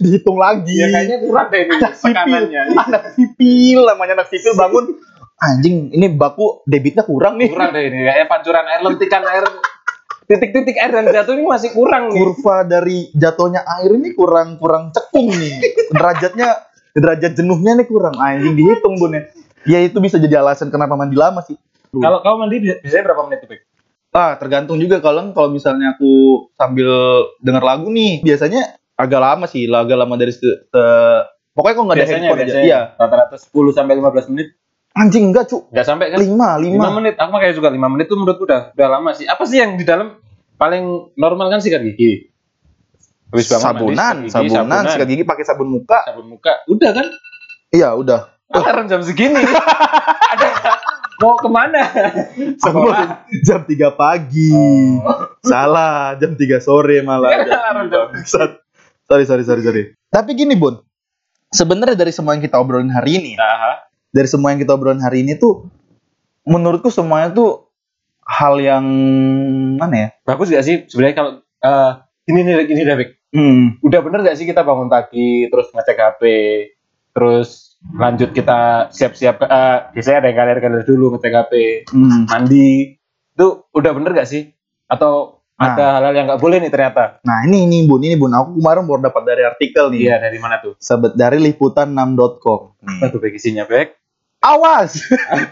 Dihitung 0.00 0.38
lagi. 0.38 0.74
Ya 0.78 0.86
kayaknya 0.90 1.18
kurang 1.22 1.46
deh 1.50 1.60
ini 1.66 1.72
anak 1.74 1.94
sipil, 1.98 2.42
anak 2.78 3.04
sipil 3.18 3.78
namanya 3.86 4.12
anak 4.22 4.28
sipil 4.30 4.52
bangun 4.54 4.84
anjing 5.42 5.90
ini 5.90 6.06
baku 6.14 6.62
debitnya 6.64 7.02
kurang 7.02 7.34
nih. 7.38 7.50
Kurang 7.50 7.74
deh 7.74 7.82
ini 7.90 8.06
kayak 8.06 8.26
pancuran 8.30 8.64
air 8.70 8.80
lentikan 8.86 9.22
air 9.26 9.44
titik-titik 10.22 10.76
air 10.78 10.92
dan 10.94 11.06
jatuh 11.10 11.34
ini 11.34 11.44
masih 11.44 11.70
kurang 11.74 12.14
nih. 12.14 12.22
Kurva 12.22 12.56
dari 12.62 13.10
jatuhnya 13.12 13.66
air 13.66 13.90
ini 13.98 14.14
kurang 14.14 14.56
kurang 14.62 14.94
cekung 14.94 15.34
nih. 15.34 15.58
Derajatnya 15.90 16.48
derajat 16.94 17.32
jenuhnya 17.34 17.74
nih 17.74 17.86
kurang 17.90 18.16
anjing 18.22 18.54
dihitung 18.54 18.96
bun 19.02 19.18
ya. 19.18 19.22
Ya 19.62 19.78
itu 19.82 19.98
bisa 20.02 20.18
jadi 20.18 20.42
alasan 20.42 20.70
kenapa 20.70 20.94
mandi 20.94 21.14
lama 21.14 21.42
sih. 21.42 21.58
Kalau 21.92 22.24
kau 22.24 22.40
mandi 22.40 22.56
bi- 22.62 22.78
biasanya 22.80 23.04
berapa 23.04 23.22
menit 23.28 23.38
tuh, 23.44 23.48
Pik? 23.52 23.60
Ah, 24.12 24.36
tergantung 24.36 24.76
juga 24.76 25.00
kalau 25.00 25.32
kalau 25.32 25.48
misalnya 25.48 25.96
aku 25.96 26.44
sambil 26.52 26.88
denger 27.40 27.64
lagu 27.64 27.88
nih, 27.88 28.20
biasanya 28.20 28.76
agak 28.94 29.20
lama 29.20 29.44
sih, 29.46 29.64
agak 29.66 29.96
lama 29.96 30.14
dari 30.14 30.30
se, 30.30 30.40
se- 30.42 31.22
pokoknya 31.52 31.74
kalau 31.74 31.86
nggak 31.86 31.96
ada 31.96 32.02
Biasanya, 32.02 32.20
handphone 32.22 32.38
aja. 32.38 32.46
biasanya 32.46 32.66
Iya. 32.66 32.80
rata-rata 32.96 33.36
10 33.36 33.70
sampai 33.70 33.94
15 33.96 34.26
menit. 34.28 34.48
Anjing 34.92 35.24
enggak, 35.28 35.44
Cuk. 35.46 35.62
Enggak 35.72 35.86
sampai 35.86 36.06
kan? 36.10 36.18
5, 36.18 36.28
5 36.28 36.76
5. 36.84 36.90
menit. 36.94 37.14
Aku 37.16 37.28
mah 37.28 37.40
kayak 37.40 37.54
juga 37.54 37.68
5 37.68 37.88
menit 37.88 38.06
tuh 38.06 38.16
menurutku 38.16 38.44
udah 38.44 38.62
udah 38.70 38.88
lama 38.90 39.10
sih. 39.12 39.24
Apa 39.24 39.42
sih 39.42 39.56
yang 39.56 39.74
di 39.74 39.84
dalam 39.84 40.20
paling 40.54 40.84
normal 41.14 41.48
kan 41.48 41.58
sikat 41.58 41.80
gigi. 41.82 42.28
Habis 43.28 43.48
bangun 43.48 43.64
mandi, 43.88 43.96
Sabunan, 43.96 44.14
gigi, 44.20 44.30
sabunan, 44.52 44.82
sikat 44.86 45.08
gigi 45.08 45.24
pakai 45.24 45.44
sabun 45.44 45.68
muka. 45.70 46.04
sabun 46.04 46.26
muka. 46.28 46.52
Udah 46.68 46.90
kan? 46.92 47.06
Iya, 47.70 47.96
udah. 47.96 48.28
Alarm 48.52 48.84
jam 48.84 49.00
segini. 49.00 49.40
Ada 50.32 50.46
mau 51.16 51.34
ke 51.34 51.48
mana? 51.48 51.80
Sekolah. 52.60 53.24
jam 53.40 53.64
3 53.64 53.72
pagi. 53.94 54.52
Salah, 55.40 56.12
jam 56.14 56.36
3 56.36 56.60
sore 56.60 57.00
malah. 57.00 57.32
Alarm 57.48 57.88
jam. 57.88 58.06
Sorry, 59.12 59.24
sorry, 59.28 59.44
sorry, 59.44 59.62
sorry. 59.62 59.82
Tapi 60.08 60.32
gini, 60.32 60.56
Bun. 60.56 60.80
Sebenarnya 61.52 61.92
dari 61.94 62.08
semua 62.08 62.32
yang 62.32 62.40
kita 62.40 62.56
obrolin 62.56 62.88
hari 62.88 63.20
ini, 63.20 63.32
Aha. 63.36 63.84
dari 64.08 64.24
semua 64.24 64.56
yang 64.56 64.60
kita 64.64 64.72
obrolin 64.72 65.04
hari 65.04 65.20
ini 65.20 65.36
tuh 65.36 65.68
menurutku 66.48 66.88
semuanya 66.88 67.28
tuh 67.28 67.68
hal 68.24 68.56
yang 68.56 68.80
mana 69.76 69.94
ya? 69.94 70.08
Bagus 70.24 70.48
gak 70.48 70.64
sih 70.64 70.88
sebenarnya 70.88 71.14
kalau 71.14 71.30
eh 71.60 71.92
ini 72.24 72.40
nih 72.40 72.54
ini 72.72 72.80
deh, 72.82 72.96
Bik. 72.96 73.10
Hmm. 73.36 73.76
Udah 73.84 74.00
bener 74.00 74.24
gak 74.24 74.40
sih 74.40 74.48
kita 74.48 74.64
bangun 74.64 74.88
pagi 74.88 75.44
terus 75.52 75.68
ngecek 75.76 75.98
HP 76.00 76.22
terus 77.12 77.76
lanjut 77.92 78.32
kita 78.32 78.88
siap-siap 78.88 79.44
eh 79.44 79.78
biasanya 79.92 80.18
ada 80.24 80.28
yang 80.32 80.38
kalir-kalir 80.40 80.82
dulu 80.88 81.12
ngecek 81.12 81.34
HP 81.36 81.52
Hmm. 81.92 82.24
mandi 82.32 82.96
itu 83.36 83.46
udah 83.76 83.92
bener 83.92 84.16
gak 84.16 84.28
sih 84.28 84.48
atau 84.88 85.41
Nah. 85.62 85.74
ada 85.78 85.84
hal-hal 85.98 86.14
yang 86.18 86.26
nggak 86.26 86.42
boleh 86.42 86.58
nih 86.58 86.70
ternyata 86.74 87.22
Nah 87.22 87.46
ini 87.46 87.70
ini 87.70 87.86
bun, 87.86 88.02
ini 88.02 88.18
bun. 88.18 88.34
Aku 88.34 88.58
kemarin 88.58 88.82
baru 88.82 89.00
dapat 89.06 89.22
dari 89.22 89.42
artikel 89.46 89.84
nih. 89.94 90.00
iya 90.10 90.16
dari 90.18 90.38
mana 90.42 90.58
tuh 90.58 90.74
Sebet 90.82 91.14
dari 91.14 91.38
liputan6.com. 91.38 92.60
apa 92.82 93.04
tuh 93.08 93.20
isinya 93.30 93.64
Bek 93.64 93.94
Awas! 94.42 94.98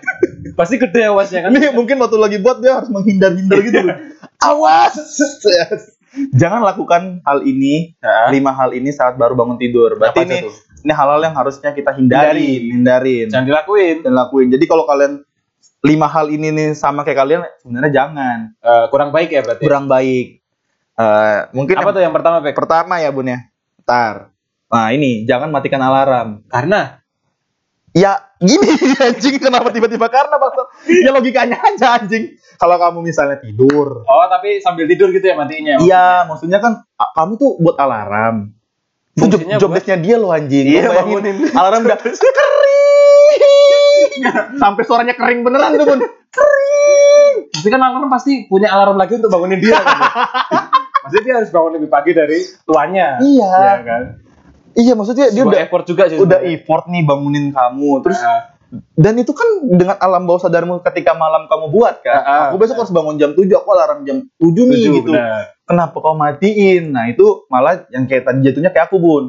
pasti 0.59 0.75
gede 0.75 1.07
awasnya 1.07 1.47
kan 1.47 1.55
Ini 1.55 1.71
mungkin 1.71 1.95
waktu 2.03 2.19
lagi 2.19 2.37
buat 2.43 2.59
dia 2.59 2.83
harus 2.83 2.91
menghindar-hindar 2.91 3.63
gitu. 3.63 3.79
Awas! 4.51 4.99
Jangan 6.35 6.67
lakukan 6.67 7.23
hal 7.23 7.47
ini, 7.47 7.95
Nah, 8.03 8.35
lima 8.35 8.51
hal 8.51 8.75
ini 8.75 8.91
saat 8.91 9.15
baru 9.15 9.39
bangun 9.39 9.63
tidur. 9.63 9.95
Berarti 9.95 10.27
ini 10.27 10.43
tuh 10.43 10.51
ini 10.81 10.93
hal-hal 10.97 11.21
yang 11.21 11.37
harusnya 11.37 11.71
kita 11.77 11.93
hindarin, 11.93 12.81
hindarin, 12.81 13.29
jangan 13.29 13.47
dilakuin 13.47 14.01
dan 14.01 14.13
lakuin. 14.17 14.49
Jadi 14.49 14.65
kalau 14.65 14.89
kalian 14.89 15.21
lima 15.81 16.07
hal 16.07 16.29
ini 16.29 16.53
nih 16.53 16.69
sama 16.73 17.03
kayak 17.03 17.19
kalian, 17.19 17.41
sebenarnya 17.59 17.93
jangan. 17.93 18.39
Eh, 18.61 18.85
kurang 18.89 19.11
baik 19.11 19.33
ya 19.33 19.41
berarti 19.41 19.65
Kurang 19.65 19.87
baik. 19.87 20.27
Eh, 20.95 21.39
mungkin 21.53 21.75
apa 21.75 21.83
yang 21.83 21.95
tuh 21.97 22.03
yang 22.05 22.15
pertama 22.15 22.37
Bek 22.39 22.53
pertama 22.53 23.01
ya 23.01 23.09
bun 23.09 23.25
ya. 23.27 23.41
Ntar. 23.81 24.29
Nah 24.69 24.87
ini 24.93 25.25
jangan 25.25 25.49
matikan 25.49 25.81
alarm. 25.81 26.45
karena 26.47 27.01
Ya 27.91 28.23
gini 28.39 28.71
anjing 29.03 29.43
kenapa 29.43 29.75
tiba-tiba 29.75 30.07
karena 30.07 30.39
maksud 30.39 30.63
ya 30.87 31.11
logikanya 31.11 31.59
aja 31.59 31.99
anjing. 31.99 32.39
Kalau 32.55 32.79
kamu 32.79 33.03
misalnya 33.03 33.43
tidur, 33.43 34.05
oh 34.05 34.27
tapi 34.31 34.63
sambil 34.63 34.87
tidur 34.87 35.11
gitu 35.11 35.25
ya 35.25 35.35
matinya 35.35 35.75
iya 35.81 36.23
maksudnya 36.23 36.63
kan 36.63 36.87
kamu 37.17 37.33
tuh 37.35 37.59
buat 37.59 37.75
alarm. 37.81 38.55
Job, 39.11 39.27
Fungsinya 39.27 39.57
job 39.59 39.75
buat- 39.75 39.83
desk-nya 39.83 39.99
dia 39.99 40.17
loh 40.23 40.31
anjing. 40.31 40.71
Iya, 40.71 40.87
Lo 40.87 40.91
bayangin, 40.93 41.19
bangunin. 41.19 41.37
alarm 41.51 41.83
udah 41.83 41.99
kering. 42.05 42.21
Sampai 44.57 44.83
suaranya 44.85 45.15
kering 45.15 45.41
beneran 45.41 45.75
tuh, 45.75 45.87
Bun. 45.87 46.01
Tapi 47.51 47.69
kan 47.69 47.81
alarm 47.81 48.09
pasti 48.09 48.47
punya 48.47 48.71
alarm 48.71 48.97
lagi 48.97 49.19
untuk 49.19 49.29
bangunin 49.29 49.59
dia 49.59 49.77
kan. 49.77 49.97
ya? 49.97 50.11
Maksudnya 51.01 51.23
dia 51.23 51.35
harus 51.37 51.51
bangun 51.51 51.73
lebih 51.77 51.89
pagi 51.89 52.13
dari 52.13 52.39
tuanya. 52.63 53.19
Iya. 53.19 53.51
Iya 53.51 53.75
kan. 53.83 54.03
Iya, 54.71 54.93
maksudnya 54.95 55.27
dia 55.29 55.43
Sebuah 55.43 55.51
udah 55.51 55.61
effort 55.61 55.85
juga 55.85 56.03
sih. 56.07 56.17
udah 56.17 56.39
sebenarnya. 56.39 56.55
effort 56.57 56.85
nih 56.87 57.03
bangunin 57.03 57.47
kamu. 57.51 57.91
Terus 58.01 58.21
Ah, 58.23 58.43
dan 58.95 59.19
itu 59.19 59.35
kan 59.35 59.49
dengan 59.67 59.99
alam 59.99 60.23
bawah 60.25 60.41
sadarmu 60.41 60.79
ketika 60.81 61.11
malam 61.13 61.51
kamu 61.51 61.75
buat 61.75 61.95
kan. 62.01 62.15
Ah. 62.17 62.41
aku 62.49 62.63
besok 62.63 62.79
harus 62.79 62.95
bangun 62.95 63.19
jam 63.19 63.35
7, 63.35 63.51
aku 63.51 63.69
alarm 63.69 64.07
jam 64.07 64.23
7 64.39 64.47
nih 64.47 64.79
tujuh, 64.79 64.93
gitu. 65.03 65.11
benar. 65.11 65.59
kenapa 65.67 65.97
kau 65.99 66.15
matiin? 66.15 66.95
Nah 66.95 67.11
itu 67.11 67.27
malah 67.47 67.83
yang 67.91 68.07
kayak 68.07 68.23
tadi 68.23 68.47
jatuhnya 68.47 68.71
kayak 68.71 68.87
aku 68.87 69.03
bun. 69.03 69.25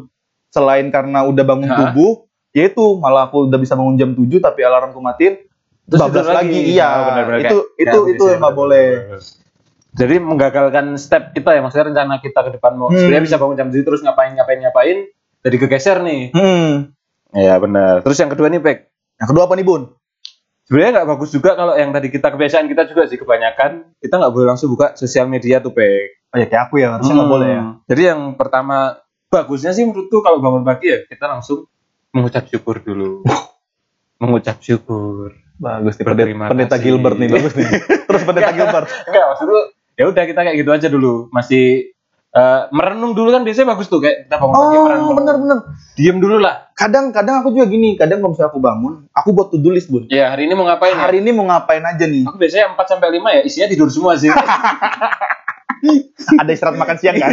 Selain 0.51 0.85
karena 0.93 1.25
udah 1.25 1.41
bangun 1.41 1.69
Hah? 1.73 1.89
tubuh, 1.89 2.29
ya 2.51 2.63
itu 2.65 2.83
malah 2.95 3.25
aku 3.25 3.47
udah 3.47 3.57
bisa 3.57 3.73
bangun 3.73 3.95
jam 3.95 4.11
7 4.11 4.27
tapi 4.37 4.59
alarmku 4.61 4.99
matiin. 4.99 5.39
Terus 5.81 5.99
bablas 5.99 6.23
tidur 6.23 6.35
lagi. 6.37 6.59
Iya, 6.71 6.87
Oh, 6.87 7.03
benar-benar 7.09 7.39
itu 7.41 7.47
kayak- 7.47 7.67
itu 7.75 7.97
kayak 7.97 8.11
itu 8.11 8.23
yang 8.23 8.31
ya, 8.31 8.39
nggak 8.39 8.55
boleh. 8.55 8.85
Jadi 9.91 10.15
menggagalkan 10.17 10.85
step 10.95 11.23
kita 11.31 11.51
ya, 11.51 11.59
maksudnya 11.59 11.91
rencana 11.91 12.15
kita 12.17 12.39
ke 12.41 12.51
depan 12.55 12.71
mau 12.73 12.87
Hmm. 12.87 12.95
sebenarnya 12.95 13.23
bisa 13.27 13.35
bangun 13.35 13.57
jam 13.57 13.67
7 13.67 13.83
terus 13.83 13.99
ngapain 13.99 14.31
ngapain 14.31 14.59
ngapain 14.61 14.97
jadi 15.41 15.55
kegeser 15.57 15.97
nih. 15.99 16.31
Hmm. 16.31 16.95
Iya 17.31 17.55
benar. 17.57 17.99
Terus 17.99 18.15
yang 18.17 18.29
kedua 18.29 18.47
nih, 18.47 18.59
Pek. 18.59 18.77
Yang 19.17 19.27
kedua 19.29 19.43
apa 19.45 19.55
nih 19.55 19.65
bun? 19.65 19.83
Sebenarnya 20.63 20.91
nggak 20.93 21.09
bagus 21.09 21.29
juga 21.29 21.51
kalau 21.51 21.75
yang 21.75 21.91
tadi 21.91 22.07
kita 22.07 22.27
kebiasaan 22.29 22.65
kita 22.65 22.87
juga 22.87 23.03
sih 23.03 23.19
kebanyakan 23.19 23.91
kita 23.97 24.13
nggak 24.15 24.31
boleh 24.31 24.47
langsung 24.47 24.71
buka 24.71 24.95
sosial 24.95 25.27
media 25.27 25.59
tuh, 25.59 25.71
Pek. 25.71 26.23
Oh 26.31 26.39
ya 26.39 26.47
kayak 26.47 26.63
aku 26.65 26.79
ya 26.79 26.95
harusnya 26.95 27.11
nggak 27.13 27.27
Hmm. 27.27 27.35
boleh 27.35 27.49
ya. 27.49 27.61
Jadi 27.85 28.01
yang 28.05 28.21
pertama 28.33 28.95
bagusnya 29.27 29.71
sih 29.71 29.83
menurutku 29.83 30.19
kalau 30.19 30.39
bangun 30.39 30.63
pagi 30.63 30.87
ya 30.87 31.03
kita 31.03 31.27
langsung 31.27 31.67
mengucap 32.11 32.43
syukur 32.47 32.79
dulu. 32.79 33.23
mengucap 34.21 34.61
syukur. 34.61 35.33
Bagus 35.57 35.97
nih 35.97 36.05
pendeta, 36.05 36.49
pendeta. 36.49 36.75
Gilbert 36.77 37.17
nih 37.17 37.29
bagus 37.29 37.53
nih. 37.53 37.69
Terus 38.09 38.21
pendeta 38.21 38.53
Gilbert. 38.53 38.87
Enggak 39.09 39.23
maksudku 39.33 39.59
ya 39.93 40.03
udah 40.09 40.23
kita 40.25 40.39
kayak 40.41 40.57
gitu 40.57 40.71
aja 40.73 40.87
dulu. 40.89 41.29
Masih 41.29 41.93
eh, 42.31 42.61
merenung 42.69 43.13
dulu 43.13 43.29
kan 43.29 43.41
biasanya 43.41 43.73
bagus 43.73 43.85
tuh 43.85 44.01
kayak 44.01 44.29
kita 44.29 44.35
bangun 44.37 44.53
pagi 44.53 44.77
Oh 44.77 44.83
merenung. 44.85 45.15
bener 45.17 45.35
bener. 45.37 45.57
Diem 45.93 46.17
dulu 46.17 46.37
lah. 46.37 46.69
Kadang 46.73 47.09
kadang 47.09 47.41
aku 47.41 47.53
juga 47.53 47.65
gini. 47.69 47.93
Kadang 47.93 48.21
kalau 48.21 48.33
misalnya 48.33 48.49
aku 48.49 48.61
bangun, 48.61 48.93
aku 49.13 49.29
buat 49.33 49.47
to 49.49 49.57
do 49.57 49.69
list 49.69 49.89
bun. 49.89 50.05
Ya 50.09 50.29
hari 50.29 50.49
ini 50.49 50.53
mau 50.53 50.65
ngapain 50.65 50.93
ya? 50.93 51.01
Hari 51.05 51.17
ini 51.21 51.29
mau 51.33 51.45
ngapain 51.45 51.81
aja 51.81 52.05
nih? 52.05 52.25
Aku 52.25 52.37
biasanya 52.37 52.73
4 52.73 52.89
sampai 52.89 53.09
5 53.21 53.37
ya 53.37 53.41
isinya 53.41 53.67
tidur 53.69 53.89
semua 53.89 54.13
sih. 54.17 54.29
Ada 56.41 56.51
istirahat 56.53 56.77
makan 56.77 56.97
siang 56.97 57.17
kan? 57.17 57.31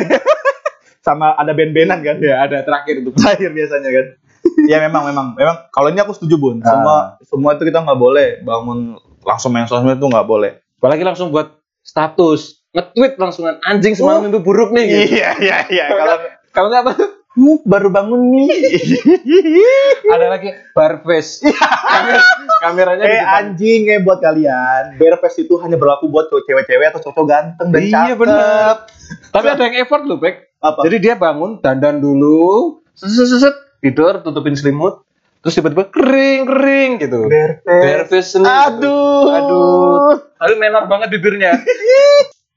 Sama 1.05 1.33
ada 1.33 1.53
ben-benan 1.53 2.01
kan? 2.01 2.17
ya 2.21 2.45
ada 2.45 2.61
terakhir 2.61 3.01
itu. 3.01 3.13
terakhir 3.17 3.51
biasanya 3.53 3.89
kan. 3.89 4.07
Ya 4.65 4.81
memang 4.81 5.07
memang 5.07 5.27
memang 5.33 5.69
kalau 5.69 5.89
ini 5.89 6.01
aku 6.01 6.13
setuju 6.13 6.35
bun. 6.35 6.57
Ah. 6.59 6.69
Semua 6.69 6.97
semua 7.23 7.51
itu 7.53 7.63
kita 7.63 7.79
nggak 7.79 7.95
boleh 7.97 8.29
bangun 8.41 8.97
langsung 9.21 9.51
main 9.51 9.65
sosmed 9.65 9.95
itu 9.95 10.07
nggak 10.07 10.25
boleh. 10.25 10.59
Apalagi 10.77 11.03
langsung 11.03 11.29
buat 11.29 11.55
status, 11.81 12.65
nge-tweet 12.71 13.15
langsungan 13.17 13.59
anjing 13.63 13.93
semalam 13.93 14.25
itu 14.25 14.39
buruk 14.39 14.71
nih 14.71 14.85
gitu. 14.85 15.03
Iya 15.15 15.31
iya 15.39 15.57
iya. 15.69 15.87
Kalau 15.89 16.17
Kalau 16.49 16.69
nggak 16.69 16.83
apa 16.83 16.95
"Hmm, 17.31 17.55
baru 17.63 17.87
bangun 17.89 18.35
nih. 18.35 18.51
ada 20.11 20.27
lagi 20.29 20.51
bar 20.73 21.03
face. 21.03 21.39
Kamer- 21.45 22.25
kameranya 22.59 23.05
eh 23.05 23.23
anjing 23.23 23.87
eh 23.87 24.03
buat 24.03 24.19
kalian. 24.19 24.99
Barefest 24.99 25.39
itu 25.39 25.55
hanya 25.59 25.79
berlaku 25.79 26.11
buat 26.11 26.27
cewek-cewek 26.27 26.91
atau 26.91 27.01
cowok 27.01 27.25
ganteng 27.25 27.69
dan 27.71 27.81
Iya, 27.81 27.93
cakep. 27.95 28.17
bener. 28.19 28.75
Tapi 29.31 29.47
ada 29.47 29.63
yang 29.63 29.77
effort 29.79 30.03
loh, 30.03 30.19
Bek. 30.19 30.51
Apa? 30.59 30.83
Jadi 30.83 30.97
dia 30.99 31.15
bangun, 31.15 31.63
dandan 31.63 32.03
dulu, 32.03 32.83
set, 32.91 33.07
set, 33.07 33.39
set, 33.39 33.55
tidur, 33.79 34.21
tutupin 34.21 34.53
selimut, 34.53 35.03
terus 35.39 35.55
tiba-tiba 35.55 35.87
kering, 35.87 36.41
kering 36.45 36.91
gitu. 36.99 37.21
Barefest. 37.25 37.65
Bare 37.65 38.05
face 38.05 38.33
nih. 38.37 38.49
Aduh. 38.49 39.29
Aduh. 39.31 40.13
Tapi 40.35 40.55
menor 40.55 40.85
banget 40.87 41.09
bibirnya. 41.11 41.53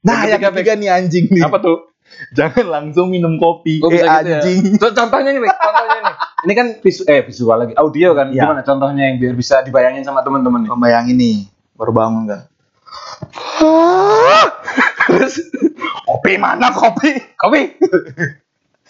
Nah, 0.02 0.26
Yang 0.26 0.34
yang 0.34 0.42
ketiga, 0.50 0.72
nih 0.74 0.88
anjing 0.90 1.24
nih. 1.30 1.46
Apa 1.46 1.62
tuh? 1.62 1.94
Jangan 2.34 2.66
langsung 2.66 3.06
minum 3.06 3.38
kopi. 3.38 3.78
Oh, 3.78 3.86
eh 3.86 4.02
bisa 4.02 4.18
gitu 4.18 4.34
ya? 4.34 4.42
anjing. 4.42 4.58
Co- 4.74 4.90
Contohnya 4.90 5.30
nih. 5.30 5.46
Contohnya 5.46 5.98
nih. 6.02 6.14
Ini 6.42 6.52
kan 6.58 6.66
visu 6.82 7.02
eh 7.06 7.22
visual 7.22 7.54
lagi, 7.54 7.74
audio 7.78 8.10
kan. 8.10 8.34
Iya. 8.34 8.42
Gimana 8.42 8.66
contohnya 8.66 9.02
yang 9.06 9.22
biar 9.22 9.38
bisa 9.38 9.62
dibayangin 9.62 10.02
sama 10.02 10.26
teman-teman 10.26 10.66
nih? 10.66 10.70
Membayangin 10.74 11.14
nih, 11.14 11.36
baru 11.78 11.94
bangun 11.94 12.24
kan. 12.26 12.40
Terus 15.06 15.34
Kopi 16.02 16.34
mana 16.34 16.74
kopi? 16.74 17.22
kopi. 17.38 17.62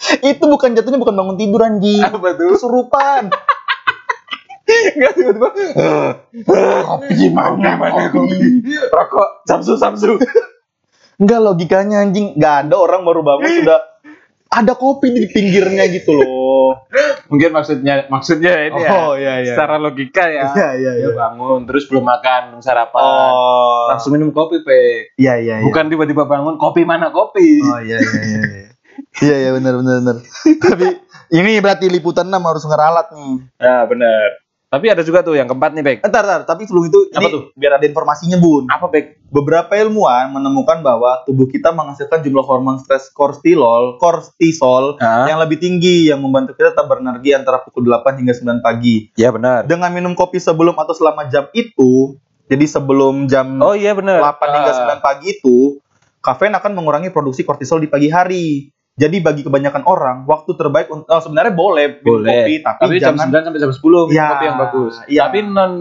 Itu 0.34 0.44
bukan 0.50 0.74
jatuhnya 0.74 0.98
bukan 0.98 1.14
bangun 1.14 1.36
tidur 1.38 1.62
anjing. 1.62 2.02
Apa 2.02 2.34
tuh? 2.34 2.58
Kesurupan. 2.58 3.30
Enggak 4.72 5.12
tiba-tiba. 5.18 5.48
kopi 6.86 7.12
gimana 7.18 7.70
kopi? 8.08 8.62
Rokok, 8.88 9.28
samsu 9.44 9.76
samsu. 9.76 10.16
Enggak 11.20 11.40
logikanya 11.44 12.02
anjing. 12.02 12.38
Enggak 12.38 12.66
ada 12.66 12.76
orang 12.78 13.02
baru 13.04 13.20
bangun 13.20 13.50
sudah 13.62 13.80
ada 14.52 14.76
kopi 14.76 15.16
di 15.16 15.24
pinggirnya 15.32 15.88
gitu 15.88 16.12
loh. 16.12 16.84
Mungkin 17.32 17.56
maksudnya 17.56 18.04
maksudnya 18.12 18.68
ini 18.68 18.80
ya. 18.84 18.90
oh 18.92 19.12
iya 19.16 19.40
iya. 19.40 19.54
Secara 19.56 19.80
logika 19.80 20.28
ya. 20.28 20.52
Iya 20.52 20.70
iya 20.76 20.92
iya. 21.04 21.08
Bangun 21.16 21.64
terus 21.64 21.88
belum 21.88 22.04
makan, 22.04 22.40
belum 22.52 22.62
sarapan. 22.64 23.00
Oh. 23.32 23.88
Langsung 23.92 24.12
minum 24.12 24.32
kopi, 24.32 24.60
Pe. 24.60 25.12
Iya 25.16 25.40
iya 25.40 25.54
iya. 25.60 25.64
Bukan 25.64 25.88
tiba-tiba 25.88 26.28
bangun 26.28 26.60
kopi 26.60 26.84
mana 26.84 27.08
kopi. 27.12 27.60
Oh 27.64 27.80
iya 27.80 27.96
iya 27.96 28.22
iya. 28.24 28.42
iya. 28.44 28.71
Iya 29.20 29.36
iya 29.38 29.50
benar 29.52 29.78
benar 29.78 29.94
benar. 30.00 30.16
Tapi 30.58 30.86
ini 31.32 31.60
berarti 31.60 31.86
liputan 31.88 32.28
6 32.28 32.36
harus 32.42 32.64
ngeralat 32.64 33.06
nih. 33.12 33.32
Nah, 33.60 33.82
benar. 33.86 34.26
Tapi 34.72 34.88
ada 34.88 35.04
juga 35.04 35.20
tuh 35.20 35.36
yang 35.36 35.44
keempat 35.44 35.76
nih, 35.76 35.84
Bek. 35.84 35.98
Entar, 36.00 36.24
entar, 36.24 36.48
tapi 36.48 36.64
sebelum 36.64 36.88
itu 36.88 37.04
Apa 37.12 37.20
ini 37.20 37.28
tuh? 37.28 37.42
biar 37.52 37.76
ada 37.76 37.84
informasinya, 37.84 38.40
Bun. 38.40 38.64
Apa, 38.72 38.88
Bek? 38.88 39.20
Beberapa 39.28 39.76
ilmuwan 39.76 40.32
menemukan 40.32 40.80
bahwa 40.80 41.20
tubuh 41.28 41.44
kita 41.44 41.76
menghasilkan 41.76 42.24
jumlah 42.24 42.40
hormon 42.40 42.80
stres 42.80 43.12
kortisol, 43.12 44.00
kortisol 44.00 44.96
Hah? 44.96 45.28
yang 45.28 45.36
lebih 45.44 45.60
tinggi 45.60 46.08
yang 46.08 46.24
membantu 46.24 46.56
kita 46.56 46.72
tetap 46.72 46.88
berenergi 46.88 47.36
antara 47.36 47.60
pukul 47.60 47.84
8 47.84 48.16
hingga 48.24 48.32
9 48.32 48.64
pagi. 48.64 49.12
Ya, 49.12 49.28
benar. 49.28 49.68
Dengan 49.68 49.92
minum 49.92 50.16
kopi 50.16 50.40
sebelum 50.40 50.72
atau 50.74 50.96
selama 50.96 51.28
jam 51.28 51.52
itu, 51.52 52.16
jadi 52.48 52.64
sebelum 52.64 53.28
jam 53.28 53.60
Oh 53.60 53.76
iya 53.76 53.92
benar. 53.92 54.24
8 54.24 54.56
hingga 54.56 54.72
Ah. 54.72 54.76
9 54.96 55.04
pagi 55.04 55.36
itu, 55.36 55.84
kafein 56.24 56.56
akan 56.56 56.72
mengurangi 56.72 57.12
produksi 57.12 57.44
kortisol 57.44 57.76
di 57.76 57.92
pagi 57.92 58.08
hari. 58.08 58.72
Jadi 59.02 59.16
bagi 59.18 59.42
kebanyakan 59.42 59.82
orang, 59.82 60.16
waktu 60.24 60.50
terbaik 60.52 60.86
untuk 60.86 61.06
oh, 61.06 61.18
sebenarnya 61.18 61.50
boleh 61.50 61.86
minum 61.98 62.22
Boleh. 62.22 62.30
kopi, 62.38 62.54
tapi, 62.60 62.78
Tapi 62.80 62.94
jam 62.96 63.14
jangan 63.18 63.34
9 63.34 63.46
sampai 63.50 63.60
jam 63.60 63.72
10 63.72 63.82
minum 63.82 64.06
Ya, 64.12 64.26
kopi 64.28 64.44
yang 64.44 64.58
bagus. 64.60 64.94
iya. 65.04 65.20
Tapi 65.24 65.38
non 65.42 65.72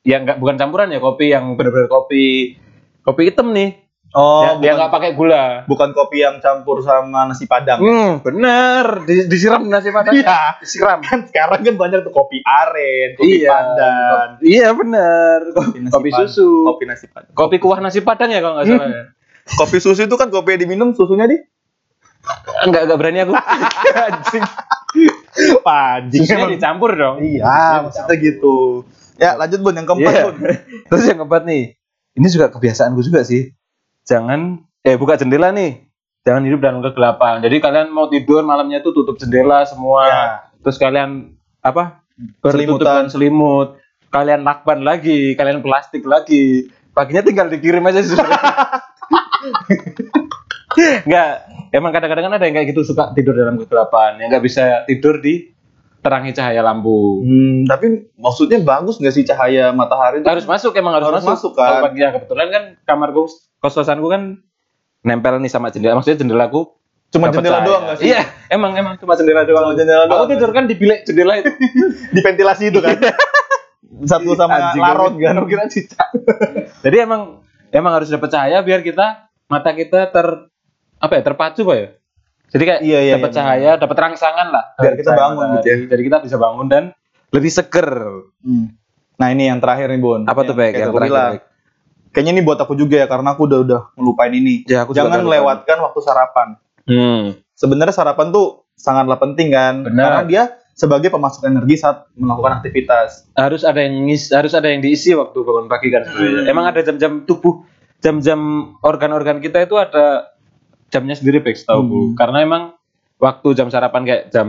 ya 0.00 0.16
enggak 0.16 0.38
bukan 0.38 0.54
campuran 0.56 0.88
ya 0.88 0.98
kopi 0.98 1.26
yang 1.28 1.44
benar-benar 1.52 1.88
kopi 1.88 2.54
kopi 3.02 3.22
hitam 3.24 3.50
nih. 3.50 3.82
oh, 4.10 4.40
ya, 4.40 4.50
dia 4.56 4.72
nggak 4.72 4.88
pakai 4.90 5.10
gula. 5.12 5.66
bukan 5.66 5.92
kopi 5.92 6.22
yang 6.22 6.38
campur 6.38 6.80
sama 6.80 7.26
nasi 7.26 7.44
padang. 7.44 7.76
Hmm, 7.76 8.22
bener. 8.22 9.04
Di, 9.04 9.26
disiram 9.26 9.60
nasi 9.64 9.90
padang. 9.90 10.14
Iya. 10.14 10.56
Disiram. 10.58 11.02
Kan 11.02 11.26
sekarang 11.26 11.60
kan 11.60 11.74
banyak 11.76 12.00
tuh 12.00 12.14
kopi 12.14 12.40
aren, 12.40 13.08
kopi 13.14 13.42
Iya. 13.42 13.50
pandan, 13.50 14.28
Iya 14.40 14.68
bener. 14.72 15.38
kopi, 15.52 15.76
nasi 15.78 15.92
Kopi 15.92 16.08
padang, 16.08 16.24
susu. 16.26 16.48
kopi 16.64 16.84
nasi 16.86 17.04
padang. 17.06 17.32
Kopi 17.32 17.56
kuah 17.58 17.78
nasi 17.78 18.00
padang 18.00 18.30
ya 18.30 18.38
kalau 18.38 18.54
nggak 18.54 18.66
salah 18.66 18.86
ya. 18.86 19.02
Kopi 19.50 19.76
susu 19.76 20.00
itu 20.00 20.14
kan 20.14 20.28
kopi 20.28 20.54
yang 20.54 20.62
diminum 20.62 20.88
susunya 20.92 21.26
di 21.26 21.36
Enggak 22.66 22.82
enggak 22.88 22.98
berani 22.98 23.18
aku. 23.24 23.34
Anjing. 24.08 24.44
emang. 26.26 26.50
dicampur 26.50 26.90
dong. 26.96 27.22
Iya, 27.22 27.86
maksudnya 27.86 28.16
gitu. 28.18 28.82
Ya, 29.18 29.34
lanjut 29.34 29.60
Bun 29.62 29.74
yang 29.74 29.86
keempat, 29.86 30.12
Iya. 30.14 30.24
Bun. 30.30 30.36
Terus 30.90 31.04
yang 31.06 31.18
keempat 31.22 31.42
nih. 31.46 31.62
Ini 32.18 32.26
juga 32.30 32.46
kebiasaanku 32.50 33.00
juga 33.06 33.22
sih. 33.22 33.54
Jangan 34.06 34.66
eh 34.82 34.98
buka 34.98 35.18
jendela 35.18 35.54
nih. 35.54 35.86
Jangan 36.26 36.42
hidup 36.44 36.60
dalam 36.60 36.80
kegelapan. 36.82 37.40
Jadi 37.40 37.56
kalian 37.62 37.88
mau 37.94 38.10
tidur 38.10 38.42
malamnya 38.42 38.82
itu 38.82 38.90
tutup 38.90 39.16
jendela 39.16 39.62
semua. 39.64 40.02
Ya. 40.06 40.24
Terus 40.66 40.76
kalian 40.82 41.38
apa? 41.62 42.02
Selimutan. 42.42 42.42
Bertutup 42.42 42.78
dengan 42.82 43.08
selimut. 43.10 43.68
Kalian 44.08 44.40
lakban 44.40 44.80
lagi, 44.82 45.36
kalian 45.36 45.60
plastik 45.60 46.02
lagi. 46.02 46.72
Paginya 46.96 47.22
tinggal 47.22 47.46
dikirim 47.52 47.84
aja 47.86 48.02
sih. 48.02 48.18
Enggak, 51.00 51.30
emang 51.70 51.90
kadang-kadang 51.90 52.24
kan 52.26 52.34
ada 52.34 52.44
yang 52.44 52.54
kayak 52.54 52.68
gitu 52.68 52.82
suka 52.84 53.10
tidur 53.12 53.32
dalam 53.32 53.56
kegelapan, 53.56 54.16
yang 54.16 54.28
nggak 54.28 54.42
bisa 54.42 54.64
tidur 54.84 55.18
di 55.18 55.52
terangi 55.98 56.30
cahaya 56.30 56.60
lampu. 56.60 57.20
Hmm, 57.20 57.64
tapi 57.64 57.86
maksudnya 58.14 58.58
bagus 58.60 58.96
nggak 58.96 59.10
sih 59.10 59.24
cahaya 59.24 59.70
matahari 59.70 60.20
itu? 60.20 60.26
harus 60.26 60.44
masuk 60.44 60.72
emang 60.72 60.94
harus, 60.94 61.06
Harus 61.08 61.20
masuk, 61.20 61.28
masuk, 61.28 61.52
kan? 61.54 61.66
Kalau 61.68 61.84
pagi 61.84 61.98
ya 61.98 62.08
kebetulan 62.12 62.46
kan 62.48 62.62
kamarku 62.84 63.26
kos 63.56 63.74
kosanku 63.74 64.06
kan 64.06 64.22
nempel 65.00 65.36
nih 65.36 65.48
sama 65.48 65.68
jendela 65.68 65.94
maksudnya 65.94 66.18
jendelaku 66.18 66.70
Cuma 67.08 67.28
jendela 67.28 67.56
cahaya. 67.56 67.66
doang 67.66 67.82
nggak 67.84 67.96
sih? 67.96 68.06
iya 68.06 68.20
emang 68.48 68.72
emang 68.74 68.94
cuma 68.96 69.14
jendela 69.14 69.42
doang 69.42 69.64
Cuma 69.66 69.74
jendela 69.74 70.04
aku 70.04 70.12
doang. 70.14 70.30
tidur 70.30 70.50
kan 70.52 70.64
di 70.64 70.74
bilik 70.74 71.00
jendela 71.02 71.34
itu 71.36 71.50
Di 72.14 72.20
ventilasi 72.20 72.64
itu 72.68 72.78
kan. 72.78 72.94
Satu 74.10 74.30
sama 74.32 74.54
Anjing, 74.70 74.78
larot 74.78 75.12
aku- 75.12 75.20
kan. 75.20 75.34
aku 75.34 75.46
kira 75.48 75.64
cicak 75.66 76.08
jadi 76.84 76.96
emang 77.02 77.42
emang 77.68 77.92
harus 77.92 78.06
dapat 78.06 78.28
cahaya 78.28 78.60
biar 78.60 78.80
kita 78.80 79.26
mata 79.46 79.72
kita 79.72 80.06
ter 80.06 80.26
apa 80.98 81.12
ya 81.14 81.22
terpacu 81.22 81.62
pak 81.62 81.76
ya 81.76 81.88
jadi 82.48 82.62
kayak 82.64 82.80
Iya, 82.80 82.98
iya, 83.02 83.14
dapat 83.14 83.28
iya, 83.28 83.36
cahaya 83.36 83.70
dapat 83.76 83.96
rangsangan 83.98 84.46
lah 84.48 84.64
Biar 84.74 84.94
kita 84.96 85.10
bangun 85.12 85.46
gitu 85.56 85.66
ya. 85.66 85.76
jadi 85.86 86.02
kita 86.02 86.16
bisa 86.22 86.36
bangun 86.36 86.66
dan 86.66 86.84
lebih 87.28 87.50
seger 87.50 87.88
Hmm. 88.40 88.72
Nah, 89.18 89.28
ini 89.28 89.50
yang 89.50 89.58
terakhir 89.58 89.90
nih, 89.90 89.98
Bun. 89.98 90.22
apa 90.24 90.40
tuh 90.40 90.54
Yang 90.54 90.62
kayak 90.70 90.78
yang 90.78 90.94
terakhir. 90.94 91.18
Bek? 91.34 91.42
Kayaknya 92.08 92.32
ini 92.32 92.42
buat 92.42 92.56
aku 92.56 92.72
juga 92.72 92.96
ya 92.96 93.06
karena 93.06 93.34
aku 93.34 93.42
udah 93.44 93.58
udah 93.60 93.80
ngelupain 93.92 94.30
ini. 94.30 94.62
Ya, 94.64 94.86
aku 94.86 94.94
Jangan 94.94 95.10
udah 95.12 95.20
lupa. 95.20 95.34
lewatkan 95.34 95.76
waktu 95.82 96.00
sarapan. 96.00 96.48
hmm. 96.86 97.24
Sebenarnya 97.52 97.90
sarapan 97.90 98.30
tuh 98.30 98.46
sangatlah 98.72 99.18
penting 99.18 99.50
kan, 99.50 99.82
Benar. 99.82 99.98
karena 100.00 100.22
dia 100.24 100.42
sebagai 100.72 101.10
pemasok 101.10 101.50
energi 101.50 101.74
saat 101.76 102.06
melakukan 102.14 102.62
aktivitas. 102.62 103.26
harus 103.34 103.66
ada 103.66 103.82
yang 103.82 104.06
ngis, 104.06 104.30
harus 104.30 104.54
ada 104.54 104.70
yang 104.70 104.78
diisi 104.78 105.10
waktu 105.12 105.34
bangun 105.36 105.66
pagi 105.66 105.90
kan. 105.90 106.06
Hmm. 106.06 106.46
Emang 106.46 106.64
ada 106.64 106.78
jam-jam 106.80 107.26
tubuh, 107.26 107.66
jam-jam 107.98 108.38
organ-organ 108.80 109.42
kita 109.42 109.66
itu 109.66 109.74
ada 109.74 110.30
jamnya 110.88 111.14
sendiri 111.16 111.44
Bex 111.44 111.64
tahu 111.64 111.80
Hmm. 111.84 112.16
Karena 112.16 112.44
emang 112.44 112.62
waktu 113.20 113.48
jam 113.56 113.68
sarapan 113.68 114.02
kayak 114.04 114.22
jam 114.32 114.48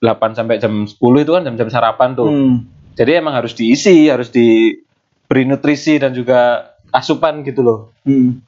8 0.00 0.36
sampai 0.36 0.60
jam 0.60 0.84
10 0.84 0.96
itu 0.96 1.32
kan 1.32 1.42
jam-jam 1.44 1.68
sarapan 1.68 2.12
tuh. 2.16 2.28
Hmm. 2.28 2.56
Jadi 2.96 3.10
emang 3.20 3.36
harus 3.36 3.52
diisi, 3.52 4.08
harus 4.08 4.32
diberi 4.32 5.44
nutrisi 5.44 6.00
dan 6.00 6.16
juga 6.16 6.72
asupan 6.92 7.44
gitu 7.44 7.60
loh. 7.60 7.78
Hmm. 8.04 8.40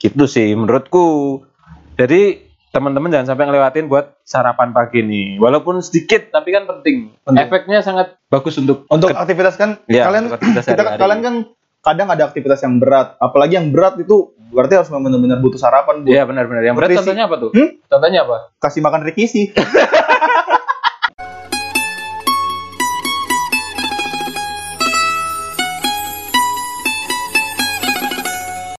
Gitu 0.00 0.24
sih 0.28 0.52
menurutku. 0.56 1.40
Jadi 1.94 2.42
teman-teman 2.74 3.06
jangan 3.06 3.32
sampai 3.32 3.46
ngelewatin 3.46 3.86
buat 3.86 4.18
sarapan 4.26 4.74
pagi 4.74 5.06
nih. 5.06 5.38
Walaupun 5.38 5.78
sedikit 5.78 6.34
tapi 6.34 6.50
kan 6.50 6.66
penting. 6.66 7.14
Penting. 7.22 7.44
Efeknya 7.46 7.80
sangat 7.86 8.18
bagus 8.26 8.58
untuk 8.58 8.88
Untuk 8.90 9.14
aktivitas 9.14 9.54
kan 9.54 9.78
Iya, 9.86 10.10
kalian 10.10 10.24
aktivitas 10.34 10.64
kita 10.66 10.74
sehari-hari. 10.74 10.98
kalian 10.98 11.20
kan 11.22 11.34
kadang 11.84 12.08
ada 12.10 12.22
aktivitas 12.26 12.60
yang 12.64 12.80
berat, 12.80 13.14
apalagi 13.20 13.60
yang 13.60 13.68
berat 13.70 14.00
itu 14.00 14.33
berarti 14.54 14.74
harus 14.78 14.88
benar-benar 14.88 15.42
butuh 15.42 15.58
sarapan 15.58 16.06
buat 16.06 16.14
Iya 16.14 16.22
benar-benar. 16.24 16.62
Yang 16.62 16.74
berat 16.78 16.90
contohnya 17.02 17.24
apa 17.26 17.36
tuh? 17.42 17.50
Hmm? 17.50 17.68
Contohnya 17.90 18.20
apa? 18.22 18.36
kasih 18.62 18.80
makan 18.80 19.00
Rikisi. 19.02 19.50